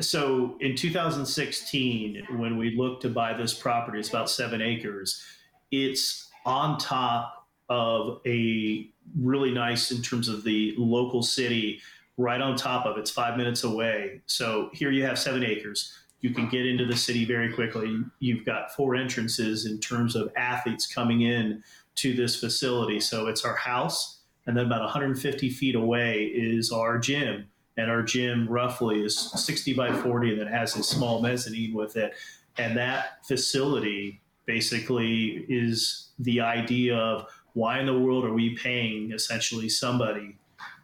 so, 0.00 0.56
in 0.60 0.76
2016, 0.76 2.26
when 2.36 2.56
we 2.56 2.76
looked 2.76 3.02
to 3.02 3.08
buy 3.08 3.34
this 3.34 3.52
property, 3.52 3.98
it's 3.98 4.08
about 4.08 4.30
seven 4.30 4.62
acres. 4.62 5.22
It's 5.70 6.28
on 6.44 6.78
top 6.78 7.41
of 7.68 8.20
a 8.26 8.88
really 9.18 9.50
nice 9.50 9.90
in 9.90 10.02
terms 10.02 10.28
of 10.28 10.44
the 10.44 10.74
local 10.76 11.22
city 11.22 11.80
right 12.18 12.40
on 12.40 12.56
top 12.56 12.86
of 12.86 12.98
it's 12.98 13.10
five 13.10 13.36
minutes 13.36 13.64
away. 13.64 14.20
So 14.26 14.70
here 14.72 14.90
you 14.90 15.04
have 15.04 15.18
seven 15.18 15.42
acres. 15.44 15.92
You 16.20 16.30
can 16.30 16.48
get 16.48 16.66
into 16.66 16.84
the 16.84 16.96
city 16.96 17.24
very 17.24 17.52
quickly. 17.52 17.98
You've 18.20 18.44
got 18.44 18.74
four 18.74 18.94
entrances 18.94 19.66
in 19.66 19.80
terms 19.80 20.14
of 20.14 20.30
athletes 20.36 20.86
coming 20.86 21.22
in 21.22 21.64
to 21.96 22.14
this 22.14 22.38
facility. 22.38 23.00
So 23.00 23.26
it's 23.26 23.44
our 23.44 23.56
house 23.56 24.20
and 24.46 24.56
then 24.56 24.66
about 24.66 24.80
150 24.82 25.50
feet 25.50 25.74
away 25.74 26.24
is 26.24 26.72
our 26.72 26.98
gym. 26.98 27.46
And 27.76 27.90
our 27.90 28.02
gym 28.02 28.48
roughly 28.48 29.02
is 29.02 29.16
60 29.18 29.72
by 29.74 29.92
40 29.92 30.32
and 30.32 30.42
it 30.42 30.48
has 30.48 30.76
a 30.76 30.82
small 30.82 31.22
mezzanine 31.22 31.74
with 31.74 31.96
it. 31.96 32.12
And 32.58 32.76
that 32.76 33.24
facility 33.26 34.20
basically 34.44 35.46
is 35.48 36.10
the 36.18 36.40
idea 36.40 36.96
of 36.96 37.26
why 37.54 37.80
in 37.80 37.86
the 37.86 37.98
world 37.98 38.24
are 38.24 38.32
we 38.32 38.56
paying 38.56 39.12
essentially 39.12 39.68
somebody 39.68 40.36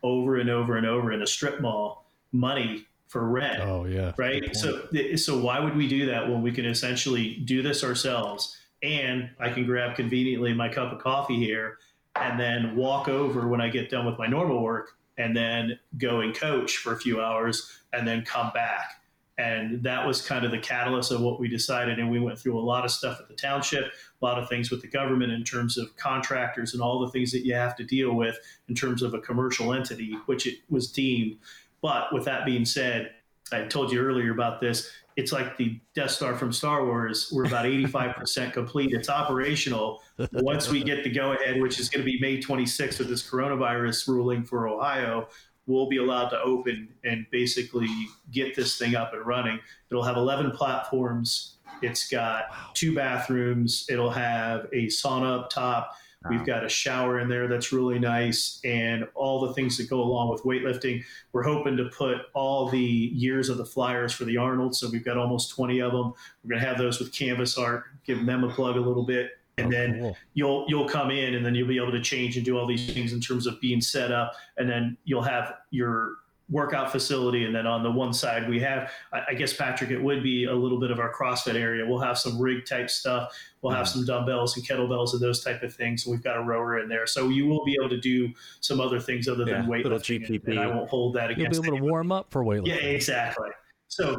over 0.03 0.37
and 0.37 0.51
over 0.51 0.77
and 0.77 0.87
over 0.87 1.13
in 1.13 1.23
a 1.23 1.27
strip 1.27 1.61
mall 1.61 2.07
money 2.33 2.87
for 3.09 3.29
rent? 3.29 3.61
Oh 3.63 3.85
yeah, 3.85 4.13
right. 4.19 4.55
So 4.55 4.87
so 5.17 5.39
why 5.39 5.61
would 5.61 5.77
we 5.77 5.89
do 5.89 6.07
that 6.07 6.29
when 6.29 6.43
we 6.43 6.53
can 6.53 6.65
essentially 6.65 7.37
do 7.45 7.63
this 7.63 7.83
ourselves? 7.83 8.57
And 8.83 9.31
I 9.41 9.51
can 9.51 9.67
grab 9.67 9.97
conveniently 9.97 10.53
my 10.53 10.69
cup 10.69 10.93
of 10.93 11.01
coffee 11.01 11.37
here, 11.37 11.79
and 12.15 12.39
then 12.39 12.77
walk 12.77 13.09
over 13.09 13.49
when 13.49 13.61
I 13.61 13.69
get 13.71 13.91
done 13.91 14.07
with 14.07 14.19
my 14.19 14.27
normal 14.27 14.63
work, 14.63 14.91
and 15.17 15.37
then 15.37 15.79
go 15.97 16.21
and 16.21 16.35
coach 16.35 16.77
for 16.77 16.93
a 16.93 16.97
few 16.97 17.21
hours, 17.21 17.81
and 17.93 18.07
then 18.07 18.23
come 18.23 18.51
back. 18.55 19.03
And 19.37 19.83
that 19.85 20.07
was 20.07 20.21
kind 20.21 20.45
of 20.45 20.51
the 20.51 20.59
catalyst 20.59 21.13
of 21.13 21.21
what 21.21 21.41
we 21.41 21.49
decided. 21.49 21.99
And 21.99 22.11
we 22.11 22.21
went 22.21 22.39
through 22.39 22.59
a 22.59 22.61
lot 22.61 22.85
of 22.85 22.91
stuff 22.91 23.19
at 23.21 23.29
the 23.29 23.35
township, 23.35 23.93
a 24.21 24.25
lot 24.25 24.39
of 24.39 24.49
things 24.49 24.71
with 24.71 24.83
the 24.83 24.89
government 24.89 25.33
in 25.33 25.45
terms 25.45 25.79
of 25.79 25.97
contractors 25.97 26.75
and 26.75 26.83
all 26.83 27.01
the 27.01 27.11
things 27.11 27.31
that 27.33 27.45
you 27.45 27.55
have 27.55 27.77
to 27.77 27.85
deal 27.85 28.15
with 28.15 28.37
in 28.69 28.75
terms 28.75 29.03
of 29.03 29.15
a 29.15 29.21
commercial 29.21 29.73
entity, 29.73 30.17
which 30.27 30.47
it 30.47 30.59
was 30.69 30.91
deemed. 30.91 31.37
But 31.81 32.13
with 32.13 32.25
that 32.25 32.45
being 32.45 32.65
said, 32.65 33.13
I 33.53 33.63
told 33.63 33.93
you 33.93 34.01
earlier 34.01 34.33
about 34.33 34.61
this. 34.61 34.91
It's 35.17 35.33
like 35.33 35.57
the 35.57 35.81
Death 35.95 36.13
Star 36.13 36.37
from 36.37 36.53
Star 36.53 36.85
Wars. 36.85 37.33
We're 37.33 37.47
about 37.47 37.65
85% 37.65 38.53
complete. 38.53 38.93
It's 38.93 39.09
operational. 39.09 40.01
Once 40.33 40.69
we 40.69 40.83
get 40.83 41.03
the 41.03 41.11
go 41.11 41.33
ahead, 41.33 41.61
which 41.61 41.81
is 41.81 41.89
going 41.89 42.05
to 42.05 42.11
be 42.11 42.21
May 42.21 42.41
26th 42.41 42.99
with 42.99 43.09
this 43.09 43.29
coronavirus 43.29 44.07
ruling 44.07 44.45
for 44.45 44.69
Ohio, 44.69 45.29
we'll 45.67 45.89
be 45.89 45.99
allowed 45.99 46.29
to 46.31 46.41
open 46.41 46.89
and 47.05 47.27
basically 47.31 47.89
get 48.33 48.55
this 48.55 48.79
thing 48.79 48.95
up 48.95 49.13
and 49.13 49.25
running. 49.27 49.59
It'll 49.91 50.05
have 50.05 50.17
11 50.17 50.53
platforms. 50.53 51.58
It's 51.83 52.09
got 52.09 52.45
two 52.75 52.95
bathrooms. 52.95 53.87
It'll 53.89 54.11
have 54.11 54.67
a 54.73 54.87
sauna 54.87 55.41
up 55.41 55.51
top. 55.51 55.95
We've 56.29 56.45
got 56.45 56.65
a 56.65 56.69
shower 56.69 57.21
in 57.21 57.29
there 57.29 57.47
that's 57.47 57.73
really 57.73 58.01
nice 58.01 58.61
and 58.65 59.07
all 59.15 59.41
the 59.47 59.55
things 59.55 59.77
that 59.79 59.89
go 59.89 60.01
along 60.01 60.31
with 60.31 60.43
weightlifting. 60.43 61.05
We're 61.33 61.45
hoping 61.45 61.77
to 61.77 61.85
put 61.97 62.19
all 62.35 62.69
the 62.69 62.81
years 62.81 63.49
of 63.49 63.57
the 63.57 63.65
flyers 63.65 64.13
for 64.13 64.25
the 64.25 64.37
Arnold. 64.37 64.75
So 64.75 64.91
we've 64.91 65.05
got 65.05 65.17
almost 65.17 65.51
20 65.55 65.81
of 65.81 65.93
them. 65.93 66.13
We're 66.43 66.51
going 66.51 66.61
to 66.61 66.67
have 66.67 66.77
those 66.77 66.99
with 66.99 67.13
canvas 67.13 67.57
art, 67.57 67.85
give 68.05 68.27
them 68.27 68.43
a 68.43 68.51
plug 68.51 68.77
a 68.77 68.81
little 68.81 69.05
bit. 69.05 69.31
And 69.59 69.69
Oh, 69.69 69.71
then 69.71 70.01
cool. 70.01 70.17
you'll 70.35 70.65
you'll 70.69 70.89
come 70.89 71.11
in 71.13 71.35
and 71.37 71.47
then 71.47 71.55
you'll 71.55 71.69
be 71.69 71.79
able 71.79 71.93
to 71.93 72.01
change 72.03 72.37
and 72.37 72.45
do 72.45 72.59
all 72.59 72.67
these 72.67 72.93
things 72.93 73.13
in 73.13 73.21
terms 73.21 73.47
of 73.47 73.61
being 73.61 73.81
set 73.81 74.11
up. 74.11 74.33
And 74.57 74.69
then 74.69 74.97
you'll 75.05 75.23
have 75.23 75.55
your 75.71 76.17
workout 76.51 76.91
facility. 76.91 77.45
And 77.45 77.55
then 77.55 77.67
on 77.67 77.83
the 77.83 77.91
one 77.91 78.13
side, 78.13 78.49
we 78.49 78.59
have, 78.61 78.91
I 79.13 79.35
guess, 79.35 79.53
Patrick, 79.53 79.91
it 79.91 80.03
would 80.03 80.23
be 80.23 80.45
a 80.45 80.55
little 80.55 80.81
bit 80.81 80.91
of 80.91 80.99
our 80.99 81.13
CrossFit 81.13 81.55
area. 81.55 81.87
We'll 81.87 82.01
have 82.01 82.19
some 82.19 82.41
rig 82.41 82.65
type 82.65 82.89
stuff. 82.89 83.33
We'll 83.61 83.75
have 83.75 83.87
mm-hmm. 83.87 83.99
some 83.99 84.07
dumbbells 84.07 84.57
and 84.57 84.67
kettlebells 84.67 85.13
and 85.13 85.21
those 85.21 85.45
type 85.45 85.63
of 85.63 85.75
things. 85.75 86.07
We've 86.07 86.23
got 86.23 86.37
a 86.37 86.43
rower 86.43 86.79
in 86.81 86.89
there. 86.89 87.07
So 87.07 87.29
you 87.29 87.47
will 87.47 87.65
be 87.65 87.77
able 87.79 87.91
to 87.91 88.01
do 88.01 88.33
some 88.61 88.81
other 88.81 88.99
things 89.01 89.29
other 89.29 89.45
than 89.45 89.49
Yeah, 89.49 89.69
little 89.69 89.99
weightlifting. 89.99 90.27
And, 90.27 90.43
GPP. 90.43 90.49
and 90.49 90.61
I 90.61 90.67
won't 90.69 90.89
hold 90.89 91.15
that 91.17 91.31
against 91.31 91.57
You'll 91.57 91.63
be 91.63 91.69
able 91.77 91.87
to 91.87 91.91
warm 91.91 92.13
up 92.13 92.31
for 92.31 92.45
weightlifting. 92.45 92.69
Yeah, 92.69 92.75
exactly. 92.77 93.51
So 93.89 94.17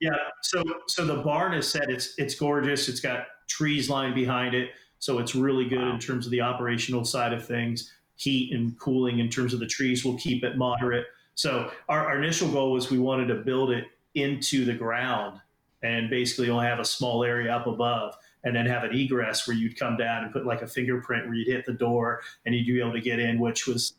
yeah, 0.00 0.16
so 0.42 0.62
so 0.88 1.04
the 1.04 1.16
barn 1.22 1.52
is 1.52 1.68
set. 1.68 1.90
It's 1.90 2.14
it's 2.18 2.34
gorgeous. 2.34 2.88
It's 2.88 3.00
got 3.00 3.26
trees 3.48 3.90
lined 3.90 4.14
behind 4.14 4.54
it, 4.54 4.70
so 4.98 5.18
it's 5.18 5.34
really 5.34 5.68
good 5.68 5.86
in 5.86 5.98
terms 5.98 6.24
of 6.24 6.32
the 6.32 6.40
operational 6.40 7.04
side 7.04 7.34
of 7.34 7.44
things. 7.44 7.92
Heat 8.16 8.52
and 8.54 8.78
cooling 8.78 9.18
in 9.18 9.28
terms 9.28 9.52
of 9.52 9.60
the 9.60 9.66
trees 9.66 10.04
will 10.04 10.16
keep 10.16 10.42
it 10.42 10.56
moderate. 10.56 11.06
So 11.34 11.70
our, 11.88 12.06
our 12.06 12.22
initial 12.22 12.50
goal 12.50 12.72
was 12.72 12.90
we 12.90 12.98
wanted 12.98 13.26
to 13.28 13.36
build 13.36 13.70
it 13.70 13.84
into 14.14 14.64
the 14.64 14.74
ground 14.74 15.40
and 15.82 16.10
basically 16.10 16.50
only 16.50 16.66
have 16.66 16.78
a 16.78 16.84
small 16.84 17.24
area 17.24 17.54
up 17.54 17.66
above 17.66 18.14
and 18.44 18.54
then 18.54 18.66
have 18.66 18.84
an 18.84 18.94
egress 18.94 19.46
where 19.46 19.56
you'd 19.56 19.78
come 19.78 19.96
down 19.96 20.24
and 20.24 20.32
put 20.32 20.46
like 20.46 20.62
a 20.62 20.66
fingerprint 20.66 21.26
where 21.26 21.34
you'd 21.34 21.48
hit 21.48 21.66
the 21.66 21.72
door 21.72 22.22
and 22.44 22.54
you'd 22.54 22.66
be 22.66 22.80
able 22.80 22.92
to 22.92 23.00
get 23.00 23.18
in, 23.18 23.38
which 23.38 23.66
was 23.66 23.94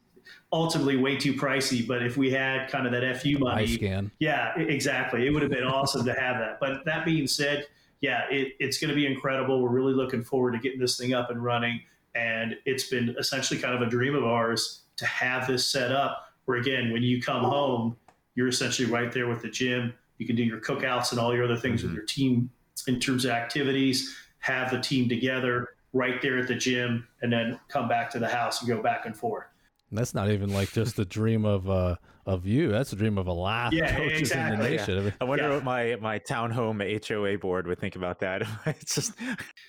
ultimately 0.51 0.97
way 0.97 1.15
too 1.15 1.33
pricey. 1.33 1.87
But 1.87 2.03
if 2.03 2.17
we 2.17 2.31
had 2.31 2.69
kind 2.69 2.85
of 2.85 2.91
that 2.93 3.17
FU 3.21 3.37
money, 3.39 3.67
scan. 3.67 4.11
yeah, 4.19 4.57
exactly. 4.57 5.27
It 5.27 5.31
would 5.31 5.41
have 5.41 5.51
been 5.51 5.63
awesome 5.63 6.05
to 6.05 6.13
have 6.13 6.37
that. 6.39 6.59
But 6.59 6.85
that 6.85 7.05
being 7.05 7.27
said, 7.27 7.67
yeah, 8.01 8.23
it, 8.29 8.53
it's 8.59 8.79
going 8.79 8.89
to 8.89 8.95
be 8.95 9.05
incredible. 9.05 9.61
We're 9.61 9.69
really 9.69 9.93
looking 9.93 10.23
forward 10.23 10.53
to 10.53 10.59
getting 10.59 10.79
this 10.79 10.97
thing 10.97 11.13
up 11.13 11.29
and 11.29 11.43
running. 11.43 11.81
And 12.15 12.55
it's 12.65 12.85
been 12.85 13.15
essentially 13.17 13.59
kind 13.59 13.75
of 13.75 13.81
a 13.81 13.89
dream 13.89 14.15
of 14.15 14.25
ours 14.25 14.81
to 14.97 15.05
have 15.05 15.47
this 15.47 15.65
set 15.67 15.91
up 15.91 16.30
where, 16.45 16.57
again, 16.57 16.91
when 16.91 17.03
you 17.03 17.21
come 17.21 17.43
home, 17.43 17.95
you're 18.35 18.47
essentially 18.47 18.89
right 18.89 19.11
there 19.11 19.27
with 19.27 19.41
the 19.41 19.49
gym. 19.49 19.93
You 20.17 20.27
can 20.27 20.35
do 20.35 20.43
your 20.43 20.59
cookouts 20.59 21.11
and 21.11 21.19
all 21.19 21.33
your 21.33 21.45
other 21.45 21.57
things 21.57 21.83
with 21.83 21.93
your 21.93 22.03
team 22.03 22.49
in 22.87 22.99
terms 22.99 23.25
of 23.25 23.31
activities, 23.31 24.15
have 24.39 24.71
the 24.71 24.79
team 24.79 25.09
together 25.09 25.69
right 25.93 26.21
there 26.21 26.37
at 26.37 26.47
the 26.47 26.55
gym, 26.55 27.07
and 27.21 27.31
then 27.31 27.59
come 27.67 27.87
back 27.87 28.09
to 28.11 28.19
the 28.19 28.27
house 28.27 28.61
and 28.61 28.69
go 28.69 28.81
back 28.81 29.05
and 29.05 29.15
forth. 29.15 29.45
And 29.89 29.97
That's 29.97 30.13
not 30.13 30.29
even 30.29 30.53
like 30.53 30.71
just 30.71 30.97
a 30.99 31.05
dream 31.05 31.45
of 31.45 31.69
uh 31.69 31.95
of 32.25 32.45
you. 32.45 32.69
That's 32.69 32.89
the 32.91 32.95
dream 32.95 33.17
of 33.17 33.27
a 33.27 33.33
lot 33.33 33.73
Yeah, 33.73 33.85
of 33.89 33.95
coaches 33.95 34.31
in 34.31 34.49
the 34.51 34.57
nation. 34.57 35.07
I 35.19 35.23
I 35.23 35.27
wonder 35.27 35.47
Yeah. 35.47 35.55
what 35.55 35.63
my 35.63 35.97
my 35.99 36.19
townhome 36.19 36.81
HOA 37.07 37.37
board 37.37 37.67
would 37.67 37.79
think 37.79 37.95
about 37.95 38.19
that. 38.19 38.43
it's 38.65 38.95
just 38.95 39.13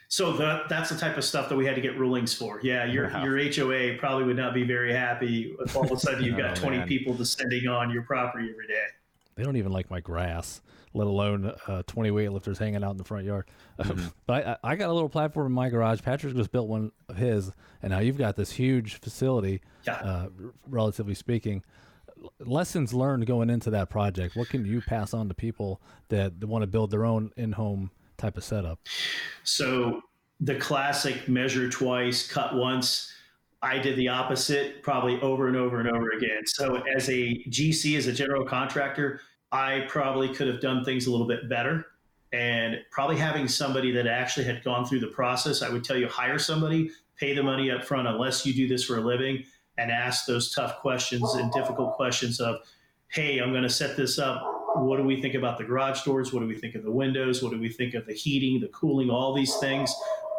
So 0.09 0.32
that 0.36 0.68
that's 0.68 0.90
the 0.90 0.96
type 0.98 1.16
of 1.16 1.24
stuff 1.24 1.48
that 1.48 1.57
we 1.57 1.64
had 1.66 1.74
to 1.76 1.80
get 1.80 1.98
rulings 1.98 2.34
for. 2.34 2.61
Yeah, 2.62 2.84
your 2.84 3.09
Wow. 3.11 3.24
your 3.24 3.38
HOA 3.38 3.96
probably 3.98 4.24
would 4.24 4.36
not 4.36 4.55
be 4.55 4.64
very 4.64 4.92
happy 4.92 5.55
if 5.64 5.74
all 5.76 5.84
of 5.84 5.90
a 5.92 5.96
sudden 5.98 6.24
you've 6.24 6.36
got 6.38 6.59
Oh, 6.59 6.62
20 6.62 6.78
man. 6.78 6.88
people 6.88 7.14
descending 7.14 7.66
on 7.68 7.90
your 7.90 8.03
property 8.03 8.48
every 8.50 8.66
day. 8.66 8.84
they 9.34 9.42
don't 9.44 9.57
even 9.57 9.72
like 9.72 9.90
my 9.90 9.98
grass, 10.00 10.61
let 10.92 11.07
alone 11.07 11.50
uh, 11.66 11.82
20 11.86 12.11
weightlifters 12.11 12.59
hanging 12.59 12.84
out 12.84 12.90
in 12.90 12.98
the 12.98 13.05
front 13.05 13.24
yard. 13.24 13.46
Mm-hmm. 13.82 14.09
but 14.26 14.46
I, 14.46 14.57
I 14.72 14.76
got 14.76 14.90
a 14.90 14.92
little 14.92 15.09
platform 15.09 15.46
in 15.46 15.53
my 15.53 15.70
garage. 15.70 16.03
Patrick 16.03 16.36
just 16.36 16.53
built 16.53 16.68
one 16.68 16.92
of 17.09 17.16
his, 17.16 17.50
and 17.82 17.90
now 17.90 17.98
you've 18.00 18.18
got 18.18 18.36
this 18.36 18.53
huge 18.53 19.00
facility, 19.00 19.62
Yeah. 19.86 19.94
uh, 19.94 20.28
r- 20.44 20.53
relatively 20.68 21.14
speaking. 21.14 21.64
Lessons 22.40 22.92
learned 22.92 23.26
going 23.26 23.50
into 23.50 23.70
that 23.70 23.90
project. 23.90 24.36
What 24.36 24.48
can 24.48 24.64
you 24.64 24.80
pass 24.80 25.14
on 25.14 25.28
to 25.28 25.34
people 25.34 25.80
that 26.08 26.44
want 26.44 26.62
to 26.62 26.66
build 26.66 26.90
their 26.90 27.04
own 27.04 27.30
in-home 27.36 27.90
type 28.16 28.36
of 28.36 28.44
setup? 28.44 28.80
So 29.44 30.02
the 30.40 30.56
classic 30.56 31.28
measure 31.28 31.68
twice, 31.68 32.26
cut 32.26 32.54
once. 32.54 33.12
I 33.62 33.78
did 33.78 33.96
the 33.96 34.08
opposite 34.08 34.82
probably 34.82 35.20
over 35.20 35.46
and 35.46 35.56
over 35.56 35.78
and 35.78 35.88
over 35.88 36.10
again. 36.10 36.44
So 36.46 36.82
as 36.96 37.08
a 37.08 37.44
GC, 37.48 37.96
as 37.96 38.08
a 38.08 38.12
general 38.12 38.44
contractor, 38.44 39.20
I 39.52 39.84
probably 39.88 40.34
could 40.34 40.48
have 40.48 40.60
done 40.60 40.84
things 40.84 41.06
a 41.06 41.10
little 41.10 41.28
bit 41.28 41.48
better. 41.48 41.86
And 42.32 42.78
probably 42.90 43.18
having 43.18 43.46
somebody 43.46 43.92
that 43.92 44.06
actually 44.06 44.46
had 44.46 44.64
gone 44.64 44.86
through 44.86 45.00
the 45.00 45.08
process, 45.08 45.62
I 45.62 45.68
would 45.68 45.84
tell 45.84 45.96
you 45.96 46.08
hire 46.08 46.38
somebody, 46.38 46.90
pay 47.16 47.34
the 47.34 47.42
money 47.42 47.70
up 47.70 47.84
front 47.84 48.08
unless 48.08 48.46
you 48.46 48.54
do 48.54 48.66
this 48.66 48.82
for 48.82 48.96
a 48.96 49.00
living, 49.00 49.44
and 49.82 49.90
ask 49.90 50.26
those 50.26 50.54
tough 50.54 50.78
questions 50.78 51.34
and 51.34 51.52
difficult 51.52 51.94
questions 51.94 52.40
of, 52.40 52.60
hey, 53.08 53.40
I'm 53.40 53.50
going 53.50 53.64
to 53.64 53.68
set 53.68 53.96
this 53.96 54.18
up. 54.18 54.40
What 54.76 54.96
do 54.96 55.02
we 55.02 55.20
think 55.20 55.34
about 55.34 55.58
the 55.58 55.64
garage 55.64 56.02
doors? 56.02 56.32
What 56.32 56.40
do 56.40 56.46
we 56.46 56.56
think 56.56 56.76
of 56.76 56.84
the 56.84 56.92
windows? 56.92 57.42
What 57.42 57.52
do 57.52 57.58
we 57.58 57.68
think 57.68 57.94
of 57.94 58.06
the 58.06 58.14
heating, 58.14 58.60
the 58.60 58.68
cooling, 58.68 59.10
all 59.10 59.34
these 59.34 59.56
things? 59.56 59.94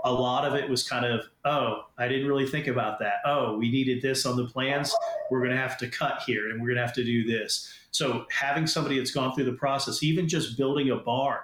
A 0.05 0.11
lot 0.11 0.45
of 0.45 0.55
it 0.55 0.69
was 0.69 0.87
kind 0.87 1.05
of, 1.05 1.25
oh, 1.45 1.85
I 1.97 2.07
didn't 2.07 2.27
really 2.27 2.47
think 2.47 2.67
about 2.67 2.99
that. 2.99 3.15
Oh, 3.25 3.57
we 3.57 3.69
needed 3.69 4.01
this 4.01 4.25
on 4.25 4.37
the 4.37 4.45
plans. 4.45 4.95
We're 5.29 5.39
going 5.39 5.51
to 5.51 5.57
have 5.57 5.77
to 5.79 5.87
cut 5.87 6.23
here 6.25 6.49
and 6.49 6.59
we're 6.59 6.67
going 6.67 6.77
to 6.77 6.85
have 6.85 6.95
to 6.95 7.03
do 7.03 7.25
this. 7.25 7.73
So 7.91 8.25
having 8.31 8.65
somebody 8.65 8.97
that's 8.97 9.11
gone 9.11 9.35
through 9.35 9.45
the 9.45 9.53
process, 9.53 10.01
even 10.01 10.27
just 10.27 10.57
building 10.57 10.89
a 10.89 10.95
barn, 10.95 11.39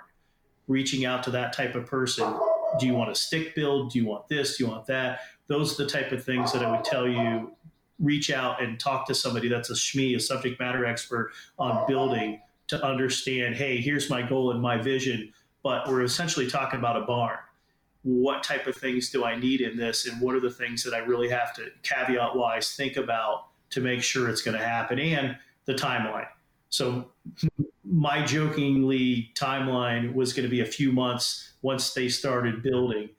reaching 0.67 1.05
out 1.05 1.23
to 1.23 1.31
that 1.31 1.51
type 1.51 1.75
of 1.75 1.85
person. 1.85 2.33
Do 2.79 2.85
you 2.85 2.93
want 2.93 3.11
a 3.11 3.15
stick 3.15 3.55
build? 3.55 3.91
Do 3.91 3.99
you 3.99 4.05
want 4.05 4.27
this? 4.27 4.57
Do 4.57 4.63
you 4.63 4.69
want 4.69 4.85
that? 4.87 5.21
Those 5.47 5.73
are 5.73 5.83
the 5.83 5.89
type 5.89 6.11
of 6.11 6.23
things 6.23 6.53
that 6.53 6.63
I 6.63 6.71
would 6.71 6.85
tell 6.85 7.07
you 7.07 7.51
reach 7.99 8.31
out 8.31 8.61
and 8.61 8.79
talk 8.79 9.05
to 9.07 9.15
somebody 9.15 9.47
that's 9.47 9.69
a 9.69 9.73
SME, 9.73 10.15
a 10.15 10.19
subject 10.19 10.59
matter 10.59 10.85
expert 10.85 11.31
on 11.57 11.85
building 11.87 12.41
to 12.67 12.83
understand, 12.83 13.55
hey, 13.55 13.77
here's 13.77 14.09
my 14.09 14.21
goal 14.21 14.51
and 14.51 14.61
my 14.61 14.77
vision, 14.77 15.33
but 15.63 15.87
we're 15.87 16.03
essentially 16.03 16.47
talking 16.47 16.79
about 16.79 16.95
a 16.95 17.01
barn. 17.01 17.37
What 18.03 18.43
type 18.43 18.67
of 18.67 18.75
things 18.75 19.09
do 19.09 19.25
I 19.25 19.35
need 19.35 19.61
in 19.61 19.75
this? 19.75 20.07
And 20.07 20.21
what 20.21 20.35
are 20.35 20.39
the 20.39 20.51
things 20.51 20.83
that 20.83 20.93
I 20.93 20.99
really 20.99 21.29
have 21.29 21.53
to 21.55 21.69
caveat 21.83 22.35
wise 22.35 22.75
think 22.75 22.95
about 22.95 23.47
to 23.71 23.81
make 23.81 24.01
sure 24.01 24.29
it's 24.29 24.41
going 24.41 24.57
to 24.57 24.63
happen 24.63 24.99
and 24.99 25.35
the 25.65 25.73
timeline. 25.73 26.27
So 26.69 27.11
my 27.83 28.23
jokingly 28.25 29.31
timeline 29.35 30.13
was 30.13 30.33
going 30.33 30.43
to 30.43 30.49
be 30.49 30.61
a 30.61 30.65
few 30.65 30.91
months 30.91 31.53
once 31.61 31.93
they 31.93 32.07
started 32.07 32.61
building 32.61 33.09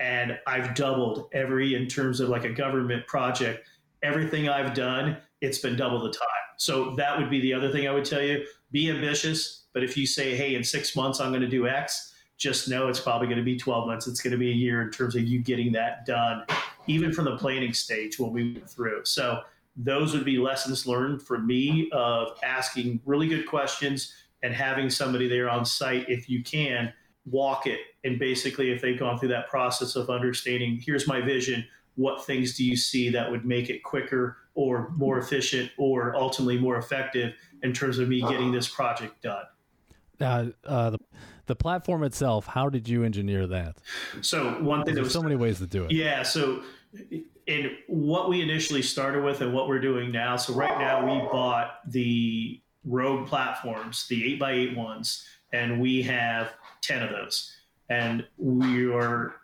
and 0.00 0.38
i've 0.46 0.74
doubled 0.74 1.28
every 1.32 1.74
in 1.74 1.86
terms 1.86 2.20
of 2.20 2.28
like 2.28 2.44
a 2.44 2.50
government 2.50 3.06
project 3.06 3.66
everything 4.02 4.48
i've 4.48 4.74
done 4.74 5.16
it's 5.40 5.58
been 5.58 5.74
double 5.74 6.00
the 6.00 6.12
time. 6.12 6.28
So 6.56 6.94
that 6.94 7.18
would 7.18 7.28
be 7.28 7.40
the 7.40 7.52
other 7.52 7.72
thing 7.72 7.88
i 7.88 7.92
would 7.92 8.04
tell 8.04 8.22
you. 8.22 8.44
Be 8.70 8.90
ambitious 8.90 9.64
but 9.74 9.82
if 9.82 9.96
you 9.96 10.06
say 10.06 10.36
hey 10.36 10.54
in 10.54 10.64
six 10.64 10.94
months 10.94 11.20
i'm 11.20 11.30
going 11.30 11.42
to 11.42 11.48
do 11.48 11.66
x 11.66 12.12
just 12.42 12.68
know 12.68 12.88
it's 12.88 13.00
probably 13.00 13.28
going 13.28 13.38
to 13.38 13.44
be 13.44 13.56
12 13.56 13.86
months. 13.86 14.08
It's 14.08 14.20
going 14.20 14.32
to 14.32 14.38
be 14.38 14.50
a 14.50 14.54
year 14.54 14.82
in 14.82 14.90
terms 14.90 15.14
of 15.14 15.22
you 15.22 15.38
getting 15.40 15.70
that 15.72 16.04
done 16.04 16.44
even 16.88 17.12
from 17.12 17.24
the 17.24 17.36
planning 17.36 17.72
stage 17.72 18.18
when 18.18 18.32
we 18.32 18.54
went 18.54 18.68
through. 18.68 19.04
So 19.04 19.40
those 19.76 20.12
would 20.12 20.24
be 20.24 20.38
lessons 20.38 20.84
learned 20.84 21.22
for 21.22 21.38
me 21.38 21.88
of 21.92 22.36
asking 22.42 23.00
really 23.04 23.28
good 23.28 23.46
questions 23.46 24.12
and 24.42 24.52
having 24.52 24.90
somebody 24.90 25.28
there 25.28 25.48
on 25.48 25.64
site 25.64 26.08
if 26.08 26.28
you 26.28 26.42
can 26.42 26.92
walk 27.24 27.68
it. 27.68 27.78
And 28.02 28.18
basically 28.18 28.72
if 28.72 28.82
they've 28.82 28.98
gone 28.98 29.18
through 29.18 29.28
that 29.28 29.48
process 29.48 29.94
of 29.94 30.10
understanding 30.10 30.82
here's 30.84 31.06
my 31.06 31.20
vision 31.20 31.64
what 31.96 32.24
things 32.24 32.56
do 32.56 32.64
you 32.64 32.76
see 32.76 33.10
that 33.10 33.30
would 33.30 33.44
make 33.44 33.70
it 33.70 33.82
quicker 33.82 34.38
or 34.54 34.90
more 34.96 35.18
efficient 35.18 35.70
or 35.78 36.14
ultimately 36.16 36.58
more 36.58 36.76
effective 36.76 37.34
in 37.62 37.72
terms 37.72 37.98
of 37.98 38.08
me 38.08 38.20
getting 38.22 38.52
this 38.52 38.68
project 38.68 39.20
done 39.22 39.44
Uh, 40.20 40.46
uh, 40.64 40.90
the, 40.90 40.98
the 41.46 41.56
platform 41.56 42.02
itself, 42.04 42.46
how 42.46 42.68
did 42.68 42.88
you 42.88 43.04
engineer 43.04 43.46
that? 43.46 43.76
so 44.20 44.52
one 44.62 44.84
thing 44.84 44.94
There's 44.94 45.06
was 45.06 45.12
so 45.12 45.22
many 45.22 45.36
ways 45.36 45.58
to 45.58 45.66
do 45.66 45.84
it. 45.84 45.92
Yeah. 45.92 46.22
So, 46.22 46.62
in 47.46 47.76
what 47.88 48.28
we 48.28 48.40
initially 48.40 48.82
started 48.82 49.24
with 49.24 49.40
and 49.40 49.52
what 49.52 49.66
we're 49.66 49.80
doing 49.80 50.12
now. 50.12 50.36
So, 50.36 50.54
right 50.54 50.78
now, 50.78 51.04
we 51.04 51.28
bought 51.28 51.80
the 51.90 52.60
Rogue 52.84 53.26
platforms, 53.26 54.06
the 54.08 54.38
8x8 54.38 54.76
ones, 54.76 55.26
and 55.52 55.80
we 55.80 56.02
have 56.02 56.52
10 56.82 57.02
of 57.02 57.10
those. 57.10 57.56
And 57.88 58.24
we 58.38 58.90
are 58.90 59.34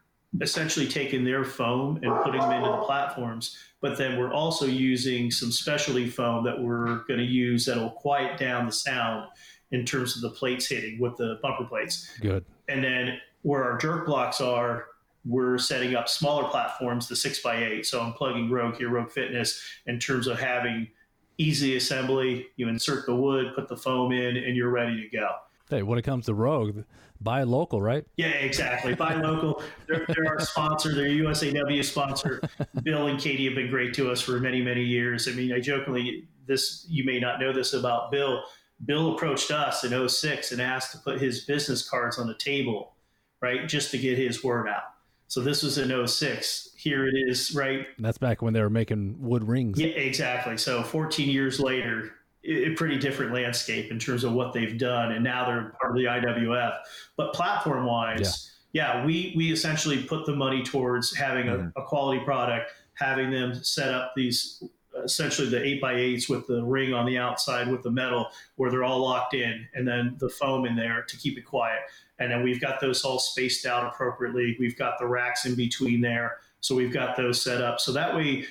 essentially 0.41 0.87
taking 0.87 1.25
their 1.25 1.45
foam 1.45 1.99
and 2.03 2.13
putting 2.23 2.41
them 2.41 2.53
into 2.53 2.71
the 2.71 2.83
platforms. 2.83 3.57
But 3.81 3.97
then 3.97 4.19
we're 4.19 4.33
also 4.33 4.67
using 4.67 5.31
some 5.31 5.53
specialty 5.53 6.09
foam 6.09 6.45
that 6.45 6.61
we're 6.61 7.05
going 7.07 7.19
to 7.19 7.25
use 7.25 7.65
that'll 7.67 7.91
quiet 7.91 8.39
down 8.39 8.67
the 8.67 8.73
sound 8.73 9.29
in 9.71 9.85
terms 9.85 10.17
of 10.17 10.23
the 10.23 10.31
plates 10.31 10.67
hitting 10.67 10.99
with 10.99 11.17
the 11.17 11.39
bumper 11.43 11.65
plates. 11.65 12.11
Good. 12.21 12.45
And 12.69 12.83
then 12.83 13.19
where 13.43 13.65
our 13.65 13.79
jerk 13.79 14.07
blocks 14.07 14.41
are, 14.41 14.87
we're 15.25 15.59
setting 15.59 15.95
up 15.95 16.09
smaller 16.09 16.49
platforms, 16.49 17.09
the 17.09 17.17
six 17.17 17.41
by 17.41 17.65
eight. 17.65 17.87
So 17.87 18.01
I'm 18.01 18.13
plugging 18.13 18.51
Rogue 18.51 18.77
here, 18.77 18.89
Rogue 18.89 19.11
Fitness, 19.11 19.63
in 19.87 19.99
terms 19.99 20.27
of 20.27 20.39
having 20.39 20.89
easy 21.37 21.77
assembly. 21.77 22.47
You 22.57 22.69
insert 22.69 23.07
the 23.07 23.15
wood, 23.15 23.55
put 23.55 23.69
the 23.69 23.77
foam 23.77 24.13
in, 24.13 24.37
and 24.37 24.57
you're 24.57 24.71
ready 24.71 25.03
to 25.03 25.17
go. 25.17 25.29
Hey, 25.71 25.83
when 25.83 25.99
it 25.99 26.03
comes 26.03 26.27
to 26.27 26.35
Rogue, 26.35 26.83
buy 27.21 27.43
local, 27.43 27.81
right? 27.81 28.05
Yeah, 28.17 28.29
exactly. 28.29 28.95
Buy 28.95 29.15
local. 29.15 29.63
They're, 29.87 30.07
they're 30.09 30.27
our 30.27 30.41
sponsor. 30.41 30.95
They're 30.95 31.09
USAW 31.09 31.85
sponsor. 31.85 32.41
Bill 32.83 33.07
and 33.09 33.19
Katie 33.19 33.45
have 33.47 33.55
been 33.55 33.71
great 33.71 33.95
to 33.95 34.11
us 34.11 34.21
for 34.21 34.39
many, 34.41 34.63
many 34.63 34.83
years. 34.83 35.29
I 35.29 35.33
mean, 35.33 35.53
I 35.53 35.61
jokingly, 35.61 36.29
this 36.47 36.87
you 36.89 37.05
may 37.05 37.19
not 37.19 37.41
know 37.41 37.53
this 37.53 37.75
about 37.75 38.11
Bill. 38.11 38.43
Bill 38.85 39.15
approached 39.15 39.51
us 39.51 39.85
in 39.85 40.09
06 40.09 40.53
and 40.53 40.63
asked 40.63 40.93
to 40.93 40.99
put 40.99 41.21
his 41.21 41.45
business 41.45 41.89
cards 41.89 42.19
on 42.19 42.29
the 42.29 42.35
table, 42.35 42.95
right, 43.43 43.67
just 43.67 43.91
to 43.91 43.99
get 43.99 44.17
his 44.17 44.45
word 44.45 44.69
out. 44.69 44.83
So 45.27 45.41
this 45.41 45.63
was 45.63 45.77
in 45.77 46.07
06. 46.07 46.71
Here 46.77 47.07
it 47.07 47.15
is, 47.15 47.55
right? 47.55 47.87
That's 47.99 48.19
back 48.19 48.41
when 48.41 48.55
they 48.55 48.63
were 48.63 48.71
making 48.71 49.17
wood 49.19 49.47
rings. 49.47 49.79
Yeah, 49.79 49.89
exactly. 49.89 50.57
So 50.57 50.83
14 50.83 51.29
years 51.29 51.61
later, 51.61 52.13
a 52.45 52.71
pretty 52.71 52.99
different 52.99 53.33
landscape 53.33 53.91
in 53.91 53.99
terms 53.99 54.25
of 54.25 54.33
what 54.33 54.53
they've 54.53 54.79
done, 54.79 55.13
and 55.13 55.25
now 55.25 55.47
they're 55.47 55.75
part 55.81 55.93
of 55.93 55.97
the 55.97 56.05
IWF. 56.05 56.79
But 57.17 57.35
platform 57.35 57.85
wise, 57.85 58.53
yeah. 58.73 58.97
yeah, 58.99 59.07
we 59.07 59.35
we 59.37 59.53
essentially 59.53 60.03
put 60.03 60.25
the 60.27 60.37
money 60.37 60.63
towards 60.63 61.15
having 61.15 61.47
mm-hmm. 61.47 61.69
a, 61.77 61.83
a, 61.83 61.85
quality 61.85 62.25
product, 62.25 62.73
having 62.95 63.31
them 63.31 63.55
set 63.55 63.93
up 63.93 64.13
these 64.17 64.63
essentially 65.05 65.49
the 65.49 65.63
eight 65.65 65.81
by 65.81 65.95
eights 65.95 66.29
with 66.29 66.47
the 66.47 66.65
ring 66.65 66.93
on 66.93 67.07
the 67.07 67.17
outside 67.19 67.69
with 67.69 67.83
the 67.83 67.91
metal 67.91 68.27
where 68.57 68.71
they're 68.71 68.85
all 68.85 69.01
locked 69.01 69.35
in, 69.35 69.67
and 69.75 69.87
then 69.87 70.17
the 70.19 70.29
foam 70.29 70.65
in 70.65 70.77
there 70.77 71.03
to 71.03 71.17
keep 71.17 71.39
it 71.39 71.43
quiet. 71.43 71.81
And 72.21 72.33
then 72.33 72.43
we've 72.43 72.61
got 72.61 72.81
those 72.81 73.05
all 73.05 73.19
spaced 73.19 73.65
out 73.65 73.85
appropriately. 73.85 74.57
We've 74.59 74.77
got 74.77 74.99
the 74.99 75.07
racks 75.07 75.45
in 75.45 75.55
between 75.55 76.01
there. 76.01 76.39
So 76.61 76.75
we've 76.75 76.93
got 76.93 77.17
those 77.17 77.41
set 77.41 77.63
up. 77.63 77.79
So 77.79 77.93
that 77.93 78.17
way, 78.17 78.45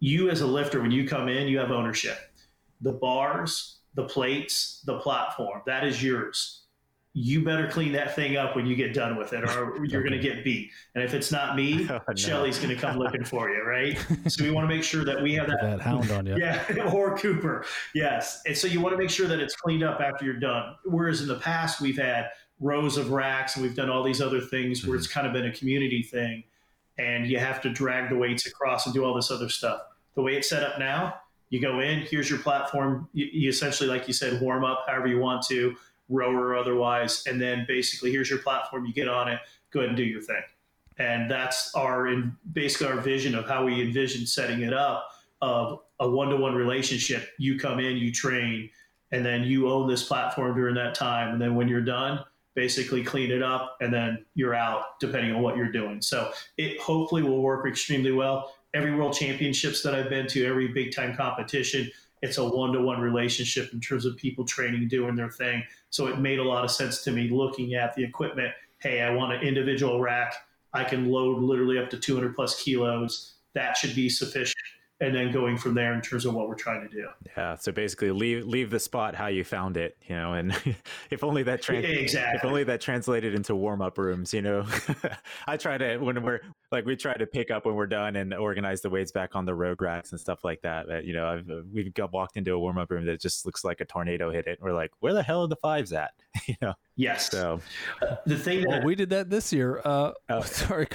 you 0.00 0.28
as 0.30 0.40
a 0.40 0.46
lifter, 0.46 0.80
when 0.80 0.90
you 0.90 1.06
come 1.06 1.28
in, 1.28 1.46
you 1.46 1.58
have 1.58 1.70
ownership 1.70 2.18
the 2.82 2.92
bars, 2.92 3.78
the 3.94 4.04
plates, 4.04 4.82
the 4.84 4.98
platform. 4.98 5.62
That 5.66 5.84
is 5.84 6.02
yours. 6.02 6.60
You 7.14 7.44
better 7.44 7.68
clean 7.68 7.92
that 7.92 8.16
thing 8.16 8.38
up 8.38 8.56
when 8.56 8.64
you 8.64 8.74
get 8.74 8.94
done 8.94 9.16
with 9.16 9.34
it, 9.34 9.44
or 9.44 9.84
you're 9.84 10.02
going 10.02 10.14
to 10.14 10.18
get 10.18 10.44
beat. 10.44 10.70
And 10.94 11.04
if 11.04 11.12
it's 11.12 11.30
not 11.30 11.56
me, 11.56 11.86
oh, 11.90 12.00
no. 12.08 12.14
Shelly's 12.14 12.58
going 12.58 12.74
to 12.74 12.80
come 12.80 12.98
looking 12.98 13.24
for 13.24 13.50
you, 13.50 13.62
right? 13.62 13.98
So 14.28 14.42
we 14.42 14.50
want 14.50 14.68
to 14.68 14.74
make 14.74 14.82
sure 14.82 15.04
that 15.04 15.22
we 15.22 15.34
have 15.34 15.46
that, 15.46 15.60
that 15.60 15.80
hound 15.80 16.10
on 16.10 16.26
you. 16.26 16.36
Yeah, 16.38 16.90
or 16.92 17.16
Cooper. 17.16 17.66
Yes. 17.94 18.42
And 18.46 18.56
so 18.56 18.66
you 18.66 18.80
want 18.80 18.94
to 18.94 18.98
make 18.98 19.10
sure 19.10 19.26
that 19.26 19.40
it's 19.40 19.54
cleaned 19.54 19.82
up 19.82 20.00
after 20.00 20.24
you're 20.24 20.40
done. 20.40 20.74
Whereas 20.86 21.20
in 21.20 21.28
the 21.28 21.38
past, 21.38 21.82
we've 21.82 21.98
had 21.98 22.30
rows 22.60 22.96
of 22.96 23.10
racks 23.10 23.56
and 23.56 23.62
we've 23.62 23.76
done 23.76 23.90
all 23.90 24.02
these 24.02 24.22
other 24.22 24.40
things 24.40 24.82
where 24.82 24.92
mm-hmm. 24.92 24.98
it's 24.98 25.12
kind 25.12 25.26
of 25.26 25.34
been 25.34 25.46
a 25.46 25.52
community 25.52 26.02
thing 26.02 26.44
and 26.98 27.26
you 27.26 27.38
have 27.38 27.60
to 27.62 27.70
drag 27.70 28.08
the 28.08 28.16
weights 28.16 28.46
across 28.46 28.86
and 28.86 28.94
do 28.94 29.04
all 29.04 29.14
this 29.14 29.30
other 29.30 29.48
stuff. 29.48 29.82
The 30.14 30.22
way 30.22 30.36
it's 30.36 30.48
set 30.48 30.62
up 30.62 30.78
now, 30.78 31.14
you 31.52 31.60
go 31.60 31.80
in, 31.80 32.00
here's 32.00 32.30
your 32.30 32.38
platform. 32.38 33.10
You, 33.12 33.28
you 33.30 33.50
essentially, 33.50 33.86
like 33.86 34.08
you 34.08 34.14
said, 34.14 34.40
warm 34.40 34.64
up 34.64 34.84
however 34.86 35.06
you 35.06 35.18
want 35.18 35.42
to, 35.48 35.76
rower 36.08 36.48
or 36.48 36.56
otherwise, 36.56 37.24
and 37.26 37.38
then 37.38 37.66
basically 37.68 38.10
here's 38.10 38.30
your 38.30 38.38
platform. 38.38 38.86
You 38.86 38.94
get 38.94 39.06
on 39.06 39.28
it, 39.28 39.38
go 39.70 39.80
ahead 39.80 39.90
and 39.90 39.96
do 39.96 40.02
your 40.02 40.22
thing. 40.22 40.42
And 40.96 41.30
that's 41.30 41.74
our 41.74 42.08
in 42.08 42.34
basically 42.52 42.86
our 42.86 43.00
vision 43.02 43.34
of 43.34 43.46
how 43.46 43.66
we 43.66 43.82
envision 43.82 44.26
setting 44.26 44.62
it 44.62 44.72
up 44.72 45.10
of 45.42 45.80
a 46.00 46.08
one-to-one 46.08 46.54
relationship. 46.54 47.28
You 47.38 47.58
come 47.58 47.80
in, 47.80 47.98
you 47.98 48.12
train, 48.12 48.70
and 49.10 49.24
then 49.24 49.44
you 49.44 49.68
own 49.68 49.86
this 49.86 50.04
platform 50.04 50.54
during 50.54 50.74
that 50.76 50.94
time. 50.94 51.34
And 51.34 51.40
then 51.40 51.54
when 51.54 51.68
you're 51.68 51.82
done, 51.82 52.20
basically 52.54 53.04
clean 53.04 53.30
it 53.30 53.42
up, 53.42 53.76
and 53.82 53.92
then 53.92 54.24
you're 54.34 54.54
out, 54.54 54.98
depending 55.00 55.34
on 55.34 55.42
what 55.42 55.56
you're 55.56 55.72
doing. 55.72 56.00
So 56.00 56.32
it 56.56 56.80
hopefully 56.80 57.22
will 57.22 57.42
work 57.42 57.66
extremely 57.66 58.12
well 58.12 58.54
every 58.74 58.94
world 58.94 59.14
championships 59.14 59.82
that 59.82 59.94
I've 59.94 60.08
been 60.08 60.26
to, 60.28 60.46
every 60.46 60.68
big 60.68 60.94
time 60.94 61.16
competition, 61.16 61.90
it's 62.22 62.38
a 62.38 62.44
one 62.44 62.72
to 62.72 62.80
one 62.80 63.00
relationship 63.00 63.72
in 63.72 63.80
terms 63.80 64.04
of 64.04 64.16
people 64.16 64.44
training, 64.44 64.88
doing 64.88 65.16
their 65.16 65.30
thing. 65.30 65.64
So 65.90 66.06
it 66.06 66.18
made 66.18 66.38
a 66.38 66.44
lot 66.44 66.64
of 66.64 66.70
sense 66.70 67.02
to 67.04 67.10
me 67.10 67.28
looking 67.28 67.74
at 67.74 67.94
the 67.94 68.04
equipment. 68.04 68.52
Hey, 68.78 69.02
I 69.02 69.10
want 69.10 69.32
an 69.32 69.42
individual 69.42 70.00
rack. 70.00 70.34
I 70.72 70.84
can 70.84 71.10
load 71.10 71.42
literally 71.42 71.78
up 71.78 71.90
to 71.90 71.98
200 71.98 72.34
plus 72.34 72.62
kilos. 72.62 73.34
That 73.54 73.76
should 73.76 73.94
be 73.94 74.08
sufficient 74.08 74.56
and 75.02 75.12
then 75.12 75.32
going 75.32 75.58
from 75.58 75.74
there 75.74 75.92
in 75.94 76.00
terms 76.00 76.24
of 76.24 76.32
what 76.32 76.48
we're 76.48 76.54
trying 76.54 76.80
to 76.80 76.88
do. 76.88 77.08
Yeah. 77.36 77.56
So 77.56 77.72
basically, 77.72 78.12
leave 78.12 78.46
leave 78.46 78.70
the 78.70 78.78
spot 78.78 79.16
how 79.16 79.26
you 79.26 79.42
found 79.42 79.76
it, 79.76 79.96
you 80.06 80.14
know, 80.14 80.34
and 80.34 80.56
if 81.10 81.24
only 81.24 81.42
that 81.42 81.60
trans- 81.60 81.84
exactly. 81.84 82.38
if 82.38 82.44
only 82.44 82.64
that 82.64 82.80
translated 82.80 83.34
into 83.34 83.56
warm 83.56 83.82
up 83.82 83.98
rooms, 83.98 84.32
you 84.32 84.42
know. 84.42 84.64
I 85.48 85.56
try 85.56 85.76
to 85.76 85.98
when 85.98 86.22
we're 86.22 86.40
like 86.70 86.86
we 86.86 86.94
try 86.94 87.14
to 87.14 87.26
pick 87.26 87.50
up 87.50 87.66
when 87.66 87.74
we're 87.74 87.88
done 87.88 88.14
and 88.14 88.32
organize 88.32 88.80
the 88.80 88.90
weights 88.90 89.10
back 89.10 89.34
on 89.34 89.44
the 89.44 89.54
road 89.54 89.82
racks 89.82 90.12
and 90.12 90.20
stuff 90.20 90.44
like 90.44 90.62
that. 90.62 90.86
But 90.86 91.04
you 91.04 91.14
know, 91.14 91.26
I've 91.26 91.50
we've 91.72 91.92
got 91.92 92.12
walked 92.12 92.36
into 92.36 92.52
a 92.52 92.58
warm 92.58 92.78
up 92.78 92.88
room 92.90 93.04
that 93.06 93.20
just 93.20 93.44
looks 93.44 93.64
like 93.64 93.80
a 93.80 93.84
tornado 93.84 94.30
hit 94.30 94.46
it. 94.46 94.60
We're 94.62 94.72
like, 94.72 94.92
where 95.00 95.14
the 95.14 95.24
hell 95.24 95.42
are 95.42 95.48
the 95.48 95.56
fives 95.56 95.92
at? 95.92 96.12
you 96.46 96.54
know. 96.62 96.74
Yes. 96.96 97.30
So 97.30 97.60
uh, 98.02 98.16
the 98.26 98.36
thing 98.36 98.62
that 98.62 98.68
well, 98.68 98.84
we 98.84 98.94
did 98.94 99.10
that 99.10 99.30
this 99.30 99.52
year. 99.52 99.80
Uh, 99.84 100.12
oh. 100.28 100.40
Sorry, 100.42 100.86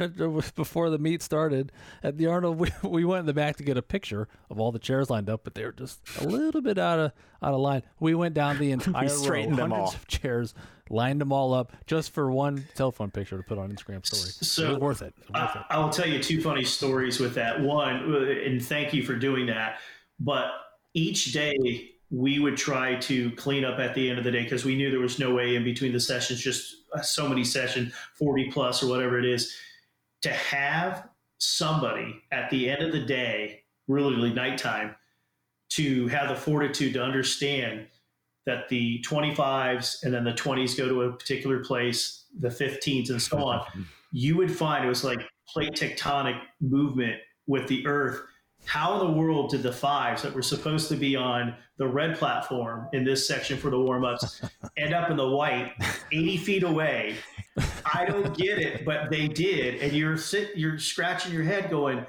before 0.55 0.89
the 0.89 0.99
meet 0.99 1.23
started 1.23 1.71
at 2.03 2.17
the 2.17 2.27
Arnold, 2.27 2.59
we, 2.59 2.69
we 2.83 3.03
went 3.03 3.21
in 3.21 3.25
the 3.25 3.33
back 3.33 3.57
to 3.57 3.63
get 3.63 3.77
a 3.77 3.81
picture 3.81 4.27
of 4.49 4.59
all 4.59 4.71
the 4.71 4.79
chairs 4.79 5.09
lined 5.09 5.29
up, 5.29 5.43
but 5.43 5.55
they 5.55 5.65
were 5.65 5.71
just 5.71 5.99
a 6.19 6.27
little 6.27 6.61
bit 6.61 6.77
out 6.77 6.99
of 6.99 7.11
out 7.41 7.53
of 7.53 7.59
line. 7.59 7.81
We 7.99 8.13
went 8.13 8.35
down 8.35 8.59
the 8.59 8.71
entire 8.73 9.07
row, 9.07 9.49
hundreds 9.49 9.73
all. 9.73 9.87
of 9.89 10.07
chairs, 10.07 10.53
lined 10.89 11.19
them 11.19 11.31
all 11.31 11.53
up 11.53 11.73
just 11.87 12.11
for 12.11 12.31
one 12.31 12.65
telephone 12.75 13.09
picture 13.09 13.37
to 13.37 13.43
put 13.43 13.57
on 13.57 13.71
Instagram 13.71 14.05
story. 14.05 14.31
So 14.41 14.65
it 14.65 14.69
was 14.73 14.79
worth 14.79 15.01
it. 15.01 15.15
it, 15.17 15.33
worth 15.33 15.55
I, 15.55 15.59
it. 15.59 15.65
I 15.71 15.79
will 15.79 15.89
tell 15.89 16.07
you 16.07 16.21
two 16.21 16.41
funny 16.41 16.63
stories 16.63 17.19
with 17.19 17.33
that. 17.35 17.59
One, 17.59 18.13
and 18.13 18.63
thank 18.63 18.93
you 18.93 19.03
for 19.03 19.15
doing 19.15 19.47
that. 19.47 19.79
But 20.19 20.51
each 20.93 21.33
day 21.33 21.96
we 22.09 22.39
would 22.39 22.55
try 22.55 22.95
to 22.95 23.31
clean 23.31 23.65
up 23.65 23.79
at 23.79 23.93
the 23.93 24.09
end 24.09 24.17
of 24.17 24.23
the 24.23 24.31
day 24.31 24.43
because 24.43 24.63
we 24.63 24.75
knew 24.75 24.89
there 24.89 24.99
was 24.99 25.19
no 25.19 25.33
way 25.33 25.55
in 25.55 25.63
between 25.63 25.91
the 25.91 25.99
sessions, 25.99 26.41
just 26.41 26.75
uh, 26.93 27.01
so 27.01 27.27
many 27.27 27.43
sessions, 27.43 27.93
40 28.13 28.49
plus 28.51 28.81
or 28.81 28.89
whatever 28.89 29.19
it 29.19 29.25
is, 29.25 29.55
to 30.21 30.29
have 30.29 31.09
somebody 31.37 32.21
at 32.31 32.49
the 32.49 32.69
end 32.69 32.81
of 32.81 32.91
the 32.91 33.05
day, 33.05 33.63
really 33.87 34.33
nighttime, 34.33 34.95
to 35.69 36.07
have 36.07 36.29
the 36.29 36.35
fortitude 36.35 36.93
to 36.93 37.03
understand 37.03 37.87
that 38.45 38.69
the 38.69 39.03
25s 39.05 40.03
and 40.03 40.13
then 40.13 40.23
the 40.23 40.31
20s 40.31 40.77
go 40.77 40.87
to 40.87 41.01
a 41.01 41.11
particular 41.11 41.59
place, 41.59 42.23
the 42.39 42.47
15s 42.47 43.09
and 43.09 43.21
so 43.21 43.37
on, 43.43 43.65
you 44.13 44.37
would 44.37 44.51
find 44.51 44.85
it 44.85 44.87
was 44.87 45.03
like 45.03 45.19
plate 45.49 45.73
tectonic 45.73 46.39
movement 46.61 47.19
with 47.47 47.67
the 47.67 47.85
earth 47.85 48.21
how 48.67 48.99
in 48.99 49.07
the 49.07 49.13
world 49.13 49.49
did 49.49 49.63
the 49.63 49.71
fives 49.71 50.21
that 50.21 50.33
were 50.33 50.41
supposed 50.41 50.89
to 50.89 50.95
be 50.97 51.15
on 51.15 51.55
the 51.77 51.87
red 51.87 52.17
platform 52.17 52.89
in 52.91 53.05
this 53.05 53.25
section 53.25 53.57
for 53.57 53.69
the 53.69 53.79
warm-ups 53.79 54.41
end 54.77 54.93
up 54.93 55.09
in 55.09 55.15
the 55.15 55.27
white 55.27 55.71
80 56.11 56.37
feet 56.37 56.63
away? 56.63 57.15
I 57.93 58.05
don't 58.05 58.37
get 58.37 58.59
it 58.59 58.83
but 58.85 59.09
they 59.09 59.27
did 59.29 59.81
and 59.81 59.93
you're 59.93 60.17
sit 60.17 60.55
you're 60.55 60.77
scratching 60.77 61.33
your 61.33 61.43
head 61.43 61.69
going 61.69 62.05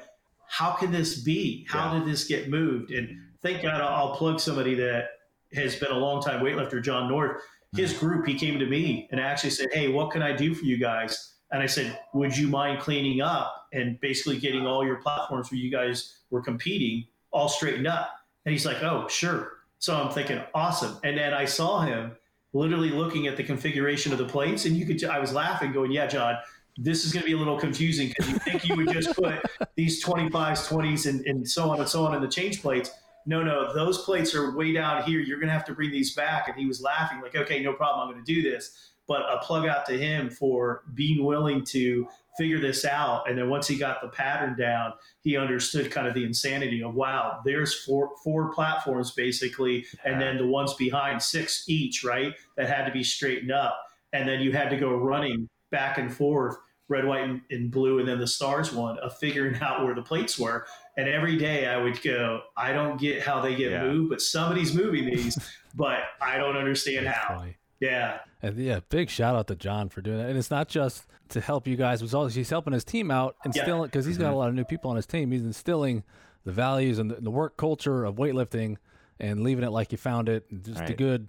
how 0.50 0.72
can 0.72 0.90
this 0.90 1.20
be? 1.20 1.66
How 1.68 1.92
yeah. 1.92 2.00
did 2.00 2.08
this 2.08 2.24
get 2.24 2.50
moved? 2.50 2.90
And 2.90 3.16
thank 3.40 3.62
god 3.62 3.80
i'll 3.80 4.16
plug 4.16 4.40
somebody 4.40 4.74
that 4.74 5.10
has 5.54 5.76
been 5.76 5.92
a 5.92 5.98
long 5.98 6.20
time 6.20 6.40
weightlifter 6.40 6.82
john 6.82 7.08
north. 7.08 7.40
His 7.76 7.92
mm-hmm. 7.92 8.06
group 8.06 8.26
he 8.26 8.34
came 8.34 8.58
to 8.58 8.66
me 8.66 9.08
and 9.12 9.20
actually 9.20 9.50
said 9.50 9.68
hey 9.72 9.88
what 9.88 10.10
can 10.10 10.22
i 10.22 10.34
do 10.34 10.54
for 10.54 10.64
you 10.64 10.76
guys? 10.76 11.34
And 11.52 11.62
i 11.62 11.66
said 11.66 11.98
would 12.14 12.36
you 12.36 12.48
mind 12.48 12.80
cleaning 12.80 13.20
up 13.20 13.68
and 13.72 13.98
basically 14.00 14.38
getting 14.40 14.66
all 14.66 14.84
your 14.84 14.96
platforms 14.96 15.48
for 15.48 15.54
you 15.54 15.70
guys 15.70 16.17
were 16.30 16.42
competing 16.42 17.06
all 17.30 17.48
straightened 17.48 17.86
up. 17.86 18.10
And 18.44 18.52
he's 18.52 18.66
like, 18.66 18.82
oh, 18.82 19.08
sure. 19.08 19.52
So 19.78 19.94
I'm 19.94 20.10
thinking, 20.10 20.40
awesome. 20.54 20.98
And 21.04 21.18
then 21.18 21.34
I 21.34 21.44
saw 21.44 21.80
him 21.80 22.16
literally 22.52 22.90
looking 22.90 23.26
at 23.26 23.36
the 23.36 23.44
configuration 23.44 24.12
of 24.12 24.18
the 24.18 24.24
plates, 24.24 24.64
and 24.64 24.76
you 24.76 24.86
could, 24.86 25.02
I 25.04 25.18
was 25.18 25.32
laughing, 25.32 25.72
going, 25.72 25.92
yeah, 25.92 26.06
John, 26.06 26.36
this 26.78 27.04
is 27.04 27.12
going 27.12 27.22
to 27.22 27.26
be 27.26 27.34
a 27.34 27.36
little 27.36 27.58
confusing 27.58 28.08
because 28.08 28.30
you 28.30 28.38
think 28.38 28.68
you 28.68 28.76
would 28.76 28.90
just 28.90 29.14
put 29.14 29.42
these 29.74 30.02
25s, 30.02 30.68
20s, 30.68 31.08
and, 31.08 31.26
and 31.26 31.48
so 31.48 31.70
on 31.70 31.80
and 31.80 31.88
so 31.88 32.04
on 32.04 32.14
in 32.14 32.22
the 32.22 32.28
change 32.28 32.62
plates. 32.62 32.90
No, 33.26 33.42
no, 33.42 33.74
those 33.74 34.04
plates 34.04 34.34
are 34.34 34.56
way 34.56 34.72
down 34.72 35.02
here. 35.02 35.20
You're 35.20 35.38
going 35.38 35.48
to 35.48 35.52
have 35.52 35.64
to 35.66 35.74
bring 35.74 35.90
these 35.90 36.14
back. 36.14 36.48
And 36.48 36.56
he 36.56 36.66
was 36.66 36.80
laughing, 36.80 37.20
like, 37.20 37.34
okay, 37.34 37.62
no 37.62 37.74
problem. 37.74 38.08
I'm 38.08 38.14
going 38.14 38.24
to 38.24 38.34
do 38.34 38.42
this. 38.42 38.92
But 39.08 39.22
a 39.22 39.38
plug 39.42 39.66
out 39.66 39.86
to 39.86 39.98
him 39.98 40.30
for 40.30 40.82
being 40.94 41.24
willing 41.24 41.64
to 41.66 42.06
figure 42.36 42.60
this 42.60 42.84
out. 42.84 43.28
And 43.28 43.36
then 43.36 43.50
once 43.50 43.66
he 43.66 43.76
got 43.76 44.00
the 44.00 44.08
pattern 44.08 44.54
down, 44.56 44.92
he 45.20 45.36
understood 45.36 45.90
kind 45.90 46.06
of 46.06 46.14
the 46.14 46.24
insanity 46.24 46.82
of 46.82 46.94
wow, 46.94 47.40
there's 47.44 47.74
four 47.84 48.12
four 48.22 48.52
platforms 48.52 49.10
basically, 49.10 49.84
and 50.04 50.20
then 50.20 50.36
the 50.36 50.46
ones 50.46 50.74
behind 50.74 51.20
six 51.20 51.64
each, 51.68 52.04
right? 52.04 52.34
That 52.56 52.68
had 52.68 52.84
to 52.84 52.92
be 52.92 53.02
straightened 53.02 53.50
up. 53.50 53.76
and 54.12 54.28
then 54.28 54.40
you 54.40 54.52
had 54.52 54.70
to 54.70 54.76
go 54.76 54.94
running 54.94 55.48
back 55.70 55.98
and 55.98 56.14
forth, 56.14 56.56
red, 56.88 57.04
white, 57.04 57.28
and, 57.50 57.70
blue, 57.70 57.98
and 57.98 58.08
then 58.08 58.18
the 58.18 58.26
stars 58.26 58.72
one 58.72 58.98
of 59.00 59.16
figuring 59.18 59.56
out 59.60 59.84
where 59.84 59.94
the 59.94 60.02
plates 60.02 60.38
were. 60.38 60.66
And 60.96 61.08
every 61.08 61.36
day 61.36 61.66
I 61.66 61.76
would 61.76 62.00
go, 62.02 62.40
I 62.56 62.72
don't 62.72 62.98
get 62.98 63.22
how 63.22 63.40
they 63.40 63.54
get 63.54 63.72
yeah. 63.72 63.82
moved, 63.82 64.10
but 64.10 64.20
somebody's 64.20 64.74
moving 64.74 65.06
these, 65.06 65.38
but 65.74 66.00
I 66.20 66.38
don't 66.38 66.56
understand 66.56 67.06
That's 67.06 67.18
how. 67.18 67.38
Funny. 67.38 67.56
Yeah. 67.80 68.18
And 68.42 68.56
yeah, 68.56 68.80
big 68.88 69.10
shout 69.10 69.34
out 69.34 69.48
to 69.48 69.56
John 69.56 69.88
for 69.88 70.00
doing 70.00 70.18
that. 70.18 70.28
And 70.28 70.38
it's 70.38 70.50
not 70.50 70.68
just 70.68 71.06
to 71.30 71.40
help 71.40 71.66
you 71.66 71.76
guys, 71.76 72.02
was 72.02 72.14
also 72.14 72.34
he's 72.34 72.50
helping 72.50 72.72
his 72.72 72.84
team 72.84 73.10
out, 73.10 73.36
instilling 73.44 73.88
because 73.88 74.06
yeah. 74.06 74.10
he's 74.10 74.18
got 74.18 74.26
a 74.26 74.28
mm-hmm. 74.28 74.38
lot 74.38 74.48
of 74.48 74.54
new 74.54 74.64
people 74.64 74.90
on 74.90 74.96
his 74.96 75.06
team. 75.06 75.32
He's 75.32 75.44
instilling 75.44 76.04
the 76.44 76.52
values 76.52 76.98
and 76.98 77.10
the, 77.10 77.16
the 77.16 77.30
work 77.30 77.56
culture 77.56 78.04
of 78.04 78.16
weightlifting 78.16 78.76
and 79.20 79.40
leaving 79.42 79.64
it 79.64 79.70
like 79.70 79.92
you 79.92 79.98
found 79.98 80.28
it, 80.28 80.46
just 80.62 80.78
right. 80.78 80.86
the 80.86 80.94
good 80.94 81.28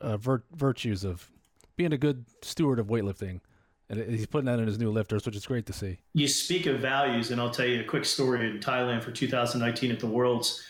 uh, 0.00 0.16
vir- 0.16 0.44
virtues 0.54 1.04
of 1.04 1.30
being 1.76 1.92
a 1.92 1.98
good 1.98 2.24
steward 2.42 2.78
of 2.78 2.88
weightlifting. 2.88 3.40
And 3.88 4.08
he's 4.10 4.26
putting 4.26 4.46
that 4.46 4.60
in 4.60 4.66
his 4.66 4.78
new 4.78 4.90
lifters, 4.90 5.26
which 5.26 5.34
is 5.34 5.46
great 5.46 5.66
to 5.66 5.72
see. 5.72 5.98
You 6.14 6.28
speak 6.28 6.66
of 6.66 6.78
values, 6.78 7.32
and 7.32 7.40
I'll 7.40 7.50
tell 7.50 7.66
you 7.66 7.80
a 7.80 7.84
quick 7.84 8.04
story 8.04 8.48
in 8.48 8.60
Thailand 8.60 9.02
for 9.02 9.10
2019 9.10 9.90
at 9.90 9.98
the 9.98 10.06
Worlds. 10.06 10.62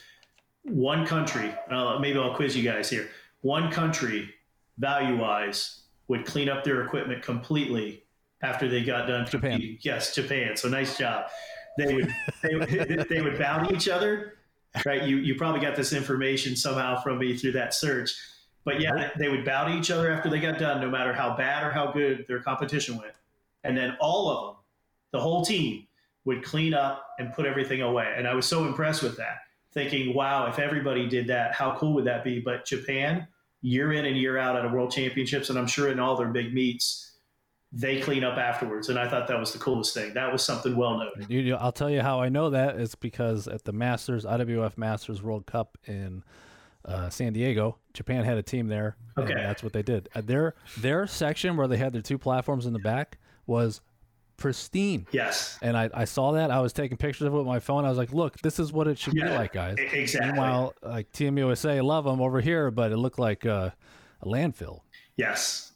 One 0.62 1.06
country, 1.06 1.54
uh, 1.70 1.98
maybe 1.98 2.18
I'll 2.18 2.34
quiz 2.34 2.56
you 2.56 2.62
guys 2.62 2.88
here. 2.88 3.08
One 3.42 3.70
country, 3.70 4.32
value 4.80 5.16
wise, 5.18 5.82
would 6.08 6.26
clean 6.26 6.48
up 6.48 6.64
their 6.64 6.82
equipment 6.82 7.22
completely 7.22 8.04
after 8.42 8.68
they 8.68 8.82
got 8.82 9.06
done. 9.06 9.26
Japan. 9.26 9.52
Competing. 9.52 9.78
Yes, 9.82 10.14
Japan. 10.14 10.56
So 10.56 10.68
nice 10.68 10.98
job. 10.98 11.26
They 11.78 11.94
would 11.94 12.14
they, 12.42 12.54
would, 12.56 13.06
they 13.08 13.20
would 13.20 13.38
bow 13.38 13.62
to 13.62 13.74
each 13.74 13.88
other, 13.88 14.34
right? 14.84 15.02
You 15.04 15.18
you 15.18 15.36
probably 15.36 15.60
got 15.60 15.76
this 15.76 15.92
information 15.92 16.56
somehow 16.56 17.00
from 17.00 17.18
me 17.18 17.36
through 17.36 17.52
that 17.52 17.74
search. 17.74 18.16
But 18.64 18.80
yeah, 18.80 19.10
they 19.18 19.28
would 19.28 19.44
bow 19.44 19.64
to 19.64 19.74
each 19.74 19.90
other 19.90 20.10
after 20.10 20.28
they 20.28 20.40
got 20.40 20.58
done, 20.58 20.80
no 20.80 20.90
matter 20.90 21.14
how 21.14 21.34
bad 21.36 21.64
or 21.64 21.70
how 21.70 21.92
good 21.92 22.26
their 22.28 22.40
competition 22.40 22.98
went. 22.98 23.14
And 23.64 23.76
then 23.76 23.96
all 24.00 24.30
of 24.30 24.46
them, 24.46 24.56
the 25.12 25.20
whole 25.20 25.42
team, 25.42 25.86
would 26.26 26.44
clean 26.44 26.74
up 26.74 27.06
and 27.18 27.32
put 27.32 27.46
everything 27.46 27.80
away. 27.80 28.12
And 28.16 28.28
I 28.28 28.34
was 28.34 28.46
so 28.46 28.66
impressed 28.66 29.02
with 29.02 29.16
that, 29.16 29.38
thinking, 29.72 30.14
wow, 30.14 30.46
if 30.46 30.58
everybody 30.58 31.08
did 31.08 31.26
that, 31.28 31.54
how 31.54 31.74
cool 31.76 31.94
would 31.94 32.04
that 32.04 32.22
be? 32.22 32.38
But 32.38 32.66
Japan, 32.66 33.26
year 33.62 33.92
in 33.92 34.04
and 34.06 34.16
year 34.16 34.38
out 34.38 34.56
at 34.56 34.64
a 34.64 34.68
world 34.68 34.90
championships, 34.90 35.50
and 35.50 35.58
I'm 35.58 35.66
sure 35.66 35.90
in 35.90 35.98
all 35.98 36.16
their 36.16 36.28
big 36.28 36.54
meets, 36.54 37.10
they 37.72 38.00
clean 38.00 38.24
up 38.24 38.36
afterwards. 38.36 38.88
And 38.88 38.98
I 38.98 39.08
thought 39.08 39.28
that 39.28 39.38
was 39.38 39.52
the 39.52 39.58
coolest 39.58 39.94
thing. 39.94 40.12
That 40.14 40.32
was 40.32 40.42
something 40.42 40.76
well 40.76 40.98
noted. 40.98 41.56
I'll 41.60 41.72
tell 41.72 41.90
you 41.90 42.00
how 42.00 42.20
I 42.20 42.28
know 42.28 42.50
that 42.50 42.76
is 42.76 42.94
because 42.94 43.46
at 43.46 43.64
the 43.64 43.72
Masters, 43.72 44.24
IWF 44.24 44.76
Masters 44.76 45.22
World 45.22 45.46
Cup 45.46 45.78
in 45.86 46.24
uh, 46.84 47.10
San 47.10 47.32
Diego, 47.32 47.78
Japan 47.94 48.24
had 48.24 48.38
a 48.38 48.42
team 48.42 48.66
there. 48.66 48.96
Okay. 49.16 49.34
that's 49.34 49.62
what 49.62 49.72
they 49.72 49.82
did. 49.82 50.08
Uh, 50.14 50.22
their, 50.22 50.54
their 50.78 51.06
section 51.06 51.56
where 51.56 51.68
they 51.68 51.76
had 51.76 51.92
their 51.92 52.02
two 52.02 52.18
platforms 52.18 52.66
in 52.66 52.72
the 52.72 52.78
back 52.80 53.18
was 53.46 53.80
pristine. 54.40 55.06
Yes. 55.12 55.56
And 55.62 55.76
I, 55.76 55.88
I 55.94 56.04
saw 56.04 56.32
that. 56.32 56.50
I 56.50 56.58
was 56.60 56.72
taking 56.72 56.96
pictures 56.96 57.28
of 57.28 57.34
it 57.34 57.36
with 57.36 57.46
my 57.46 57.60
phone. 57.60 57.84
I 57.84 57.88
was 57.88 57.98
like, 57.98 58.12
look, 58.12 58.36
this 58.40 58.58
is 58.58 58.72
what 58.72 58.88
it 58.88 58.98
should 58.98 59.14
yeah, 59.14 59.28
be 59.28 59.30
like, 59.30 59.52
guys. 59.52 59.76
Exactly. 59.78 60.32
Meanwhile, 60.32 60.74
like 60.82 61.12
Team 61.12 61.38
USA, 61.38 61.80
love 61.80 62.04
them 62.04 62.20
over 62.20 62.40
here, 62.40 62.72
but 62.72 62.90
it 62.90 62.96
looked 62.96 63.20
like 63.20 63.46
uh, 63.46 63.70
a 64.22 64.26
landfill. 64.26 64.80
Yes 65.16 65.70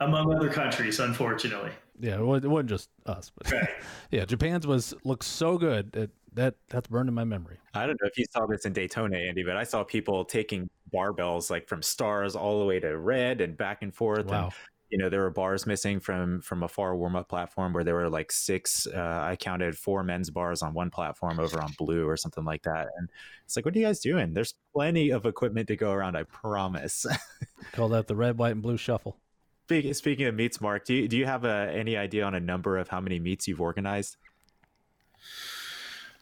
among 0.00 0.34
other 0.34 0.48
countries, 0.48 1.00
unfortunately. 1.00 1.70
Yeah, 2.00 2.16
it 2.16 2.24
wasn't 2.24 2.68
just 2.68 2.90
us, 3.06 3.30
but 3.36 3.52
right. 3.52 3.68
yeah, 4.10 4.24
Japan's 4.24 4.66
was 4.66 4.94
looks 5.04 5.26
so 5.26 5.56
good 5.56 5.92
that 5.92 6.10
that 6.34 6.56
that's 6.68 6.88
burned 6.88 7.08
in 7.08 7.14
my 7.14 7.24
memory. 7.24 7.58
I 7.72 7.86
don't 7.86 8.00
know 8.00 8.08
if 8.08 8.18
you 8.18 8.24
saw 8.30 8.46
this 8.46 8.66
in 8.66 8.72
Daytona, 8.72 9.16
Andy, 9.16 9.44
but 9.44 9.56
I 9.56 9.64
saw 9.64 9.84
people 9.84 10.24
taking 10.24 10.68
barbells 10.92 11.50
like 11.50 11.68
from 11.68 11.82
stars 11.82 12.34
all 12.34 12.58
the 12.58 12.64
way 12.64 12.80
to 12.80 12.98
red 12.98 13.40
and 13.40 13.56
back 13.56 13.82
and 13.82 13.94
forth. 13.94 14.26
Wow. 14.26 14.44
And, 14.44 14.52
you 14.94 14.98
know, 14.98 15.08
there 15.08 15.22
were 15.22 15.30
bars 15.30 15.66
missing 15.66 15.98
from 15.98 16.40
from 16.40 16.62
a 16.62 16.68
far 16.68 16.94
warm 16.94 17.16
up 17.16 17.28
platform 17.28 17.72
where 17.72 17.82
there 17.82 17.96
were 17.96 18.08
like 18.08 18.30
six. 18.30 18.86
Uh, 18.86 19.24
I 19.28 19.34
counted 19.34 19.76
four 19.76 20.04
men's 20.04 20.30
bars 20.30 20.62
on 20.62 20.72
one 20.72 20.88
platform 20.88 21.40
over 21.40 21.60
on 21.60 21.74
blue 21.76 22.08
or 22.08 22.16
something 22.16 22.44
like 22.44 22.62
that. 22.62 22.86
And 22.96 23.08
it's 23.44 23.56
like, 23.56 23.64
what 23.64 23.74
are 23.74 23.78
you 23.80 23.86
guys 23.86 23.98
doing? 23.98 24.34
There's 24.34 24.54
plenty 24.72 25.10
of 25.10 25.26
equipment 25.26 25.66
to 25.66 25.74
go 25.74 25.90
around. 25.90 26.16
I 26.16 26.22
promise. 26.22 27.06
Call 27.72 27.88
that 27.88 28.06
the 28.06 28.14
red, 28.14 28.38
white, 28.38 28.52
and 28.52 28.62
blue 28.62 28.76
shuffle. 28.76 29.16
Speaking, 29.64 29.94
speaking 29.94 30.26
of 30.26 30.36
meets, 30.36 30.60
Mark, 30.60 30.84
do 30.84 30.94
you, 30.94 31.08
do 31.08 31.16
you 31.16 31.26
have 31.26 31.44
a, 31.44 31.48
uh, 31.48 31.72
any 31.72 31.96
idea 31.96 32.24
on 32.24 32.36
a 32.36 32.40
number 32.40 32.78
of 32.78 32.86
how 32.86 33.00
many 33.00 33.18
meets 33.18 33.48
you've 33.48 33.60
organized? 33.60 34.16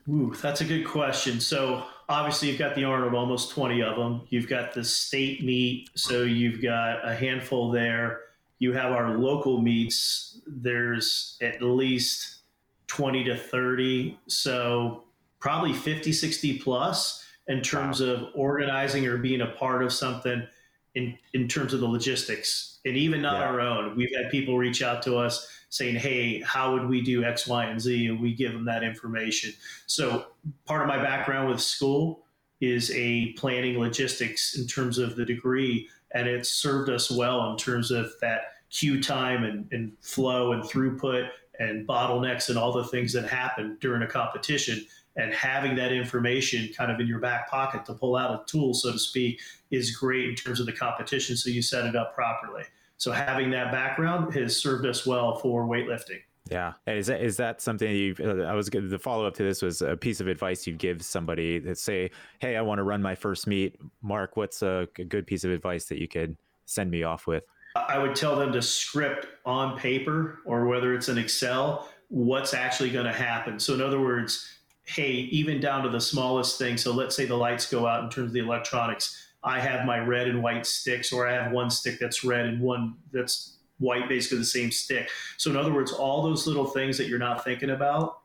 Ooh, 0.09 0.35
that's 0.41 0.63
a 0.63 0.65
good 0.65 0.87
question. 0.87 1.41
So 1.41 1.85
obviously 2.09 2.49
you've 2.49 2.59
got 2.59 2.75
the 2.75 2.85
Arnold, 2.85 3.13
almost 3.13 3.51
20 3.51 3.83
of 3.83 3.97
them. 3.97 4.23
You've 4.31 4.49
got 4.49 4.73
the 4.73 4.83
state 4.83 5.45
meet, 5.45 5.91
so 5.95 6.23
you've 6.23 6.63
got 6.63 7.07
a 7.07 7.15
handful 7.15 7.71
there. 7.71 8.21
You 8.63 8.73
have 8.75 8.93
our 8.93 9.19
local 9.19 9.61
meets. 9.61 10.41
There's 10.47 11.37
at 11.43 11.61
least 11.63 12.43
20 12.87 13.25
to 13.25 13.37
30. 13.37 14.17
So 14.29 15.03
probably 15.41 15.73
50, 15.73 16.13
60 16.13 16.59
plus 16.61 17.25
in 17.49 17.61
terms 17.61 18.01
wow. 18.01 18.07
of 18.07 18.29
organizing 18.37 19.05
or 19.09 19.17
being 19.17 19.41
a 19.41 19.49
part 19.49 19.83
of 19.83 19.93
something 19.93 20.47
in, 20.95 21.19
in 21.35 21.49
terms 21.49 21.75
of 21.75 21.81
the 21.81 21.89
logistics 21.89 22.79
and 22.85 22.97
even 22.97 23.21
not 23.21 23.41
yeah. 23.41 23.47
our 23.49 23.61
own. 23.61 23.97
We've 23.97 24.15
had 24.17 24.31
people 24.31 24.57
reach 24.57 24.81
out 24.81 25.03
to 25.03 25.17
us 25.17 25.49
saying, 25.69 25.97
"Hey, 25.97 26.41
how 26.43 26.73
would 26.73 26.89
we 26.89 27.03
do 27.03 27.25
X, 27.25 27.49
Y, 27.49 27.65
and 27.65 27.81
Z?" 27.81 28.07
And 28.07 28.21
we 28.21 28.33
give 28.33 28.53
them 28.53 28.65
that 28.67 28.85
information. 28.85 29.53
So 29.87 30.27
part 30.67 30.83
of 30.83 30.87
my 30.87 31.03
background 31.03 31.51
with 31.51 31.61
school 31.61 32.27
is 32.61 32.93
a 32.95 33.33
planning 33.33 33.77
logistics 33.77 34.57
in 34.57 34.69
terms 34.69 34.99
of 34.99 35.17
the 35.17 35.25
degree, 35.25 35.89
and 36.13 36.29
it's 36.29 36.53
served 36.53 36.91
us 36.91 37.11
well 37.11 37.51
in 37.51 37.57
terms 37.57 37.91
of 37.91 38.13
that 38.21 38.52
queue 38.73 39.03
time 39.03 39.45
and, 39.45 39.69
and 39.73 39.93
flow 40.01 40.53
and 40.53 40.63
throughput 40.65 41.29
and 41.61 41.87
bottlenecks 41.87 42.49
and 42.49 42.59
all 42.59 42.73
the 42.73 42.85
things 42.85 43.13
that 43.13 43.29
happen 43.29 43.77
during 43.81 44.03
a 44.03 44.07
competition 44.07 44.85
and 45.17 45.33
having 45.35 45.77
that 45.77 45.93
information 45.93 46.71
kind 46.75 46.91
of 46.91 46.99
in 46.99 47.07
your 47.07 47.19
back 47.19 47.49
pocket 47.51 47.85
to 47.85 47.93
pull 47.93 48.17
out 48.17 48.31
a 48.31 48.51
tool, 48.51 48.73
so 48.73 48.91
to 48.91 48.99
speak, 48.99 49.41
is 49.71 49.95
great 49.95 50.31
in 50.31 50.35
terms 50.35 50.59
of 50.59 50.67
the 50.67 50.73
competition. 50.73 51.37
So 51.37 51.51
you 51.51 51.61
set 51.61 51.85
it 51.85 51.95
up 51.95 52.15
properly. 52.15 52.65
So 52.97 53.13
having 53.13 53.51
that 53.51 53.71
background 53.71 54.33
has 54.35 54.57
served 54.57 54.87
us 54.87 55.05
well 55.07 55.37
for 55.37 55.67
weightlifting. 55.67 56.21
Yeah, 56.51 56.73
and 56.87 56.99
is 56.99 57.07
that 57.07 57.23
is 57.23 57.37
that 57.37 57.61
something 57.61 57.91
you? 57.95 58.17
Uh, 58.19 58.43
I 58.43 58.55
was 58.55 58.69
the 58.69 58.99
follow 58.99 59.27
up 59.27 59.35
to 59.35 59.45
this 59.45 59.63
was 59.63 59.81
a 59.81 59.97
piece 59.97 60.21
of 60.21 60.27
advice 60.27 60.67
you'd 60.67 60.79
give 60.79 61.03
somebody 61.03 61.61
that 61.61 61.79
say, 61.79 62.11
"Hey, 62.41 62.57
I 62.57 62.63
want 62.63 62.79
to 62.79 62.83
run 62.83 63.01
my 63.01 63.15
first 63.15 63.47
meet." 63.47 63.77
Mark, 64.03 64.37
what's 64.37 64.61
a, 64.61 64.89
a 64.99 65.05
good 65.05 65.27
piece 65.27 65.45
of 65.45 65.53
advice 65.53 65.85
that 65.87 65.99
you 65.99 66.09
could 66.09 66.37
send 66.67 66.91
me 66.91 67.05
off 67.05 67.29
with? 67.29 67.45
I 67.75 67.99
would 67.99 68.15
tell 68.15 68.37
them 68.37 68.53
to 68.53 68.63
script 68.63 69.27
on 69.45 69.79
paper 69.79 70.41
or 70.45 70.67
whether 70.67 70.95
it's 70.95 71.09
in 71.09 71.19
Excel 71.19 71.89
what's 72.09 72.53
actually 72.53 72.91
going 72.91 73.07
to 73.07 73.13
happen. 73.13 73.59
So 73.59 73.73
in 73.73 73.81
other 73.81 74.01
words, 74.01 74.47
hey, 74.85 75.11
even 75.11 75.61
down 75.61 75.83
to 75.85 75.89
the 75.89 76.01
smallest 76.01 76.59
thing. 76.59 76.77
So 76.77 76.93
let's 76.93 77.17
say 77.17 77.25
the 77.25 77.37
lights 77.37 77.71
go 77.71 77.87
out 77.87 78.05
in 78.05 78.11
terms 78.11 78.29
of 78.29 78.33
the 78.35 78.41
electronics. 78.41 79.29
I 79.43 79.59
have 79.61 79.87
my 79.87 79.99
red 79.99 80.29
and 80.29 80.43
white 80.43 80.67
sticks, 80.67 81.13
or 81.13 81.27
I 81.27 81.33
have 81.33 81.53
one 81.53 81.71
stick 81.71 81.99
that's 81.99 82.23
red 82.23 82.47
and 82.47 82.61
one 82.61 82.95
that's 83.13 83.57
white, 83.79 84.09
basically 84.09 84.39
the 84.39 84.45
same 84.45 84.71
stick. 84.71 85.09
So, 85.37 85.51
in 85.51 85.57
other 85.57 85.73
words, 85.73 85.93
all 85.93 86.23
those 86.23 86.47
little 86.47 86.67
things 86.67 86.99
that 86.99 87.09
you're 87.09 87.19
not 87.19 87.43
thinking 87.43 87.71
about 87.71 88.21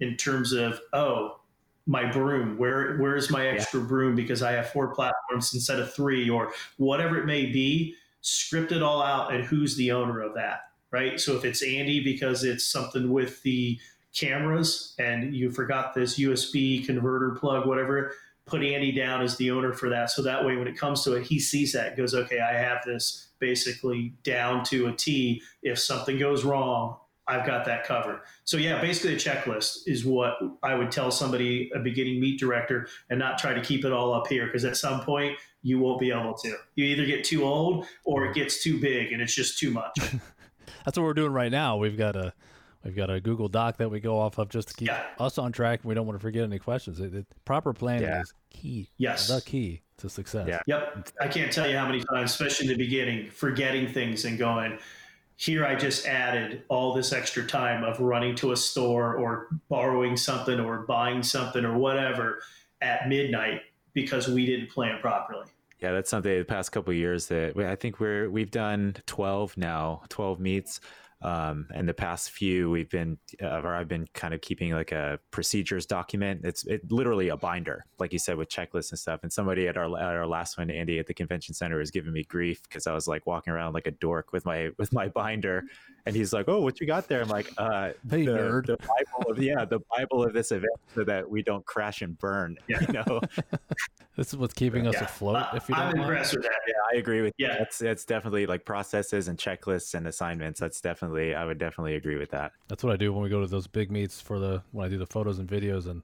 in 0.00 0.16
terms 0.16 0.52
of, 0.52 0.80
oh, 0.92 1.40
my 1.86 2.10
broom, 2.10 2.56
where 2.56 2.96
where's 2.98 3.30
my 3.30 3.48
extra 3.48 3.80
yeah. 3.80 3.86
broom 3.86 4.14
because 4.14 4.42
I 4.42 4.52
have 4.52 4.70
four 4.70 4.94
platforms 4.94 5.52
instead 5.52 5.80
of 5.80 5.92
three, 5.92 6.30
or 6.30 6.52
whatever 6.76 7.18
it 7.18 7.26
may 7.26 7.46
be, 7.46 7.96
script 8.22 8.72
it 8.72 8.82
all 8.82 9.02
out 9.02 9.34
and 9.34 9.44
who's 9.44 9.76
the 9.76 9.92
owner 9.92 10.20
of 10.20 10.34
that, 10.34 10.60
right? 10.90 11.20
So 11.20 11.36
if 11.36 11.44
it's 11.44 11.62
Andy 11.62 12.02
because 12.02 12.44
it's 12.44 12.64
something 12.66 13.10
with 13.10 13.42
the 13.42 13.78
cameras 14.14 14.94
and 14.98 15.34
you 15.34 15.50
forgot 15.50 15.94
this 15.94 16.18
USB 16.18 16.86
converter 16.86 17.36
plug, 17.38 17.66
whatever, 17.66 18.12
put 18.46 18.62
Andy 18.62 18.92
down 18.92 19.22
as 19.22 19.36
the 19.36 19.50
owner 19.50 19.72
for 19.72 19.88
that. 19.88 20.10
So 20.10 20.22
that 20.22 20.44
way, 20.44 20.56
when 20.56 20.68
it 20.68 20.76
comes 20.76 21.04
to 21.04 21.14
it, 21.14 21.26
he 21.26 21.38
sees 21.38 21.72
that 21.72 21.96
goes, 21.96 22.14
okay, 22.14 22.40
I 22.40 22.54
have 22.54 22.82
this 22.84 23.28
basically 23.38 24.14
down 24.22 24.64
to 24.64 24.86
a 24.86 24.92
T. 24.92 25.42
If 25.62 25.78
something 25.78 26.18
goes 26.18 26.44
wrong, 26.44 26.96
I've 27.28 27.46
got 27.46 27.64
that 27.66 27.84
covered. 27.84 28.20
So 28.44 28.56
yeah, 28.56 28.80
basically 28.80 29.14
a 29.14 29.16
checklist 29.16 29.82
is 29.86 30.04
what 30.04 30.34
I 30.62 30.74
would 30.74 30.90
tell 30.90 31.10
somebody, 31.10 31.70
a 31.74 31.78
beginning 31.78 32.20
meet 32.20 32.40
director, 32.40 32.88
and 33.10 33.18
not 33.18 33.38
try 33.38 33.54
to 33.54 33.60
keep 33.60 33.84
it 33.84 33.92
all 33.92 34.12
up 34.12 34.26
here 34.26 34.46
because 34.46 34.64
at 34.64 34.76
some 34.76 35.00
point 35.00 35.38
you 35.62 35.78
won't 35.78 36.00
be 36.00 36.10
able 36.10 36.34
to. 36.34 36.56
You 36.74 36.84
either 36.86 37.06
get 37.06 37.24
too 37.24 37.44
old 37.44 37.86
or 38.04 38.26
it 38.26 38.34
gets 38.34 38.62
too 38.62 38.80
big 38.80 39.12
and 39.12 39.22
it's 39.22 39.34
just 39.34 39.58
too 39.58 39.70
much. 39.70 39.96
That's 40.84 40.98
what 40.98 41.04
we're 41.04 41.14
doing 41.14 41.32
right 41.32 41.52
now. 41.52 41.76
We've 41.76 41.96
got 41.96 42.16
a 42.16 42.32
We've 42.84 42.96
got 42.96 43.10
a 43.10 43.20
Google 43.20 43.48
Doc 43.48 43.76
that 43.76 43.90
we 43.90 44.00
go 44.00 44.18
off 44.18 44.38
of 44.38 44.48
just 44.48 44.68
to 44.68 44.74
keep 44.74 44.88
yeah. 44.88 45.04
us 45.18 45.38
on 45.38 45.52
track. 45.52 45.80
We 45.84 45.94
don't 45.94 46.06
want 46.06 46.18
to 46.18 46.22
forget 46.22 46.42
any 46.42 46.58
questions. 46.58 46.98
It, 46.98 47.14
it, 47.14 47.26
proper 47.44 47.72
planning 47.72 48.08
yeah. 48.08 48.22
is 48.22 48.34
key. 48.50 48.90
Yes, 48.98 49.28
the 49.28 49.40
key 49.40 49.82
to 49.98 50.08
success. 50.08 50.48
Yeah. 50.48 50.60
Yep. 50.66 51.10
I 51.20 51.28
can't 51.28 51.52
tell 51.52 51.68
you 51.70 51.76
how 51.76 51.86
many 51.86 52.02
times, 52.12 52.32
especially 52.32 52.66
in 52.66 52.72
the 52.76 52.84
beginning, 52.84 53.30
forgetting 53.30 53.86
things 53.92 54.24
and 54.24 54.36
going. 54.36 54.78
Here, 55.36 55.64
I 55.64 55.74
just 55.74 56.06
added 56.06 56.62
all 56.68 56.94
this 56.94 57.12
extra 57.12 57.44
time 57.46 57.84
of 57.84 58.00
running 58.00 58.34
to 58.36 58.52
a 58.52 58.56
store 58.56 59.16
or 59.16 59.48
borrowing 59.68 60.16
something 60.16 60.60
or 60.60 60.78
buying 60.78 61.22
something 61.22 61.64
or 61.64 61.76
whatever 61.76 62.42
at 62.80 63.08
midnight 63.08 63.62
because 63.92 64.28
we 64.28 64.46
didn't 64.46 64.70
plan 64.70 65.00
properly. 65.00 65.46
Yeah, 65.80 65.92
that's 65.92 66.10
something 66.10 66.38
the 66.38 66.44
past 66.44 66.70
couple 66.70 66.92
years 66.92 67.26
that 67.26 67.58
I 67.58 67.74
think 67.74 67.98
we're 67.98 68.30
we've 68.30 68.52
done 68.52 68.96
12 69.06 69.56
now, 69.56 70.02
12 70.08 70.38
meets. 70.38 70.80
Um, 71.22 71.68
and 71.72 71.88
the 71.88 71.94
past 71.94 72.30
few, 72.30 72.70
we've 72.70 72.90
been, 72.90 73.16
uh, 73.40 73.60
or 73.62 73.74
I've 73.74 73.88
been 73.88 74.08
kind 74.12 74.34
of 74.34 74.40
keeping 74.40 74.72
like 74.72 74.92
a 74.92 75.20
procedures 75.30 75.86
document. 75.86 76.40
It's 76.44 76.64
it, 76.66 76.90
literally 76.90 77.28
a 77.28 77.36
binder, 77.36 77.84
like 77.98 78.12
you 78.12 78.18
said, 78.18 78.36
with 78.36 78.48
checklists 78.48 78.90
and 78.90 78.98
stuff. 78.98 79.20
And 79.22 79.32
somebody 79.32 79.68
at 79.68 79.76
our 79.76 79.84
at 79.96 80.16
our 80.16 80.26
last 80.26 80.58
one, 80.58 80.70
Andy, 80.70 80.98
at 80.98 81.06
the 81.06 81.14
convention 81.14 81.54
center, 81.54 81.78
was 81.78 81.90
giving 81.90 82.12
me 82.12 82.24
grief 82.24 82.62
because 82.64 82.86
I 82.86 82.92
was 82.92 83.06
like 83.06 83.24
walking 83.26 83.52
around 83.52 83.72
like 83.72 83.86
a 83.86 83.92
dork 83.92 84.32
with 84.32 84.44
my 84.44 84.70
with 84.78 84.92
my 84.92 85.08
binder, 85.08 85.64
and 86.06 86.16
he's 86.16 86.32
like, 86.32 86.48
"Oh, 86.48 86.60
what 86.60 86.80
you 86.80 86.86
got 86.86 87.08
there?" 87.08 87.22
I'm 87.22 87.28
like, 87.28 87.50
uh, 87.58 87.90
"Hey, 88.10 88.24
the, 88.24 88.32
nerd." 88.32 88.66
The 88.66 88.76
Bible 88.76 89.30
of 89.30 89.42
yeah, 89.42 89.64
the 89.64 89.80
Bible 89.96 90.24
of 90.24 90.32
this 90.32 90.52
event, 90.52 90.72
so 90.94 91.04
that 91.04 91.28
we 91.28 91.42
don't 91.42 91.64
crash 91.64 92.02
and 92.02 92.18
burn. 92.18 92.56
Yeah. 92.68 92.80
You 92.80 92.92
know, 92.92 93.20
this 94.16 94.28
is 94.28 94.36
what's 94.36 94.54
keeping 94.54 94.86
us 94.86 94.94
yeah. 94.94 95.04
afloat. 95.04 95.46
If 95.52 95.68
you 95.68 95.74
I'm 95.74 95.98
impressed 95.98 96.34
with 96.34 96.44
that. 96.44 96.60
Yeah, 96.66 96.74
I 96.90 96.96
agree 96.96 97.20
with. 97.20 97.34
Yeah, 97.36 97.58
that's 97.58 97.78
that's 97.78 98.04
definitely 98.06 98.46
like 98.46 98.64
processes 98.64 99.28
and 99.28 99.36
checklists 99.36 99.94
and 99.94 100.06
assignments. 100.06 100.58
That's 100.58 100.80
definitely 100.80 101.34
I 101.34 101.44
would 101.44 101.58
definitely 101.58 101.96
agree 101.96 102.16
with 102.16 102.30
that. 102.30 102.52
That's 102.68 102.82
what 102.82 102.92
I 102.92 102.96
do 102.96 103.12
when 103.12 103.22
we 103.22 103.28
go 103.28 103.40
to 103.40 103.46
those 103.46 103.66
big 103.66 103.90
meets 103.90 104.20
for 104.22 104.38
the 104.38 104.62
when 104.70 104.86
I 104.86 104.88
do 104.88 104.96
the 104.96 105.06
photos 105.06 105.38
and 105.38 105.48
videos. 105.48 105.86
And 105.86 106.02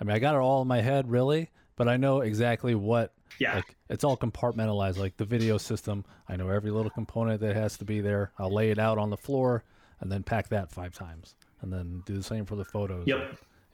I 0.00 0.04
mean, 0.04 0.16
I 0.16 0.18
got 0.18 0.34
it 0.34 0.38
all 0.38 0.62
in 0.62 0.68
my 0.68 0.80
head, 0.80 1.08
really, 1.08 1.50
but 1.76 1.86
I 1.86 1.96
know 1.98 2.20
exactly 2.20 2.74
what. 2.74 3.12
Yeah. 3.38 3.56
Like 3.56 3.76
it's 3.88 4.04
all 4.04 4.16
compartmentalized. 4.16 4.98
Like 4.98 5.16
the 5.16 5.24
video 5.24 5.58
system, 5.58 6.04
I 6.28 6.36
know 6.36 6.48
every 6.48 6.70
little 6.70 6.90
component 6.90 7.40
that 7.40 7.54
has 7.56 7.78
to 7.78 7.84
be 7.84 8.00
there. 8.00 8.32
I'll 8.38 8.52
lay 8.52 8.70
it 8.70 8.78
out 8.78 8.98
on 8.98 9.10
the 9.10 9.16
floor 9.16 9.64
and 10.00 10.10
then 10.10 10.22
pack 10.22 10.48
that 10.48 10.70
five 10.70 10.94
times, 10.94 11.34
and 11.60 11.72
then 11.72 12.02
do 12.06 12.16
the 12.16 12.22
same 12.22 12.44
for 12.44 12.56
the 12.56 12.64
photos. 12.64 13.06
Yep. 13.06 13.18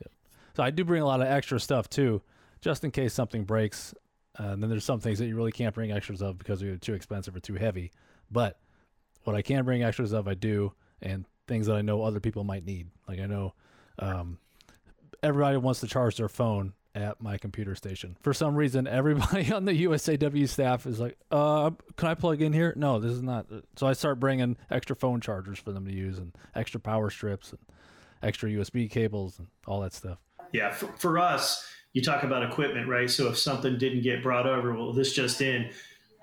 yep. 0.01 0.11
So 0.57 0.63
I 0.63 0.71
do 0.71 0.85
bring 0.85 1.03
a 1.03 1.07
lot 1.07 1.21
of 1.21 1.27
extra 1.27 1.61
stuff 1.61 1.89
too, 1.89 2.23
just 2.61 2.85
in 2.85 2.91
case 2.91 3.13
something 3.13 3.45
breaks. 3.45 3.95
Uh, 4.39 4.49
and 4.49 4.63
then 4.63 4.69
there's 4.71 4.85
some 4.85 5.01
things 5.01 5.19
that 5.19 5.27
you 5.27 5.37
really 5.37 5.53
can't 5.53 5.75
bring 5.75 5.93
extras 5.93 6.21
of 6.21 6.39
because 6.39 6.61
they're 6.61 6.77
too 6.77 6.95
expensive 6.95 7.37
or 7.37 7.41
too 7.41 7.55
heavy. 7.55 7.93
But 8.31 8.59
what 9.25 9.37
I 9.37 9.43
can 9.43 9.65
bring 9.65 9.83
extras 9.83 10.13
of, 10.13 10.27
I 10.27 10.35
do, 10.35 10.73
and 11.01 11.25
things 11.47 11.67
that 11.67 11.77
I 11.77 11.83
know 11.83 12.03
other 12.03 12.21
people 12.21 12.43
might 12.43 12.65
need. 12.65 12.89
Like 13.07 13.21
I 13.21 13.27
know 13.27 13.55
um, 13.99 14.39
everybody 15.23 15.57
wants 15.57 15.81
to 15.81 15.87
charge 15.87 16.17
their 16.17 16.29
phone 16.29 16.73
at 16.95 17.21
my 17.21 17.37
computer 17.39 17.75
station. 17.75 18.17
For 18.23 18.33
some 18.33 18.55
reason, 18.55 18.87
everybody 18.87 19.53
on 19.53 19.65
the 19.65 19.85
USAW 19.85 20.49
staff 20.49 20.87
is 20.87 21.01
like, 21.01 21.17
uh, 21.31 21.71
can 21.97 22.09
I 22.09 22.15
plug 22.15 22.41
in 22.41 22.53
here? 22.53 22.73
No, 22.77 22.99
this 22.99 23.13
is 23.13 23.23
not. 23.23 23.47
So 23.77 23.87
I 23.87 23.93
start 23.93 24.21
bringing 24.21 24.57
extra 24.71 24.95
phone 24.95 25.21
chargers 25.21 25.59
for 25.59 25.73
them 25.73 25.87
to 25.87 25.93
use 25.93 26.19
and 26.19 26.37
extra 26.55 26.81
power 26.81 27.11
strips 27.11 27.51
and 27.51 27.61
extra 28.23 28.49
USB 28.51 28.91
cables 28.91 29.39
and 29.39 29.49
all 29.67 29.81
that 29.81 29.93
stuff. 29.93 30.19
Yeah, 30.53 30.71
for, 30.71 30.87
for 30.99 31.19
us, 31.19 31.67
you 31.93 32.03
talk 32.03 32.23
about 32.23 32.43
equipment, 32.43 32.89
right? 32.89 33.11
So 33.11 33.29
if 33.29 33.39
something 33.39 33.77
didn't 33.79 34.03
get 34.03 34.23
brought 34.23 34.47
over, 34.47 34.75
well, 34.75 34.93
this 34.93 35.13
just 35.13 35.41
in, 35.41 35.71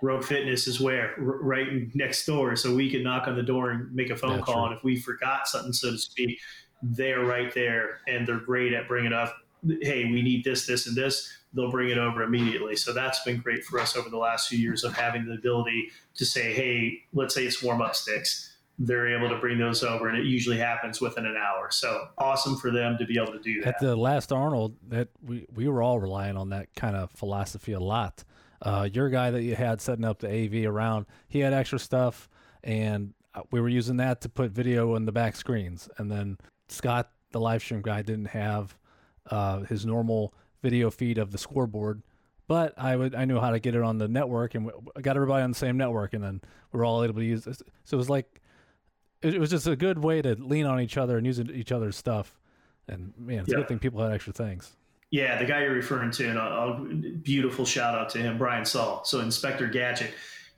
Rogue 0.02 0.24
Fitness 0.24 0.68
is 0.68 0.80
where 0.80 1.12
R- 1.18 1.42
right 1.42 1.94
next 1.94 2.26
door, 2.26 2.56
so 2.56 2.74
we 2.74 2.90
can 2.90 3.04
knock 3.04 3.28
on 3.28 3.36
the 3.36 3.44
door 3.44 3.72
and 3.72 3.94
make 3.94 4.10
a 4.10 4.16
phone 4.16 4.38
That's 4.38 4.46
call. 4.46 4.56
True. 4.56 4.66
And 4.68 4.78
if 4.78 4.84
we 4.84 5.00
forgot 5.00 5.48
something, 5.48 5.74
so 5.74 5.92
to 5.92 5.98
speak, 5.98 6.40
they're 6.82 7.24
right 7.24 7.54
there, 7.54 8.00
and 8.08 8.28
they're 8.28 8.40
great 8.40 8.74
at 8.74 8.88
bringing 8.88 9.14
up. 9.14 9.36
Hey, 9.82 10.06
we 10.06 10.22
need 10.22 10.44
this, 10.44 10.66
this, 10.66 10.88
and 10.88 10.96
this. 10.96 11.32
They'll 11.54 11.72
bring 11.72 11.90
it 11.90 11.98
over 11.98 12.24
immediately. 12.24 12.76
So 12.76 12.94
that's 12.94 13.24
been 13.24 13.38
great 13.38 13.64
for 13.64 13.80
us 13.80 13.96
over 13.96 14.10
the 14.10 14.18
last 14.18 14.48
few 14.48 14.58
years 14.58 14.84
of 14.84 14.94
having 14.94 15.26
the 15.26 15.34
ability 15.34 15.90
to 16.16 16.26
say, 16.26 16.54
hey, 16.54 17.00
let's 17.14 17.36
say 17.36 17.46
it's 17.46 17.62
warm 17.62 17.82
up 17.82 17.96
sticks 17.96 18.48
they're 18.80 19.16
able 19.16 19.30
to 19.30 19.38
bring 19.38 19.60
those 19.60 19.84
over 19.84 20.08
and 20.08 20.18
it 20.18 20.24
usually 20.24 20.58
happens 20.58 21.00
within 21.02 21.26
an 21.26 21.36
hour 21.36 21.68
so 21.70 22.08
awesome 22.18 22.56
for 22.56 22.72
them 22.72 22.98
to 22.98 23.06
be 23.06 23.20
able 23.22 23.32
to 23.32 23.40
do 23.40 23.62
that 23.62 23.76
at 23.76 23.80
the 23.80 23.96
last 23.96 24.32
arnold 24.32 24.76
that 24.88 25.10
we, 25.22 25.46
we 25.54 25.68
were 25.68 25.84
all 25.84 26.00
relying 26.00 26.36
on 26.36 26.50
that 26.50 26.74
kind 26.74 26.96
of 26.96 27.12
philosophy 27.12 27.74
a 27.74 27.80
lot 27.80 28.24
uh, 28.62 28.88
your 28.92 29.10
guy 29.10 29.32
that 29.32 29.42
you 29.42 29.56
had 29.56 29.82
setting 29.82 30.06
up 30.06 30.20
the 30.20 30.30
AV 30.30 30.66
around, 30.66 31.06
he 31.28 31.40
had 31.40 31.54
extra 31.54 31.80
stuff, 31.80 32.30
and 32.64 33.14
uh, 33.34 33.42
we 33.52 33.60
were 33.60 33.70
using 33.70 33.98
that 33.98 34.22
to 34.22 34.30
put 34.30 34.52
video 34.52 34.96
in 34.96 35.06
the 35.06 35.12
back 35.12 35.36
screens. 35.36 35.90
And 35.98 36.12
then 36.12 36.38
Scott, 36.68 37.10
the 37.32 37.40
live 37.40 37.62
stream 37.62 37.82
guy, 37.82 38.02
didn't 38.04 38.28
have 38.28 38.78
uh, 39.32 39.62
his 39.62 39.86
normal 39.86 40.34
video 40.62 40.92
feed 40.92 41.18
of 41.18 41.32
the 41.32 41.38
scoreboard, 41.38 42.04
but 42.48 42.78
I 42.78 42.96
would 42.96 43.16
I 43.16 43.26
knew 43.26 43.40
how 43.40 43.52
to 43.52 43.60
get 43.60 43.76
it 43.76 43.82
on 43.82 43.98
the 43.98 44.08
network, 44.08 44.56
and 44.56 44.70
I 44.96 45.02
got 45.02 45.16
everybody 45.16 45.44
on 45.44 45.52
the 45.52 45.58
same 45.58 45.78
network, 45.78 46.14
and 46.14 46.24
then 46.24 46.42
we 46.72 46.80
are 46.80 46.86
all 46.86 47.04
able 47.04 47.16
to 47.16 47.26
use 47.26 47.46
this. 47.46 47.64
So 47.86 47.96
it 47.96 47.98
was 47.98 48.10
like 48.10 48.42
it, 49.22 49.40
was 49.40 49.50
just 49.50 49.68
a 49.68 49.76
good 49.76 50.00
way 50.00 50.22
to 50.22 50.36
lean 50.36 50.66
on 50.66 50.80
each 50.82 50.98
other 50.98 51.18
and 51.18 51.26
use 51.26 51.40
each 51.40 51.72
other's 51.72 51.96
stuff. 51.96 52.38
And 52.88 53.14
man, 53.18 53.40
it's 53.40 53.50
yeah. 53.50 53.56
a 53.56 53.58
good 53.60 53.68
thing 53.68 53.80
people 53.80 54.02
had 54.02 54.12
extra 54.12 54.34
things. 54.34 54.76
Yeah, 55.12 55.38
the 55.38 55.46
guy 55.46 55.62
you're 55.62 55.74
referring 55.74 56.12
to, 56.12 56.30
and 56.30 56.40
I'll, 56.40 56.86
beautiful 57.22 57.66
shout 57.66 57.96
out 57.96 58.10
to 58.12 58.18
him, 58.20 58.38
Brian 58.38 58.64
Saul. 58.64 59.02
So 59.04 59.20
Inspector 59.20 59.68
Gadget, 59.68 60.12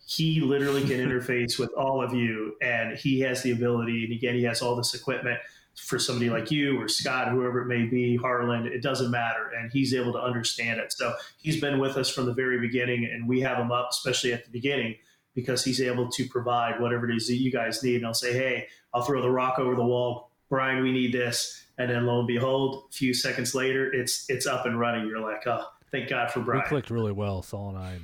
he 0.05 0.41
literally 0.41 0.81
can 0.81 0.99
interface 1.09 1.57
with 1.57 1.71
all 1.73 2.03
of 2.03 2.13
you, 2.13 2.55
and 2.61 2.95
he 2.95 3.19
has 3.21 3.41
the 3.41 3.51
ability. 3.51 4.05
And 4.05 4.13
again, 4.13 4.35
he 4.35 4.43
has 4.43 4.61
all 4.61 4.75
this 4.75 4.93
equipment 4.93 5.39
for 5.75 5.97
somebody 5.97 6.29
like 6.29 6.51
you 6.51 6.79
or 6.79 6.87
Scott, 6.87 7.29
whoever 7.29 7.61
it 7.61 7.67
may 7.67 7.83
be, 7.83 8.15
Harlan. 8.15 8.67
It 8.67 8.81
doesn't 8.81 9.09
matter, 9.09 9.51
and 9.57 9.71
he's 9.71 9.93
able 9.93 10.13
to 10.13 10.19
understand 10.19 10.79
it. 10.79 10.93
So 10.93 11.13
he's 11.37 11.59
been 11.59 11.79
with 11.79 11.97
us 11.97 12.09
from 12.09 12.25
the 12.25 12.33
very 12.33 12.59
beginning, 12.59 13.05
and 13.05 13.27
we 13.27 13.41
have 13.41 13.57
him 13.57 13.71
up, 13.71 13.89
especially 13.91 14.33
at 14.33 14.45
the 14.45 14.51
beginning, 14.51 14.95
because 15.33 15.63
he's 15.63 15.81
able 15.81 16.09
to 16.11 16.27
provide 16.27 16.79
whatever 16.79 17.09
it 17.09 17.15
is 17.15 17.27
that 17.27 17.35
you 17.35 17.51
guys 17.51 17.83
need. 17.83 17.97
And 17.97 18.05
I'll 18.05 18.13
say, 18.13 18.33
hey, 18.33 18.67
I'll 18.93 19.01
throw 19.01 19.21
the 19.21 19.31
rock 19.31 19.57
over 19.57 19.75
the 19.75 19.83
wall, 19.83 20.29
Brian. 20.49 20.83
We 20.83 20.91
need 20.91 21.11
this 21.11 21.63
and 21.77 21.89
then 21.89 22.05
lo 22.05 22.19
and 22.19 22.27
behold, 22.27 22.85
a 22.89 22.93
few 22.93 23.13
seconds 23.13 23.55
later, 23.55 23.91
it's 23.91 24.29
it's 24.29 24.45
up 24.45 24.65
and 24.65 24.79
running. 24.79 25.07
You're 25.07 25.19
like, 25.19 25.45
oh, 25.47 25.65
thank 25.91 26.09
God 26.09 26.31
for 26.31 26.41
Brian. 26.41 26.63
We 26.63 26.69
clicked 26.69 26.89
really 26.89 27.11
well, 27.11 27.41
Saul 27.41 27.69
and 27.69 27.77
I, 27.77 27.99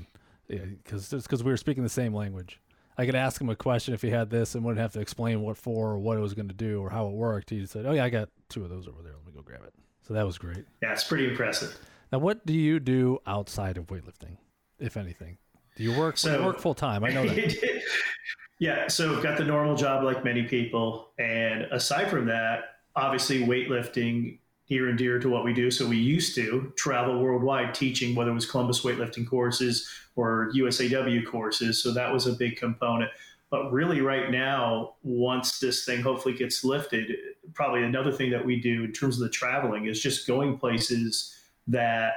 because 0.47 1.11
yeah, 1.11 1.19
because 1.19 1.43
we 1.43 1.51
were 1.51 1.57
speaking 1.57 1.83
the 1.83 1.89
same 1.89 2.13
language. 2.13 2.59
I 2.99 3.05
could 3.05 3.15
ask 3.15 3.39
him 3.39 3.47
a 3.47 3.55
question 3.55 3.93
if 3.93 4.01
he 4.01 4.09
had 4.09 4.29
this 4.29 4.55
and 4.55 4.63
wouldn't 4.65 4.81
have 4.81 4.91
to 4.91 4.99
explain 4.99 5.41
what 5.41 5.55
for 5.55 5.91
or 5.91 5.99
what 5.99 6.17
it 6.17 6.19
was 6.19 6.33
going 6.33 6.49
to 6.49 6.53
do 6.53 6.81
or 6.81 6.89
how 6.89 7.07
it 7.07 7.13
worked. 7.13 7.49
He 7.49 7.65
said, 7.65 7.85
"Oh 7.85 7.93
yeah, 7.93 8.03
I 8.03 8.09
got 8.09 8.27
two 8.49 8.61
of 8.61 8.69
those 8.69 8.89
over 8.89 9.01
there. 9.01 9.13
Let 9.13 9.25
me 9.25 9.31
go 9.31 9.41
grab 9.41 9.61
it." 9.63 9.73
So 10.05 10.13
that 10.15 10.25
was 10.25 10.37
great. 10.37 10.65
Yeah, 10.83 10.91
it's 10.91 11.05
pretty 11.05 11.29
impressive. 11.29 11.79
Now, 12.11 12.19
what 12.19 12.45
do 12.45 12.51
you 12.51 12.77
do 12.81 13.19
outside 13.25 13.77
of 13.77 13.87
weightlifting, 13.87 14.35
if 14.79 14.97
anything? 14.97 15.37
Do 15.77 15.83
you 15.83 15.97
work? 15.97 16.17
So, 16.17 16.39
you 16.39 16.45
work 16.45 16.59
full 16.59 16.73
time? 16.73 17.05
I 17.05 17.11
know 17.11 17.25
that. 17.25 17.81
yeah, 18.59 18.89
so 18.89 19.21
got 19.23 19.37
the 19.37 19.45
normal 19.45 19.77
job 19.77 20.03
like 20.03 20.25
many 20.25 20.43
people, 20.43 21.11
and 21.17 21.67
aside 21.71 22.09
from 22.09 22.25
that, 22.25 22.79
obviously 22.97 23.45
weightlifting 23.45 24.38
near 24.69 24.87
and 24.89 24.97
dear 24.97 25.19
to 25.19 25.29
what 25.29 25.43
we 25.43 25.53
do. 25.53 25.71
So 25.71 25.87
we 25.87 25.97
used 25.97 26.35
to 26.35 26.71
travel 26.75 27.19
worldwide 27.19 27.73
teaching, 27.73 28.15
whether 28.15 28.31
it 28.31 28.35
was 28.35 28.49
Columbus 28.49 28.81
weightlifting 28.81 29.27
courses 29.27 29.89
or 30.15 30.51
USAW 30.55 31.25
courses. 31.25 31.81
So 31.81 31.91
that 31.93 32.11
was 32.13 32.27
a 32.27 32.33
big 32.33 32.57
component. 32.57 33.11
But 33.49 33.71
really, 33.71 34.01
right 34.01 34.29
now, 34.29 34.93
once 35.01 35.59
this 35.59 35.83
thing 35.83 36.01
hopefully 36.01 36.35
gets 36.35 36.63
lifted, 36.63 37.15
probably 37.55 37.83
another 37.83 38.11
thing 38.11 38.29
that 38.29 38.45
we 38.45 38.61
do 38.61 38.83
in 38.83 38.93
terms 38.93 39.15
of 39.15 39.21
the 39.21 39.29
traveling 39.29 39.87
is 39.87 39.99
just 39.99 40.27
going 40.27 40.59
places 40.59 41.35
that 41.67 42.13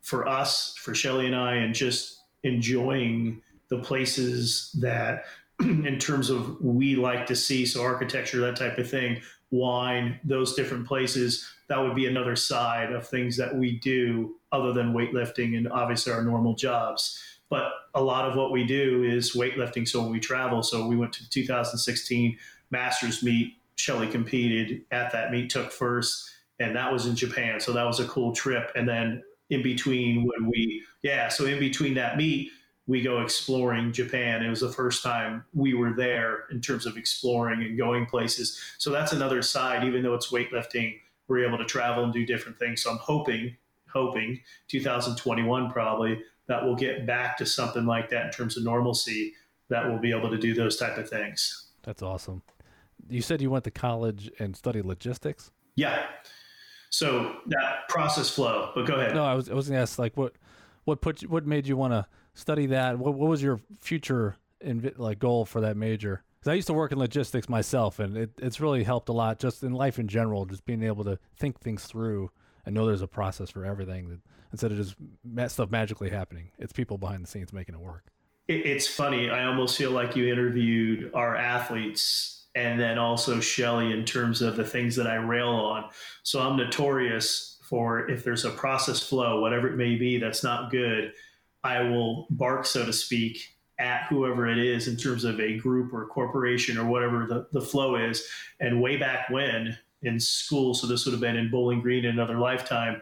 for 0.00 0.26
us, 0.26 0.74
for 0.78 0.94
Shelly 0.94 1.26
and 1.26 1.36
I, 1.36 1.56
and 1.56 1.74
just 1.74 2.22
enjoying 2.44 3.42
the 3.68 3.78
places 3.78 4.74
that 4.80 5.24
in 5.60 5.98
terms 5.98 6.30
of 6.30 6.60
we 6.62 6.96
like 6.96 7.26
to 7.26 7.36
see 7.36 7.66
so 7.66 7.82
architecture 7.82 8.40
that 8.40 8.56
type 8.56 8.78
of 8.78 8.88
thing 8.88 9.20
wine, 9.50 10.18
those 10.24 10.54
different 10.54 10.86
places, 10.86 11.48
that 11.68 11.78
would 11.78 11.94
be 11.94 12.06
another 12.06 12.36
side 12.36 12.92
of 12.92 13.06
things 13.06 13.36
that 13.36 13.54
we 13.54 13.78
do 13.78 14.36
other 14.52 14.72
than 14.72 14.92
weightlifting 14.92 15.56
and 15.56 15.70
obviously 15.70 16.12
our 16.12 16.22
normal 16.22 16.54
jobs. 16.54 17.18
But 17.48 17.72
a 17.94 18.02
lot 18.02 18.28
of 18.28 18.36
what 18.36 18.52
we 18.52 18.64
do 18.64 19.02
is 19.02 19.34
weightlifting. 19.34 19.86
So 19.86 20.02
when 20.02 20.12
we 20.12 20.20
travel, 20.20 20.62
so 20.62 20.86
we 20.86 20.96
went 20.96 21.12
to 21.14 21.28
2016 21.28 22.38
Masters 22.70 23.22
meet. 23.22 23.56
Shelly 23.76 24.08
competed 24.08 24.82
at 24.90 25.10
that 25.12 25.32
meet, 25.32 25.48
took 25.48 25.72
first, 25.72 26.30
and 26.58 26.76
that 26.76 26.92
was 26.92 27.06
in 27.06 27.16
Japan. 27.16 27.58
So 27.60 27.72
that 27.72 27.86
was 27.86 27.98
a 27.98 28.06
cool 28.06 28.32
trip. 28.32 28.70
And 28.76 28.86
then 28.86 29.22
in 29.48 29.62
between 29.62 30.26
when 30.26 30.50
we, 30.50 30.82
yeah, 31.02 31.28
so 31.28 31.46
in 31.46 31.58
between 31.58 31.94
that 31.94 32.18
meet, 32.18 32.50
we 32.90 33.00
go 33.00 33.22
exploring 33.22 33.92
Japan. 33.92 34.42
It 34.42 34.50
was 34.50 34.62
the 34.62 34.72
first 34.72 35.04
time 35.04 35.44
we 35.54 35.74
were 35.74 35.92
there 35.92 36.46
in 36.50 36.60
terms 36.60 36.86
of 36.86 36.96
exploring 36.96 37.62
and 37.62 37.78
going 37.78 38.04
places. 38.04 38.58
So 38.78 38.90
that's 38.90 39.12
another 39.12 39.42
side, 39.42 39.84
even 39.84 40.02
though 40.02 40.14
it's 40.14 40.32
weightlifting, 40.32 40.96
we're 41.28 41.46
able 41.46 41.56
to 41.58 41.64
travel 41.64 42.02
and 42.02 42.12
do 42.12 42.26
different 42.26 42.58
things. 42.58 42.82
So 42.82 42.90
I'm 42.90 42.98
hoping, 42.98 43.56
hoping 43.92 44.40
2021 44.66 45.70
probably 45.70 46.20
that 46.48 46.64
we'll 46.64 46.74
get 46.74 47.06
back 47.06 47.38
to 47.38 47.46
something 47.46 47.86
like 47.86 48.10
that 48.10 48.26
in 48.26 48.32
terms 48.32 48.56
of 48.56 48.64
normalcy 48.64 49.34
that 49.68 49.86
we'll 49.86 50.00
be 50.00 50.10
able 50.10 50.28
to 50.28 50.38
do 50.38 50.52
those 50.52 50.76
type 50.76 50.98
of 50.98 51.08
things. 51.08 51.68
That's 51.84 52.02
awesome. 52.02 52.42
You 53.08 53.22
said 53.22 53.40
you 53.40 53.50
went 53.50 53.62
to 53.64 53.70
college 53.70 54.32
and 54.40 54.56
studied 54.56 54.84
logistics? 54.84 55.52
Yeah. 55.76 56.06
So 56.88 57.36
that 57.46 57.88
process 57.88 58.30
flow, 58.30 58.72
but 58.74 58.84
go 58.84 58.94
ahead. 58.94 59.14
No, 59.14 59.24
I 59.24 59.34
was, 59.34 59.48
I 59.48 59.54
was 59.54 59.68
going 59.68 59.76
to 59.76 59.82
ask 59.82 59.96
like 59.96 60.16
what, 60.16 60.32
what 60.86 61.00
put 61.00 61.22
you, 61.22 61.28
what 61.28 61.46
made 61.46 61.68
you 61.68 61.76
want 61.76 61.92
to 61.92 62.04
study 62.40 62.66
that. 62.66 62.98
What, 62.98 63.14
what 63.14 63.28
was 63.28 63.42
your 63.42 63.60
future 63.80 64.36
in, 64.60 64.92
like 64.96 65.18
goal 65.18 65.44
for 65.44 65.60
that 65.60 65.76
major? 65.76 66.22
Because 66.38 66.52
I 66.52 66.54
used 66.54 66.68
to 66.68 66.74
work 66.74 66.92
in 66.92 66.98
logistics 66.98 67.48
myself, 67.48 67.98
and 67.98 68.16
it, 68.16 68.30
it's 68.38 68.60
really 68.60 68.82
helped 68.82 69.08
a 69.08 69.12
lot 69.12 69.38
just 69.38 69.62
in 69.62 69.72
life 69.72 69.98
in 69.98 70.08
general, 70.08 70.46
just 70.46 70.64
being 70.64 70.82
able 70.82 71.04
to 71.04 71.18
think 71.36 71.60
things 71.60 71.84
through 71.84 72.30
and 72.64 72.74
know 72.74 72.86
there's 72.86 73.02
a 73.02 73.08
process 73.08 73.50
for 73.50 73.64
everything 73.64 74.08
that 74.08 74.20
instead 74.52 74.72
of 74.72 74.78
just 74.78 74.96
stuff 75.52 75.70
magically 75.70 76.10
happening, 76.10 76.50
it's 76.58 76.72
people 76.72 76.98
behind 76.98 77.22
the 77.22 77.28
scenes 77.28 77.52
making 77.52 77.74
it 77.74 77.80
work. 77.80 78.04
It's 78.48 78.86
funny. 78.86 79.30
I 79.30 79.44
almost 79.44 79.78
feel 79.78 79.92
like 79.92 80.16
you 80.16 80.30
interviewed 80.32 81.12
our 81.14 81.36
athletes 81.36 82.46
and 82.56 82.80
then 82.80 82.98
also 82.98 83.38
Shelly 83.38 83.92
in 83.92 84.04
terms 84.04 84.42
of 84.42 84.56
the 84.56 84.64
things 84.64 84.96
that 84.96 85.06
I 85.06 85.14
rail 85.14 85.50
on. 85.50 85.84
So 86.24 86.40
I'm 86.40 86.56
notorious 86.56 87.58
for 87.62 88.10
if 88.10 88.24
there's 88.24 88.44
a 88.44 88.50
process 88.50 89.00
flow, 89.00 89.40
whatever 89.40 89.68
it 89.68 89.76
may 89.76 89.94
be, 89.94 90.18
that's 90.18 90.42
not 90.42 90.72
good, 90.72 91.12
I 91.62 91.82
will 91.82 92.26
bark, 92.30 92.64
so 92.66 92.86
to 92.86 92.92
speak, 92.92 93.56
at 93.78 94.06
whoever 94.08 94.46
it 94.46 94.58
is 94.58 94.88
in 94.88 94.96
terms 94.96 95.24
of 95.24 95.40
a 95.40 95.56
group 95.56 95.92
or 95.92 96.02
a 96.04 96.06
corporation 96.06 96.76
or 96.76 96.86
whatever 96.86 97.26
the, 97.26 97.46
the 97.52 97.64
flow 97.64 97.96
is. 97.96 98.26
And 98.60 98.80
way 98.80 98.96
back 98.96 99.30
when 99.30 99.76
in 100.02 100.20
school, 100.20 100.74
so 100.74 100.86
this 100.86 101.04
would 101.04 101.12
have 101.12 101.20
been 101.20 101.36
in 101.36 101.50
Bowling 101.50 101.80
Green 101.80 102.04
in 102.04 102.12
another 102.12 102.38
lifetime, 102.38 103.00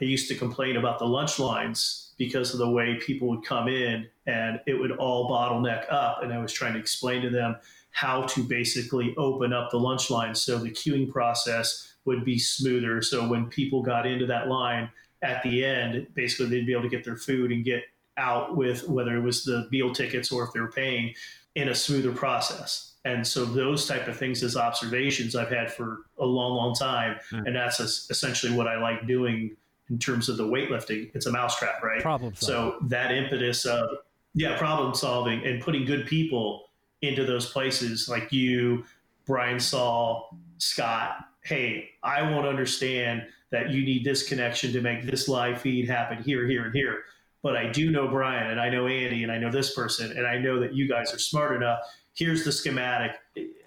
I 0.00 0.04
used 0.04 0.28
to 0.28 0.34
complain 0.34 0.76
about 0.76 0.98
the 0.98 1.06
lunch 1.06 1.38
lines 1.38 2.12
because 2.16 2.52
of 2.52 2.58
the 2.58 2.70
way 2.70 2.98
people 3.00 3.28
would 3.28 3.44
come 3.44 3.68
in 3.68 4.06
and 4.26 4.60
it 4.66 4.74
would 4.74 4.92
all 4.92 5.28
bottleneck 5.28 5.90
up. 5.90 6.22
And 6.22 6.32
I 6.32 6.38
was 6.38 6.52
trying 6.52 6.74
to 6.74 6.78
explain 6.78 7.22
to 7.22 7.30
them 7.30 7.56
how 7.90 8.22
to 8.22 8.42
basically 8.42 9.14
open 9.16 9.52
up 9.52 9.70
the 9.70 9.78
lunch 9.78 10.10
line 10.10 10.34
so 10.34 10.58
the 10.58 10.70
queuing 10.70 11.10
process 11.10 11.94
would 12.04 12.24
be 12.24 12.38
smoother. 12.38 13.02
So 13.02 13.28
when 13.28 13.46
people 13.46 13.82
got 13.82 14.06
into 14.06 14.26
that 14.26 14.48
line 14.48 14.90
at 15.22 15.42
the 15.42 15.64
end, 15.64 16.06
basically 16.14 16.46
they'd 16.46 16.66
be 16.66 16.72
able 16.72 16.82
to 16.82 16.88
get 16.88 17.04
their 17.04 17.16
food 17.16 17.52
and 17.52 17.64
get 17.64 17.84
out 18.16 18.56
with 18.56 18.88
whether 18.88 19.16
it 19.16 19.20
was 19.20 19.44
the 19.44 19.68
meal 19.70 19.92
tickets 19.92 20.30
or 20.32 20.44
if 20.44 20.52
they 20.52 20.60
were 20.60 20.70
paying 20.70 21.14
in 21.54 21.68
a 21.68 21.74
smoother 21.74 22.12
process. 22.12 22.94
And 23.04 23.26
so 23.26 23.44
those 23.44 23.86
type 23.88 24.08
of 24.08 24.16
things 24.16 24.42
as 24.42 24.56
observations 24.56 25.34
I've 25.34 25.50
had 25.50 25.72
for 25.72 26.06
a 26.18 26.24
long, 26.24 26.54
long 26.54 26.74
time. 26.74 27.18
Mm. 27.30 27.46
And 27.46 27.56
that's 27.56 27.80
essentially 27.80 28.54
what 28.54 28.66
I 28.66 28.78
like 28.78 29.06
doing 29.06 29.56
in 29.88 29.98
terms 29.98 30.28
of 30.28 30.36
the 30.36 30.44
weightlifting. 30.44 31.10
It's 31.14 31.26
a 31.26 31.32
mousetrap, 31.32 31.82
right? 31.82 32.02
Problem 32.02 32.34
solving. 32.34 32.78
So 32.80 32.86
that 32.88 33.10
impetus 33.10 33.64
of, 33.64 33.88
yeah, 34.34 34.56
problem 34.58 34.94
solving 34.94 35.44
and 35.44 35.62
putting 35.62 35.84
good 35.84 36.06
people 36.06 36.66
into 37.02 37.24
those 37.24 37.50
places 37.50 38.08
like 38.08 38.30
you, 38.32 38.84
Brian 39.26 39.58
Saul, 39.58 40.36
Scott. 40.58 41.26
Hey, 41.42 41.90
I 42.02 42.22
won't 42.22 42.46
understand 42.46 43.22
that 43.50 43.70
you 43.70 43.84
need 43.84 44.04
this 44.04 44.28
connection 44.28 44.72
to 44.72 44.80
make 44.80 45.04
this 45.04 45.28
live 45.28 45.60
feed 45.60 45.88
happen 45.88 46.22
here, 46.22 46.46
here, 46.46 46.64
and 46.64 46.74
here 46.74 47.04
but 47.42 47.56
I 47.56 47.70
do 47.70 47.90
know 47.90 48.08
Brian 48.08 48.50
and 48.50 48.60
I 48.60 48.68
know 48.68 48.86
Andy 48.86 49.22
and 49.22 49.32
I 49.32 49.38
know 49.38 49.50
this 49.50 49.74
person 49.74 50.16
and 50.16 50.26
I 50.26 50.38
know 50.38 50.60
that 50.60 50.74
you 50.74 50.88
guys 50.88 51.14
are 51.14 51.18
smart 51.18 51.56
enough. 51.56 51.80
Here's 52.14 52.44
the 52.44 52.52
schematic. 52.52 53.12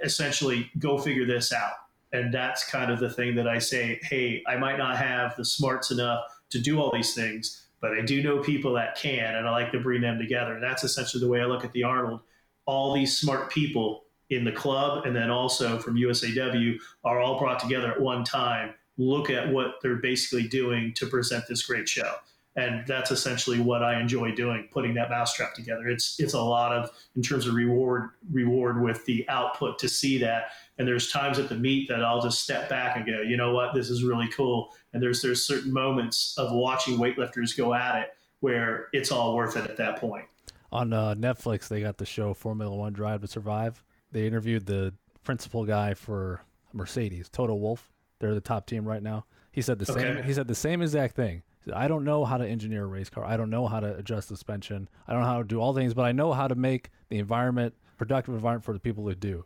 Essentially, 0.03 0.69
go 0.79 0.97
figure 0.97 1.25
this 1.25 1.51
out. 1.51 1.73
And 2.11 2.31
that's 2.31 2.69
kind 2.69 2.91
of 2.91 2.99
the 2.99 3.09
thing 3.09 3.35
that 3.35 3.47
I 3.47 3.57
say, 3.57 3.99
hey, 4.03 4.43
I 4.47 4.57
might 4.57 4.77
not 4.77 4.97
have 4.97 5.35
the 5.35 5.45
smarts 5.45 5.89
enough 5.89 6.23
to 6.51 6.59
do 6.59 6.79
all 6.79 6.91
these 6.93 7.15
things, 7.15 7.65
but 7.81 7.93
I 7.93 8.01
do 8.01 8.21
know 8.21 8.37
people 8.37 8.73
that 8.73 8.95
can, 8.95 9.35
and 9.35 9.47
I 9.47 9.51
like 9.51 9.71
to 9.71 9.79
bring 9.79 10.01
them 10.01 10.19
together. 10.19 10.53
And 10.53 10.63
that's 10.63 10.83
essentially 10.83 11.21
the 11.21 11.27
way 11.27 11.41
I 11.41 11.45
look 11.45 11.65
at 11.65 11.71
the 11.71 11.83
Arnold. 11.83 12.19
All 12.67 12.93
these 12.93 13.17
smart 13.17 13.49
people 13.49 14.02
in 14.29 14.43
the 14.43 14.51
club 14.51 15.05
and 15.05 15.15
then 15.15 15.29
also 15.29 15.77
from 15.77 15.95
USAW 15.95 16.77
are 17.03 17.19
all 17.19 17.39
brought 17.39 17.59
together 17.59 17.91
at 17.91 18.01
one 18.01 18.23
time. 18.23 18.73
Look 18.97 19.29
at 19.29 19.51
what 19.51 19.75
they're 19.81 19.95
basically 19.95 20.47
doing 20.47 20.93
to 20.95 21.07
present 21.07 21.45
this 21.47 21.63
great 21.63 21.89
show 21.89 22.13
and 22.55 22.85
that's 22.85 23.11
essentially 23.11 23.59
what 23.59 23.81
I 23.81 23.99
enjoy 23.99 24.33
doing, 24.35 24.67
putting 24.71 24.93
that 24.95 25.09
mousetrap 25.09 25.55
together. 25.55 25.87
It's 25.87 26.19
it's 26.19 26.33
a 26.33 26.41
lot 26.41 26.71
of 26.71 26.91
in 27.15 27.21
terms 27.21 27.47
of 27.47 27.55
reward 27.55 28.09
reward 28.31 28.81
with 28.81 29.03
the 29.05 29.27
output 29.27 29.79
to 29.79 29.89
see 29.89 30.19
that. 30.19 30.51
And 30.77 30.87
there's 30.87 31.11
times 31.11 31.39
at 31.39 31.49
the 31.49 31.55
meet 31.55 31.89
that 31.89 32.03
I'll 32.03 32.21
just 32.21 32.43
step 32.43 32.69
back 32.69 32.95
and 32.95 33.05
go, 33.05 33.21
you 33.21 33.37
know 33.37 33.53
what, 33.53 33.73
this 33.73 33.89
is 33.89 34.03
really 34.03 34.27
cool. 34.29 34.69
And 34.93 35.01
there's 35.01 35.21
there's 35.21 35.45
certain 35.45 35.73
moments 35.73 36.35
of 36.37 36.51
watching 36.51 36.97
weightlifters 36.97 37.57
go 37.57 37.73
at 37.73 37.95
it 38.01 38.09
where 38.41 38.89
it's 38.93 39.11
all 39.11 39.35
worth 39.35 39.57
it 39.57 39.69
at 39.69 39.77
that 39.77 39.97
point. 39.97 40.25
On 40.71 40.91
uh, 40.91 41.15
Netflix, 41.15 41.67
they 41.67 41.81
got 41.81 41.97
the 41.97 42.05
show 42.05 42.33
Formula 42.33 42.75
One 42.75 42.93
Drive 42.93 43.21
to 43.21 43.27
Survive. 43.27 43.83
They 44.13 44.25
interviewed 44.25 44.65
the 44.65 44.93
principal 45.23 45.65
guy 45.65 45.93
for 45.93 46.41
Mercedes, 46.71 47.27
Toto 47.29 47.55
Wolff. 47.55 47.91
They're 48.19 48.33
the 48.33 48.41
top 48.41 48.65
team 48.65 48.85
right 48.85 49.03
now. 49.03 49.25
He 49.51 49.61
said 49.61 49.79
the 49.79 49.91
okay. 49.91 50.01
same. 50.01 50.23
He 50.23 50.33
said 50.33 50.47
the 50.47 50.55
same 50.55 50.81
exact 50.81 51.15
thing 51.15 51.43
I 51.71 51.87
don't 51.87 52.03
know 52.03 52.25
how 52.25 52.37
to 52.37 52.47
engineer 52.47 52.83
a 52.83 52.87
race 52.87 53.09
car. 53.09 53.23
I 53.23 53.37
don't 53.37 53.49
know 53.49 53.67
how 53.67 53.79
to 53.79 53.95
adjust 53.95 54.27
suspension. 54.27 54.89
I 55.07 55.13
don't 55.13 55.21
know 55.21 55.27
how 55.27 55.37
to 55.37 55.43
do 55.43 55.61
all 55.61 55.73
things, 55.73 55.93
but 55.93 56.03
I 56.03 56.11
know 56.11 56.33
how 56.33 56.47
to 56.47 56.55
make 56.55 56.89
the 57.09 57.19
environment 57.19 57.75
productive 57.97 58.33
environment 58.33 58.65
for 58.65 58.73
the 58.73 58.79
people 58.79 59.03
who 59.05 59.15
do. 59.15 59.45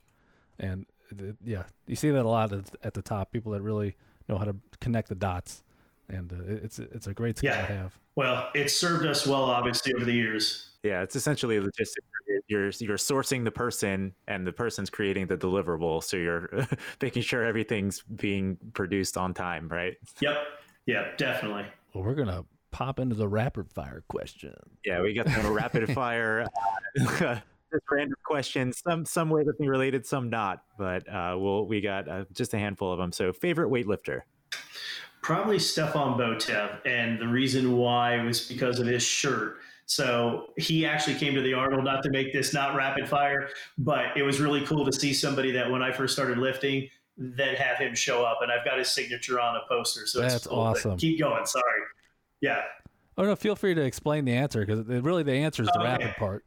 And 0.58 0.86
yeah, 1.44 1.64
you 1.86 1.96
see 1.96 2.10
that 2.10 2.26
a 2.26 2.28
lot 2.28 2.52
at 2.84 2.94
the 2.94 3.02
top. 3.02 3.32
People 3.32 3.52
that 3.52 3.62
really 3.62 3.96
know 4.28 4.38
how 4.38 4.46
to 4.46 4.56
connect 4.82 5.10
the 5.10 5.16
dots, 5.16 5.64
and 6.10 6.34
uh, 6.34 6.64
it's 6.64 6.80
it's 6.80 7.08
a 7.08 7.14
great 7.14 7.38
skill 7.38 7.54
yeah. 7.54 7.68
to 7.68 7.74
have. 7.74 8.00
Well, 8.16 8.50
it's 8.56 8.76
served 8.76 9.06
us 9.06 9.28
well, 9.28 9.44
obviously, 9.44 9.94
over 9.94 10.04
the 10.04 10.14
years. 10.14 10.72
Yeah, 10.84 11.04
it's 11.04 11.16
essentially 11.16 11.58
a 11.58 11.62
logistics. 11.62 12.08
You're 12.48 12.70
you're 12.80 12.98
sourcing 12.98 13.44
the 13.44 13.52
person, 13.52 14.14
and 14.28 14.48
the 14.48 14.54
person's 14.54 14.90
creating 14.90 15.28
the 15.28 15.38
deliverable. 15.38 16.04
So 16.04 16.18
you're 16.18 16.68
making 17.02 17.24
sure 17.24 17.44
everything's 17.44 18.02
being 18.02 18.58
produced 18.74 19.18
on 19.18 19.34
time, 19.34 19.68
right? 19.68 19.96
Yep. 20.22 20.38
Yeah, 20.86 21.10
definitely. 21.18 21.66
Well, 21.94 22.04
we're 22.04 22.16
gonna 22.16 22.46
pop 22.72 23.00
into 23.00 23.16
the 23.16 23.28
rapid 23.28 23.72
fire 23.72 24.04
question. 24.08 24.54
Yeah, 24.86 25.02
we 25.02 25.14
got 25.14 25.26
the 25.26 25.52
rapid 25.52 25.92
fire. 25.94 26.46
Uh, 27.00 27.40
just 27.72 27.84
random 27.92 28.16
questions, 28.24 28.82
some 28.88 29.06
some 29.06 29.30
weightlifting 29.30 29.68
related, 29.68 30.06
some 30.06 30.30
not, 30.30 30.64
but 30.78 31.08
uh, 31.10 31.36
we'll 31.38 31.68
we 31.68 31.82
got 31.82 32.08
uh, 32.08 32.26
just 32.34 32.54
a 32.54 32.60
handful 32.60 32.92
of 32.92 33.00
them. 33.00 33.12
So, 33.12 33.34
favorite 33.34 33.70
weightlifter? 33.70 34.22
Probably 35.22 35.60
Stefan 35.60 36.18
Botev, 36.18 36.86
and 36.86 37.20
the 37.20 37.28
reason 37.28 37.76
why 37.76 38.24
was 38.24 38.48
because 38.48 38.80
of 38.80 38.88
his 38.88 39.04
shirt. 39.04 39.58
So 39.88 40.52
he 40.58 40.86
actually 40.86 41.16
came 41.16 41.34
to 41.34 41.42
the 41.42 41.54
Arnold, 41.54 41.86
not 41.86 42.04
to 42.04 42.10
make 42.10 42.34
this 42.34 42.54
not 42.54 42.76
rapid 42.76 43.08
fire, 43.08 43.50
but 43.78 44.16
it 44.18 44.22
was 44.22 44.42
really 44.42 44.66
cool 44.66 44.86
to 44.86 44.92
see 44.92 45.14
somebody 45.14 45.50
that 45.52 45.72
when 45.72 45.82
I 45.82 45.94
first 45.94 46.14
started 46.14 46.38
lifting, 46.38 46.90
then 47.18 47.56
have 47.56 47.78
him 47.78 47.96
show 47.96 48.24
up. 48.24 48.40
And 48.42 48.52
I've 48.52 48.66
got 48.66 48.78
his 48.78 48.90
signature 48.90 49.40
on 49.40 49.56
a 49.56 49.62
poster. 49.70 50.06
So 50.06 50.20
that's 50.20 50.46
cool, 50.46 50.60
awesome. 50.60 50.98
Keep 50.98 51.20
going. 51.20 51.46
Sorry. 51.46 51.64
Yeah. 52.42 52.64
Oh 53.18 53.24
no, 53.24 53.36
feel 53.38 53.56
free 53.56 53.74
to 53.74 53.82
explain 53.82 54.26
the 54.26 54.34
answer 54.34 54.66
because 54.66 54.86
really 54.86 55.24
the 55.24 55.34
answer 55.34 55.64
is 55.64 55.70
the 55.70 55.80
okay. 55.80 55.88
rapid 55.88 56.16
part. 56.18 56.44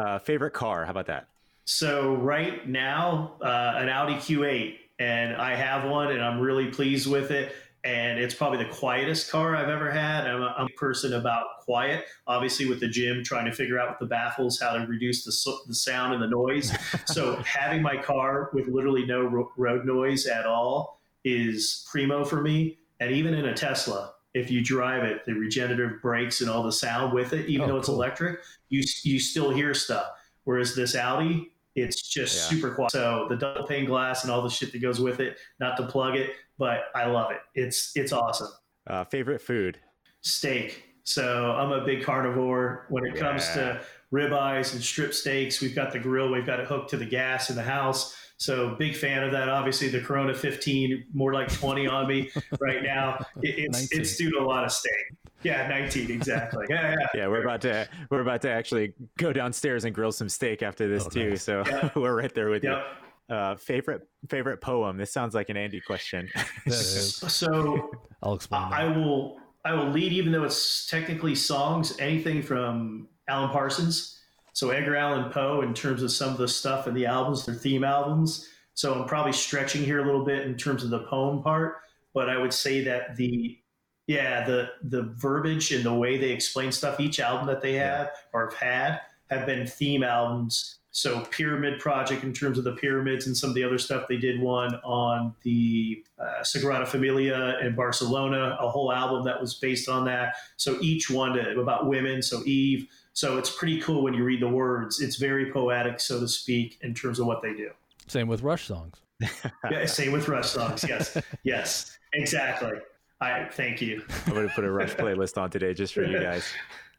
Uh, 0.00 0.20
favorite 0.20 0.52
car? 0.52 0.84
How 0.84 0.92
about 0.92 1.06
that? 1.06 1.26
So 1.64 2.14
right 2.14 2.66
now, 2.68 3.36
uh, 3.42 3.74
an 3.76 3.88
Audi 3.88 4.14
Q8, 4.14 4.76
and 5.00 5.34
I 5.36 5.54
have 5.54 5.90
one, 5.90 6.12
and 6.12 6.22
I'm 6.22 6.38
really 6.38 6.68
pleased 6.68 7.10
with 7.10 7.32
it 7.32 7.54
and 7.84 8.18
it's 8.18 8.34
probably 8.34 8.58
the 8.58 8.70
quietest 8.70 9.30
car 9.30 9.54
I've 9.54 9.68
ever 9.68 9.90
had. 9.90 10.26
I'm 10.26 10.42
a, 10.42 10.54
I'm 10.56 10.66
a, 10.66 10.70
person 10.70 11.14
about 11.14 11.60
quiet, 11.60 12.06
obviously 12.26 12.66
with 12.66 12.80
the 12.80 12.88
gym, 12.88 13.22
trying 13.22 13.44
to 13.44 13.52
figure 13.52 13.78
out 13.78 13.90
with 13.90 13.98
the 13.98 14.06
baffles 14.06 14.58
how 14.58 14.72
to 14.72 14.86
reduce 14.86 15.22
the, 15.22 15.56
the 15.66 15.74
sound 15.74 16.14
and 16.14 16.22
the 16.22 16.26
noise. 16.26 16.72
so 17.06 17.36
having 17.42 17.82
my 17.82 17.96
car 17.96 18.50
with 18.54 18.68
literally 18.68 19.04
no 19.04 19.22
ro- 19.22 19.52
road 19.58 19.84
noise 19.84 20.26
at 20.26 20.46
all 20.46 21.00
is 21.24 21.86
primo 21.90 22.24
for 22.24 22.40
me. 22.40 22.78
And 23.00 23.12
even 23.12 23.34
in 23.34 23.46
a 23.46 23.54
Tesla, 23.54 24.14
if 24.32 24.50
you 24.50 24.64
drive 24.64 25.04
it, 25.04 25.24
the 25.26 25.34
regenerative 25.34 26.00
brakes 26.00 26.40
and 26.40 26.48
all 26.48 26.62
the 26.62 26.72
sound 26.72 27.12
with 27.12 27.34
it, 27.34 27.48
even 27.48 27.66
oh, 27.66 27.72
though 27.74 27.78
it's 27.78 27.86
cool. 27.86 27.96
electric, 27.96 28.40
you 28.70 28.82
you 29.02 29.20
still 29.20 29.50
hear 29.50 29.74
stuff. 29.74 30.06
Whereas 30.44 30.74
this 30.74 30.96
Audi, 30.96 31.52
it's 31.74 32.02
just 32.02 32.36
yeah. 32.36 32.56
super 32.56 32.74
quiet. 32.74 32.92
So 32.92 33.26
the 33.28 33.36
double 33.36 33.66
pane 33.66 33.84
glass 33.84 34.24
and 34.24 34.32
all 34.32 34.42
the 34.42 34.50
shit 34.50 34.72
that 34.72 34.80
goes 34.80 35.00
with 35.00 35.20
it, 35.20 35.38
not 35.60 35.76
to 35.76 35.86
plug 35.86 36.16
it, 36.16 36.30
but 36.58 36.84
I 36.94 37.06
love 37.06 37.30
it. 37.30 37.40
It's 37.54 37.92
it's 37.94 38.12
awesome. 38.12 38.48
Uh, 38.86 39.04
favorite 39.04 39.40
food? 39.40 39.78
Steak. 40.20 40.84
So 41.04 41.52
I'm 41.52 41.72
a 41.72 41.84
big 41.84 42.02
carnivore. 42.02 42.86
When 42.88 43.04
it 43.06 43.14
yeah. 43.14 43.20
comes 43.20 43.46
to 43.50 43.80
ribeyes 44.12 44.72
and 44.72 44.82
strip 44.82 45.12
steaks, 45.14 45.60
we've 45.60 45.74
got 45.74 45.92
the 45.92 45.98
grill. 45.98 46.30
We've 46.30 46.46
got 46.46 46.60
it 46.60 46.66
hooked 46.66 46.90
to 46.90 46.96
the 46.96 47.06
gas 47.06 47.50
in 47.50 47.56
the 47.56 47.62
house. 47.62 48.16
So 48.36 48.74
big 48.78 48.96
fan 48.96 49.22
of 49.22 49.32
that. 49.32 49.48
Obviously, 49.48 49.88
the 49.88 50.00
Corona 50.00 50.34
15, 50.34 51.06
more 51.14 51.32
like 51.32 51.52
20 51.52 51.86
on 51.86 52.08
me 52.08 52.30
right 52.60 52.82
now. 52.82 53.24
It, 53.42 53.58
it's 53.58 53.92
it's 53.92 54.16
due 54.16 54.30
to 54.32 54.38
a 54.38 54.44
lot 54.44 54.64
of 54.64 54.72
steak. 54.72 54.92
Yeah, 55.42 55.68
19 55.68 56.10
exactly. 56.10 56.66
Yeah, 56.70 56.94
yeah. 56.98 57.06
Yeah, 57.14 57.28
we're 57.28 57.42
about 57.42 57.60
to 57.62 57.86
we're 58.10 58.22
about 58.22 58.40
to 58.42 58.50
actually 58.50 58.94
go 59.18 59.32
downstairs 59.32 59.84
and 59.84 59.94
grill 59.94 60.10
some 60.10 60.28
steak 60.28 60.62
after 60.62 60.88
this 60.88 61.04
oh, 61.06 61.10
too. 61.10 61.30
Nice. 61.30 61.42
So 61.42 61.62
yeah. 61.66 61.90
we're 61.96 62.16
right 62.16 62.34
there 62.34 62.48
with 62.48 62.64
yep. 62.64 62.78
you. 62.78 63.03
Uh, 63.30 63.56
favorite 63.56 64.06
favorite 64.28 64.60
poem. 64.60 64.98
This 64.98 65.12
sounds 65.12 65.34
like 65.34 65.48
an 65.48 65.56
Andy 65.56 65.80
question. 65.80 66.28
so 66.68 67.90
I'll 68.22 68.34
explain. 68.34 68.62
I 68.62 68.84
will 68.84 69.38
I 69.64 69.72
will 69.72 69.88
lead, 69.88 70.12
even 70.12 70.30
though 70.30 70.44
it's 70.44 70.86
technically 70.86 71.34
songs. 71.34 71.96
Anything 71.98 72.42
from 72.42 73.08
Alan 73.28 73.48
Parsons, 73.48 74.20
so 74.52 74.70
Edgar 74.70 74.96
Allan 74.96 75.30
Poe, 75.30 75.62
in 75.62 75.72
terms 75.72 76.02
of 76.02 76.10
some 76.12 76.32
of 76.32 76.38
the 76.38 76.48
stuff 76.48 76.86
in 76.86 76.92
the 76.92 77.06
albums, 77.06 77.46
their 77.46 77.54
theme 77.54 77.82
albums. 77.82 78.48
So 78.74 78.92
I'm 78.92 79.06
probably 79.06 79.32
stretching 79.32 79.84
here 79.84 80.02
a 80.02 80.04
little 80.04 80.24
bit 80.24 80.46
in 80.46 80.56
terms 80.56 80.84
of 80.84 80.90
the 80.90 81.04
poem 81.04 81.42
part, 81.42 81.76
but 82.12 82.28
I 82.28 82.36
would 82.36 82.52
say 82.52 82.84
that 82.84 83.16
the 83.16 83.58
yeah 84.06 84.44
the 84.44 84.68
the 84.82 85.14
verbiage 85.14 85.72
and 85.72 85.82
the 85.82 85.94
way 85.94 86.18
they 86.18 86.30
explain 86.30 86.70
stuff 86.70 87.00
each 87.00 87.20
album 87.20 87.46
that 87.46 87.62
they 87.62 87.72
have 87.74 88.10
or 88.34 88.50
have 88.50 88.54
had 88.54 89.00
have 89.30 89.46
been 89.46 89.66
theme 89.66 90.02
albums 90.02 90.80
So 90.94 91.22
Pyramid 91.32 91.80
Project 91.80 92.22
in 92.22 92.32
terms 92.32 92.56
of 92.56 92.62
the 92.62 92.70
pyramids 92.76 93.26
and 93.26 93.36
some 93.36 93.50
of 93.50 93.56
the 93.56 93.64
other 93.64 93.78
stuff. 93.78 94.06
They 94.08 94.16
did 94.16 94.40
one 94.40 94.76
on 94.84 95.34
the 95.42 96.04
uh, 96.20 96.42
Sagrada 96.42 96.86
Familia 96.86 97.58
in 97.60 97.74
Barcelona, 97.74 98.56
a 98.60 98.68
whole 98.68 98.92
album 98.92 99.24
that 99.24 99.40
was 99.40 99.54
based 99.54 99.88
on 99.88 100.04
that. 100.04 100.36
So 100.56 100.78
each 100.80 101.10
one 101.10 101.36
about 101.58 101.88
women. 101.88 102.22
So 102.22 102.44
Eve. 102.44 102.86
So 103.12 103.38
it's 103.38 103.50
pretty 103.50 103.80
cool 103.80 104.04
when 104.04 104.14
you 104.14 104.22
read 104.22 104.40
the 104.40 104.48
words. 104.48 105.00
It's 105.00 105.16
very 105.16 105.50
poetic, 105.50 105.98
so 105.98 106.20
to 106.20 106.28
speak, 106.28 106.78
in 106.82 106.94
terms 106.94 107.18
of 107.18 107.26
what 107.26 107.42
they 107.42 107.54
do. 107.54 107.70
Same 108.06 108.28
with 108.28 108.42
Rush 108.42 108.66
songs. 108.66 108.94
yeah, 109.70 109.86
same 109.86 110.12
with 110.12 110.28
Rush 110.28 110.50
songs. 110.50 110.84
Yes, 110.88 111.16
yes, 111.42 111.98
exactly. 112.12 112.78
I 113.20 113.48
thank 113.50 113.80
you. 113.80 114.04
I'm 114.26 114.34
going 114.34 114.48
to 114.48 114.54
put 114.54 114.64
a 114.64 114.70
Rush 114.70 114.94
playlist 114.94 115.42
on 115.42 115.50
today 115.50 115.74
just 115.74 115.92
for 115.92 116.04
you 116.04 116.20
guys. 116.20 116.44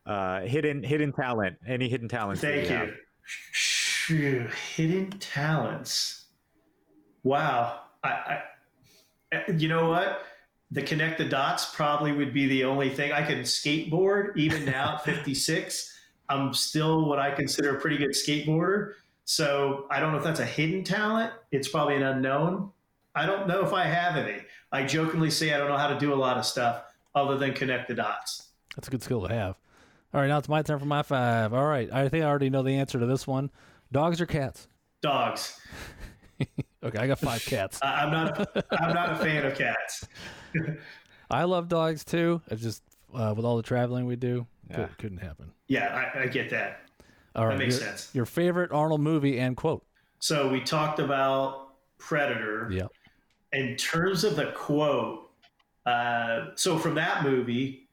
Uh, 0.05 0.41
hidden 0.41 0.83
hidden 0.83 1.13
talent. 1.13 1.57
Any 1.65 1.87
hidden 1.87 2.09
talents? 2.09 2.41
Thank 2.41 2.69
you. 2.69 2.93
You. 4.09 4.47
Hidden 4.75 5.11
talents. 5.19 6.25
Wow. 7.23 7.81
I, 8.03 8.41
I, 9.31 9.51
you 9.51 9.67
know 9.67 9.89
what? 9.89 10.23
The 10.71 10.81
connect 10.81 11.17
the 11.17 11.25
dots 11.25 11.73
probably 11.73 12.11
would 12.11 12.33
be 12.33 12.47
the 12.47 12.63
only 12.63 12.89
thing 12.89 13.11
I 13.11 13.23
can 13.23 13.39
skateboard. 13.39 14.35
Even 14.37 14.65
now, 14.65 14.95
at 14.95 15.05
56, 15.05 15.97
I'm 16.29 16.53
still 16.53 17.05
what 17.05 17.19
I 17.19 17.31
consider 17.31 17.77
a 17.77 17.81
pretty 17.81 17.97
good 17.97 18.11
skateboarder. 18.11 18.93
So 19.25 19.87
I 19.89 19.99
don't 19.99 20.11
know 20.11 20.19
if 20.19 20.23
that's 20.23 20.39
a 20.39 20.45
hidden 20.45 20.83
talent. 20.83 21.33
It's 21.51 21.67
probably 21.67 21.95
an 21.95 22.03
unknown. 22.03 22.71
I 23.15 23.25
don't 23.25 23.47
know 23.47 23.65
if 23.65 23.73
I 23.73 23.85
have 23.85 24.17
any. 24.17 24.39
I 24.71 24.83
jokingly 24.83 25.31
say 25.31 25.53
I 25.53 25.57
don't 25.57 25.69
know 25.69 25.77
how 25.77 25.87
to 25.87 25.97
do 25.97 26.13
a 26.13 26.15
lot 26.15 26.37
of 26.37 26.45
stuff 26.45 26.83
other 27.15 27.37
than 27.37 27.53
connect 27.53 27.87
the 27.87 27.95
dots. 27.95 28.49
That's 28.75 28.87
a 28.87 28.91
good 28.91 29.01
skill 29.01 29.25
to 29.27 29.33
have. 29.33 29.55
All 30.13 30.21
right, 30.21 30.27
now 30.27 30.37
it's 30.37 30.49
my 30.49 30.61
turn 30.61 30.79
for 30.79 30.85
my 30.85 31.01
five. 31.01 31.53
All 31.53 31.65
right, 31.65 31.91
I 31.91 32.07
think 32.09 32.23
I 32.23 32.27
already 32.27 32.49
know 32.49 32.61
the 32.61 32.75
answer 32.75 32.99
to 32.99 33.05
this 33.05 33.25
one. 33.25 33.49
Dogs 33.91 34.19
or 34.21 34.25
cats? 34.25 34.67
Dogs. 35.01 35.59
okay, 36.83 36.97
I 36.97 37.07
got 37.07 37.19
five 37.19 37.43
cats. 37.45 37.79
I'm 37.81 38.11
not. 38.11 38.39
I'm 38.71 38.93
not 38.93 39.13
a 39.13 39.15
fan 39.17 39.45
of 39.45 39.57
cats. 39.57 40.07
I 41.29 41.43
love 41.43 41.67
dogs 41.67 42.03
too. 42.03 42.41
It's 42.47 42.61
just 42.61 42.83
uh, 43.13 43.33
with 43.36 43.45
all 43.45 43.57
the 43.57 43.63
traveling 43.63 44.05
we 44.05 44.15
do, 44.15 44.45
yeah. 44.69 44.88
could, 44.97 45.13
not 45.13 45.23
happen. 45.23 45.51
Yeah, 45.67 46.09
I, 46.15 46.23
I, 46.23 46.27
get 46.27 46.49
that. 46.51 46.81
All 47.36 47.45
right, 47.45 47.53
that 47.53 47.59
makes 47.59 47.79
your, 47.79 47.88
sense. 47.88 48.09
Your 48.13 48.25
favorite 48.25 48.71
Arnold 48.71 49.01
movie 49.01 49.39
and 49.39 49.55
quote. 49.55 49.86
So 50.19 50.49
we 50.49 50.61
talked 50.61 50.99
about 50.99 51.73
Predator. 51.97 52.69
Yeah. 52.71 52.88
In 53.53 53.75
terms 53.75 54.23
of 54.23 54.36
the 54.36 54.51
quote, 54.51 55.31
uh, 55.86 56.47
so 56.55 56.77
from 56.77 56.95
that 56.95 57.23
movie, 57.23 57.88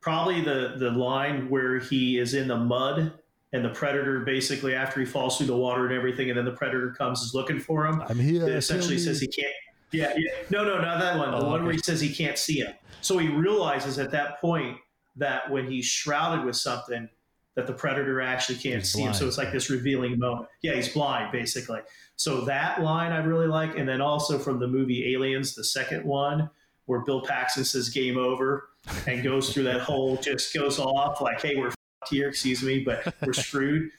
probably 0.00 0.40
the 0.40 0.74
the 0.78 0.90
line 0.90 1.48
where 1.48 1.78
he 1.78 2.18
is 2.18 2.34
in 2.34 2.48
the 2.48 2.56
mud 2.56 3.12
and 3.52 3.64
the 3.64 3.70
predator 3.70 4.20
basically 4.20 4.74
after 4.74 5.00
he 5.00 5.06
falls 5.06 5.36
through 5.36 5.46
the 5.46 5.56
water 5.56 5.86
and 5.86 5.94
everything, 5.94 6.30
and 6.30 6.38
then 6.38 6.44
the 6.44 6.52
predator 6.52 6.90
comes 6.96 7.20
is 7.20 7.34
looking 7.34 7.60
for 7.60 7.86
him. 7.86 8.02
I'm 8.08 8.18
here. 8.18 8.48
It 8.48 8.56
essentially 8.56 8.98
says 8.98 9.20
he 9.20 9.26
can't. 9.26 9.52
Yeah, 9.92 10.14
yeah. 10.16 10.30
No, 10.50 10.64
no, 10.64 10.80
not 10.80 11.00
that 11.00 11.18
one. 11.18 11.30
The 11.30 11.36
oh, 11.36 11.46
one 11.46 11.54
okay. 11.56 11.64
where 11.64 11.72
he 11.74 11.78
says 11.78 12.00
he 12.00 12.12
can't 12.12 12.38
see 12.38 12.60
him. 12.60 12.72
So 13.02 13.18
he 13.18 13.28
realizes 13.28 13.98
at 13.98 14.10
that 14.12 14.40
point 14.40 14.78
that 15.16 15.50
when 15.50 15.70
he's 15.70 15.84
shrouded 15.84 16.46
with 16.46 16.56
something, 16.56 17.08
that 17.54 17.66
the 17.66 17.74
predator 17.74 18.22
actually 18.22 18.56
can't 18.56 18.76
he's 18.76 18.92
see 18.92 19.00
blind. 19.00 19.14
him. 19.14 19.20
So 19.20 19.26
it's 19.26 19.36
like 19.36 19.52
this 19.52 19.68
revealing 19.68 20.18
moment. 20.18 20.48
Yeah, 20.62 20.74
he's 20.74 20.88
blind 20.88 21.30
basically. 21.30 21.80
So 22.16 22.42
that 22.42 22.82
line 22.82 23.12
I 23.12 23.18
really 23.18 23.46
like, 23.46 23.76
and 23.76 23.86
then 23.86 24.00
also 24.00 24.38
from 24.38 24.58
the 24.58 24.66
movie 24.66 25.12
Aliens, 25.12 25.54
the 25.54 25.64
second 25.64 26.04
one, 26.06 26.48
where 26.86 27.00
Bill 27.00 27.20
Paxton 27.20 27.64
says 27.64 27.90
"Game 27.90 28.16
over" 28.16 28.70
and 29.06 29.22
goes 29.22 29.52
through 29.52 29.64
that 29.64 29.82
whole 29.82 30.16
just 30.16 30.54
goes 30.54 30.78
off 30.78 31.20
like, 31.20 31.42
"Hey, 31.42 31.56
we're 31.56 31.72
here, 32.08 32.28
excuse 32.28 32.62
me, 32.62 32.80
but 32.80 33.14
we're 33.24 33.32
screwed." 33.32 33.90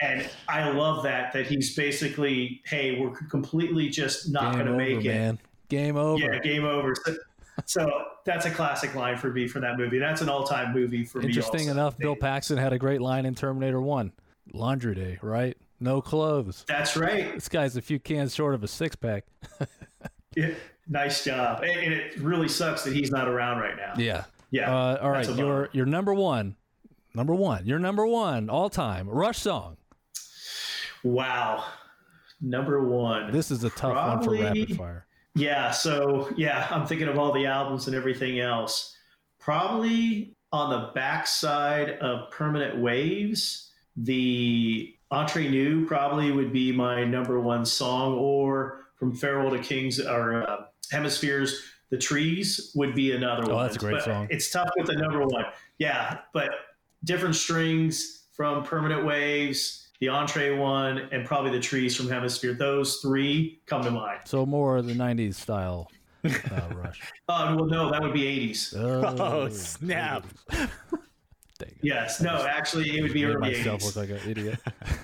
And 0.00 0.28
I 0.48 0.70
love 0.70 1.02
that 1.04 1.32
that 1.32 1.46
he's 1.46 1.74
basically, 1.74 2.62
"Hey, 2.64 3.00
we're 3.00 3.10
completely 3.10 3.88
just 3.88 4.30
not 4.30 4.54
going 4.54 4.66
to 4.66 4.72
make 4.72 5.04
it." 5.04 5.14
Man. 5.14 5.38
Game 5.68 5.96
over. 5.96 6.18
Yeah, 6.18 6.38
game 6.38 6.64
over. 6.64 6.94
So, 6.94 7.16
so, 7.66 8.02
that's 8.24 8.46
a 8.46 8.50
classic 8.50 8.94
line 8.94 9.18
for 9.18 9.30
me 9.30 9.46
for 9.46 9.60
that 9.60 9.76
movie. 9.76 9.98
That's 9.98 10.22
an 10.22 10.28
all-time 10.28 10.72
movie 10.72 11.04
for 11.04 11.20
Interesting 11.20 11.26
me. 11.26 11.28
Interesting 11.30 11.68
enough, 11.68 11.98
Bill 11.98 12.16
Paxton 12.16 12.56
had 12.56 12.72
a 12.72 12.78
great 12.78 13.02
line 13.02 13.26
in 13.26 13.34
Terminator 13.34 13.80
One, 13.80 14.12
"Laundry 14.54 14.94
Day," 14.94 15.18
right? 15.20 15.56
No 15.80 16.00
clothes. 16.00 16.64
That's 16.66 16.96
right. 16.96 17.34
This 17.34 17.48
guy's 17.48 17.76
a 17.76 17.82
few 17.82 17.98
cans 17.98 18.34
short 18.34 18.54
of 18.54 18.64
a 18.64 18.68
six 18.68 18.96
pack. 18.96 19.24
yeah, 20.36 20.54
nice 20.88 21.24
job. 21.24 21.62
And, 21.62 21.70
and, 21.70 21.92
it 21.92 22.18
really 22.18 22.48
sucks 22.48 22.82
that 22.84 22.94
he's 22.94 23.10
not 23.10 23.28
around 23.28 23.58
right 23.58 23.76
now. 23.76 23.94
Yeah. 23.96 24.24
Yeah. 24.50 24.74
Uh, 24.74 24.98
all 25.02 25.10
right. 25.10 25.28
Your 25.36 25.68
your 25.72 25.86
number 25.86 26.14
one, 26.14 26.56
number 27.14 27.34
one, 27.34 27.66
your 27.66 27.78
number 27.78 28.06
one 28.06 28.48
all 28.48 28.70
time 28.70 29.08
Rush 29.08 29.38
song. 29.38 29.76
Wow. 31.02 31.64
Number 32.40 32.86
one. 32.86 33.32
This 33.32 33.50
is 33.50 33.64
a 33.64 33.70
tough 33.70 33.92
Probably, 33.92 34.38
one 34.42 34.52
for 34.52 34.60
rapid 34.60 34.76
fire. 34.76 35.06
Yeah. 35.34 35.70
So 35.70 36.30
yeah, 36.36 36.66
I'm 36.70 36.86
thinking 36.86 37.08
of 37.08 37.18
all 37.18 37.32
the 37.32 37.46
albums 37.46 37.86
and 37.86 37.96
everything 37.96 38.40
else. 38.40 38.96
Probably 39.38 40.36
on 40.52 40.70
the 40.70 40.90
backside 40.94 41.90
of 41.98 42.30
Permanent 42.30 42.78
Waves, 42.78 43.70
the 43.96 44.94
Entre 45.10 45.48
Nous 45.48 45.86
probably 45.86 46.32
would 46.32 46.52
be 46.52 46.72
my 46.72 47.04
number 47.04 47.40
one 47.40 47.64
song, 47.64 48.14
or 48.14 48.86
from 48.96 49.14
Farewell 49.14 49.50
to 49.50 49.58
Kings 49.58 50.00
or 50.00 50.48
uh, 50.48 50.64
Hemispheres, 50.90 51.62
The 51.90 51.98
Trees 51.98 52.72
would 52.74 52.94
be 52.94 53.12
another 53.12 53.44
oh, 53.50 53.54
one. 53.54 53.64
that's 53.64 53.76
a 53.76 53.78
great 53.78 53.94
but 53.94 54.04
song. 54.04 54.26
It's 54.30 54.50
tough 54.50 54.70
with 54.76 54.86
the 54.86 54.96
number 54.96 55.24
one. 55.26 55.44
Yeah, 55.78 56.18
but 56.32 56.50
different 57.04 57.36
strings 57.36 58.26
from 58.32 58.62
Permanent 58.64 59.04
Waves, 59.04 59.88
the 60.00 60.08
Entre 60.08 60.56
one, 60.56 61.08
and 61.12 61.26
probably 61.26 61.50
The 61.50 61.60
Trees 61.60 61.96
from 61.96 62.08
Hemisphere. 62.08 62.54
Those 62.54 62.96
three 62.96 63.60
come 63.66 63.82
to 63.82 63.90
mind. 63.90 64.20
So 64.24 64.46
more 64.46 64.80
the 64.82 64.94
90s 64.94 65.34
style. 65.34 65.90
Uh, 66.24 66.30
rush. 66.74 67.00
Uh, 67.28 67.54
well, 67.56 67.66
no, 67.66 67.90
that 67.90 68.02
would 68.02 68.12
be 68.12 68.22
80s. 68.22 68.76
Oh, 68.76 69.14
oh 69.44 69.48
snap. 69.48 70.26
Yes, 71.82 72.20
no, 72.20 72.46
actually, 72.48 72.96
it 72.96 73.02
would 73.02 73.12
be 73.12 73.24
early 73.24 73.40
myself 73.40 73.80
80s. 73.82 73.84
look 73.86 73.96
like 73.96 74.10
an 74.10 74.30
idiot. 74.30 74.60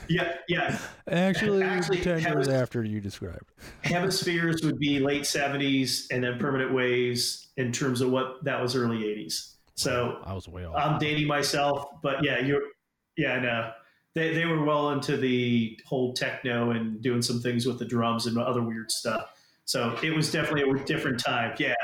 yeah, 0.09 0.37
yeah. 0.49 0.79
Actually, 1.09 1.65
actually 1.65 2.01
ten 2.01 2.21
years 2.21 2.49
after 2.49 2.85
you 2.85 3.01
described. 3.01 3.51
Hemispheres 3.83 4.63
would 4.63 4.79
be 4.79 5.01
late 5.01 5.23
70s, 5.23 6.07
and 6.11 6.23
then 6.23 6.39
Permanent 6.39 6.73
Waves 6.73 7.49
in 7.57 7.73
terms 7.73 8.01
of 8.01 8.11
what 8.11 8.45
that 8.45 8.61
was 8.61 8.77
early 8.77 8.99
80s. 8.99 9.54
So 9.75 10.21
I 10.25 10.33
was 10.33 10.49
way 10.49 10.65
off. 10.65 10.75
I'm 10.77 10.99
dating 10.99 11.27
myself, 11.27 12.01
but 12.03 12.25
yeah, 12.25 12.39
you're, 12.39 12.63
yeah, 13.17 13.39
no. 13.41 13.73
They, 14.15 14.33
they 14.33 14.45
were 14.45 14.63
well 14.65 14.91
into 14.91 15.17
the 15.17 15.79
whole 15.85 16.13
techno 16.13 16.71
and 16.71 17.03
doing 17.03 17.21
some 17.21 17.41
things 17.41 17.67
with 17.67 17.81
the 17.81 17.85
drums 17.85 18.27
and 18.27 18.39
other 18.39 18.63
weird 18.63 18.93
stuff. 18.93 19.33
So 19.65 19.99
it 20.03 20.15
was 20.15 20.31
definitely 20.31 20.71
a 20.71 20.85
different 20.85 21.19
time. 21.19 21.55
Yeah. 21.59 21.75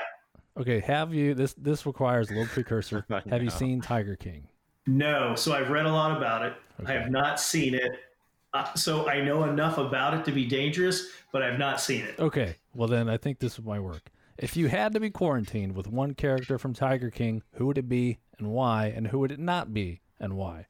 Okay, 0.59 0.81
have 0.81 1.15
you 1.15 1.35
this 1.35 1.55
this 1.55 1.87
requires 1.87 2.29
a 2.31 2.35
little 2.35 2.49
precursor. 2.49 3.07
Have 3.31 3.43
you 3.43 3.51
seen 3.51 3.81
Tiger 3.81 4.17
King? 4.17 4.47
No. 4.87 5.35
So 5.35 5.53
I've 5.55 5.71
read 5.71 5.87
a 5.87 5.93
lot 5.93 6.17
about 6.17 6.45
it. 6.45 6.55
Okay. 6.83 6.93
I 6.93 7.01
have 7.01 7.11
not 7.11 7.41
seen 7.41 7.75
it. 7.75 7.93
Uh, 8.53 8.75
so 8.75 9.09
I 9.09 9.21
know 9.21 9.45
enough 9.45 9.79
about 9.79 10.15
it 10.15 10.25
to 10.25 10.33
be 10.33 10.45
dangerous, 10.45 11.07
but 11.33 11.43
I've 11.43 11.59
not 11.59 11.81
seen 11.81 12.03
it. 12.05 12.19
Okay. 12.19 12.57
Well, 12.75 12.89
then 12.89 13.09
I 13.09 13.17
think 13.17 13.39
this 13.39 13.61
might 13.61 13.81
work. 13.81 14.11
If 14.41 14.57
you 14.57 14.69
had 14.69 14.95
to 14.95 15.01
be 15.01 15.11
quarantined 15.11 15.75
with 15.75 15.87
one 15.87 16.15
character 16.15 16.59
from 16.59 16.73
Tiger 16.73 17.11
King, 17.11 17.43
who 17.55 17.67
would 17.67 17.77
it 17.77 17.91
be 17.91 18.21
and 18.39 18.49
why? 18.49 18.87
And 18.87 19.09
who 19.09 19.19
would 19.19 19.31
it 19.31 19.39
not 19.39 19.75
be 19.75 20.01
and 20.19 20.33
why? 20.33 20.67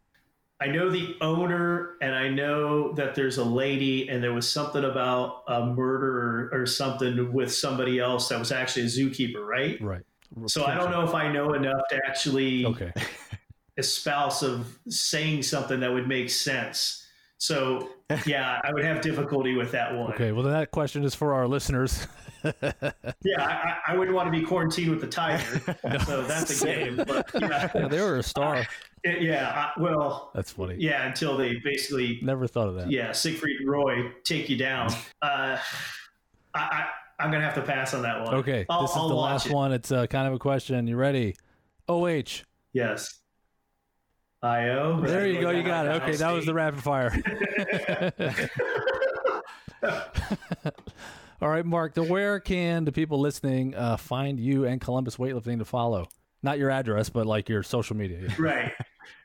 I 0.60 0.66
know 0.66 0.90
the 0.90 1.16
owner, 1.20 1.96
and 2.02 2.12
I 2.12 2.28
know 2.28 2.92
that 2.94 3.14
there's 3.14 3.38
a 3.38 3.44
lady, 3.44 4.08
and 4.08 4.22
there 4.22 4.34
was 4.34 4.46
something 4.46 4.84
about 4.84 5.44
a 5.46 5.64
murder 5.64 6.50
or 6.52 6.66
something 6.66 7.32
with 7.32 7.54
somebody 7.54 8.00
else 8.00 8.28
that 8.28 8.38
was 8.40 8.50
actually 8.50 8.82
a 8.82 8.86
zookeeper, 8.86 9.46
right? 9.46 9.80
Right. 9.80 10.02
So 10.46 10.66
I 10.66 10.74
don't 10.74 10.90
know 10.90 11.02
if 11.02 11.14
I 11.14 11.30
know 11.32 11.54
enough 11.54 11.82
to 11.90 12.00
actually 12.06 12.66
okay. 12.66 12.92
espouse 13.76 14.42
of 14.42 14.78
saying 14.88 15.44
something 15.44 15.80
that 15.80 15.92
would 15.92 16.08
make 16.08 16.28
sense. 16.28 17.06
So 17.38 17.88
yeah, 18.26 18.60
I 18.62 18.72
would 18.72 18.84
have 18.84 19.00
difficulty 19.00 19.54
with 19.54 19.72
that 19.72 19.96
one. 19.96 20.12
Okay, 20.12 20.32
well 20.32 20.42
then 20.42 20.52
that 20.52 20.72
question 20.72 21.04
is 21.04 21.14
for 21.14 21.34
our 21.34 21.48
listeners. 21.48 22.06
yeah, 23.22 23.38
I, 23.38 23.76
I, 23.88 23.96
wouldn't 23.96 24.16
want 24.16 24.32
to 24.32 24.38
be 24.38 24.44
quarantined 24.44 24.90
with 24.90 25.00
the 25.00 25.06
tiger, 25.06 25.60
no, 25.84 25.98
so 25.98 26.22
that's 26.22 26.62
a 26.62 26.64
game. 26.64 26.96
But 26.96 27.30
yeah, 27.40 27.70
yeah 27.74 27.88
they 27.88 28.00
were 28.00 28.18
a 28.18 28.22
star. 28.22 28.58
Uh, 28.58 29.10
yeah, 29.18 29.70
I, 29.76 29.80
well, 29.80 30.30
that's 30.34 30.52
funny. 30.52 30.76
Yeah, 30.78 31.06
until 31.06 31.36
they 31.36 31.60
basically 31.64 32.18
never 32.22 32.46
thought 32.46 32.68
of 32.68 32.74
that. 32.76 32.90
Yeah, 32.90 33.12
Siegfried 33.12 33.60
and 33.60 33.70
Roy 33.70 34.10
take 34.24 34.48
you 34.48 34.56
down. 34.56 34.90
Uh, 35.22 35.58
I, 36.54 36.86
I 37.18 37.24
am 37.24 37.30
gonna 37.30 37.44
have 37.44 37.54
to 37.54 37.62
pass 37.62 37.94
on 37.94 38.02
that 38.02 38.24
one. 38.24 38.34
Okay, 38.36 38.66
I'll, 38.68 38.82
this 38.82 38.90
is 38.90 38.96
I'll 38.96 39.08
the 39.08 39.14
last 39.14 39.46
it. 39.46 39.52
one. 39.52 39.72
It's 39.72 39.92
uh, 39.92 40.06
kind 40.06 40.26
of 40.26 40.34
a 40.34 40.38
question. 40.38 40.86
You 40.86 40.96
ready? 40.96 41.36
Oh, 41.88 42.06
Yes. 42.72 43.20
IO. 44.42 45.00
There 45.02 45.26
you 45.26 45.40
go. 45.40 45.50
You 45.50 45.62
got 45.62 45.86
it. 45.86 46.02
Okay, 46.02 46.16
that 46.16 46.30
was 46.30 46.46
the 46.46 46.54
rapid 46.54 46.82
fire. 46.82 47.10
All 51.42 51.48
right, 51.48 51.64
Mark. 51.64 51.94
The 51.94 52.02
where 52.02 52.38
can 52.38 52.84
the 52.84 52.92
people 52.92 53.18
listening 53.18 53.74
uh, 53.74 53.96
find 53.96 54.38
you 54.38 54.66
and 54.66 54.80
Columbus 54.80 55.16
Weightlifting 55.16 55.58
to 55.58 55.64
follow? 55.64 56.08
Not 56.42 56.58
your 56.58 56.70
address, 56.70 57.08
but 57.08 57.26
like 57.26 57.48
your 57.48 57.62
social 57.62 57.96
media. 57.96 58.28
Right. 58.38 58.72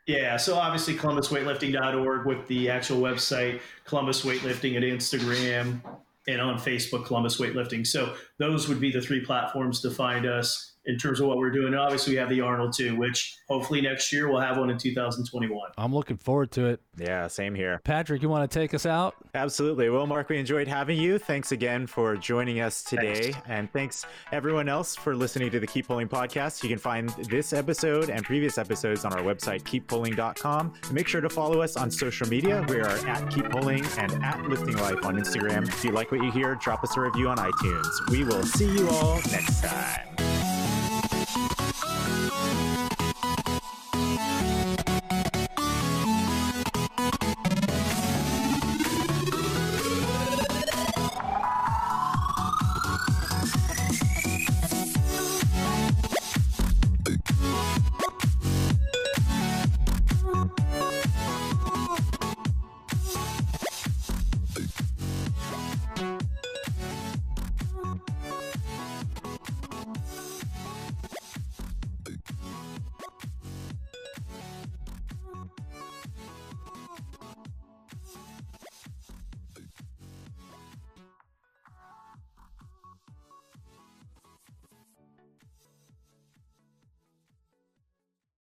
Yeah, 0.08 0.38
so 0.38 0.56
obviously 0.56 0.94
columbusweightlifting.org 0.94 2.28
with 2.28 2.48
the 2.48 2.70
actual 2.70 3.02
website, 3.02 3.60
Columbus 3.86 4.24
Weightlifting 4.24 4.78
at 4.78 4.84
Instagram, 4.84 5.82
and 6.28 6.42
on 6.42 6.60
Facebook, 6.60 7.06
Columbus 7.06 7.38
Weightlifting. 7.38 7.86
So 7.86 8.16
those 8.38 8.70
would 8.70 8.80
be 8.80 8.92
the 8.92 9.02
three 9.02 9.26
platforms 9.26 9.82
to 9.82 9.90
find 9.90 10.28
us 10.28 10.75
in 10.88 10.98
terms 10.98 11.20
of 11.20 11.28
what 11.28 11.38
we're 11.38 11.52
doing. 11.52 11.68
And 11.68 11.80
obviously, 11.80 12.14
we 12.14 12.20
have 12.20 12.30
the 12.30 12.42
Arnold 12.42 12.74
too, 12.74 12.96
which 12.96 13.38
hopefully 13.48 13.82
next 13.82 14.12
year 14.12 14.30
we'll 14.30 14.42
have 14.42 14.58
one 14.58 14.70
in 14.70 14.78
2021. 14.78 15.72
I'm 15.78 15.94
looking 15.94 16.18
forward 16.18 16.52
to 16.52 16.68
it. 16.68 16.82
Yeah, 16.98 17.28
same 17.28 17.56
here. 17.56 17.82
Patrick, 17.84 18.22
you 18.22 18.30
want 18.30 18.50
to 18.50 18.60
take 18.60 18.74
us 18.74 18.86
out? 18.86 19.16
Absolutely. 19.34 19.90
Well, 19.90 20.08
Mark, 20.08 20.30
we 20.30 20.38
enjoyed 20.38 20.68
having 20.68 20.98
you. 20.98 21.18
Thanks 21.18 21.52
again 21.52 21.88
for 21.88 22.16
joining 22.16 22.62
us 22.62 22.84
today. 22.84 23.32
Thanks. 23.32 23.48
And 23.48 23.72
thanks 23.72 24.06
everyone 24.32 24.70
else 24.70 24.96
for 24.96 25.16
listening 25.16 25.52
to 25.52 25.60
the 25.60 25.68
Keep 25.68 25.88
Pulling 25.88 26.08
podcast. 26.08 26.64
You 26.64 26.70
can 26.70 26.78
find 26.78 27.10
this 27.30 27.54
episode 27.54 28.10
and 28.10 28.24
previous 28.24 28.58
episodes 28.58 29.06
on 29.06 29.14
our 29.14 29.22
website, 29.22 29.64
keeppulling.com. 29.64 30.74
Make 30.92 31.08
sure 31.08 31.22
to 31.22 31.30
follow 31.30 31.62
us 31.62 31.76
on 31.76 31.92
social 31.92 32.28
media. 32.28 32.66
We 32.70 32.80
are 32.80 32.88
at 33.08 33.30
Keep 33.32 33.50
Pulling 33.50 33.86
and 33.98 34.12
at 34.24 34.42
Lifting 34.48 34.78
Life 34.78 35.06
on 35.06 35.18
Instagram. 35.18 35.68
If 35.68 35.84
you 35.84 35.92
like 35.92 36.12
what 36.12 36.24
you 36.24 36.32
hear, 36.32 36.56
drop 36.56 36.84
us 36.84 36.96
a 36.96 37.02
review 37.02 37.30
on 37.30 37.38
iTunes. 37.38 38.10
We 38.10 38.24
will 38.24 38.44
see 38.44 38.72
you 38.72 38.88
all 38.90 39.16
next 39.32 39.62
time. 39.62 40.45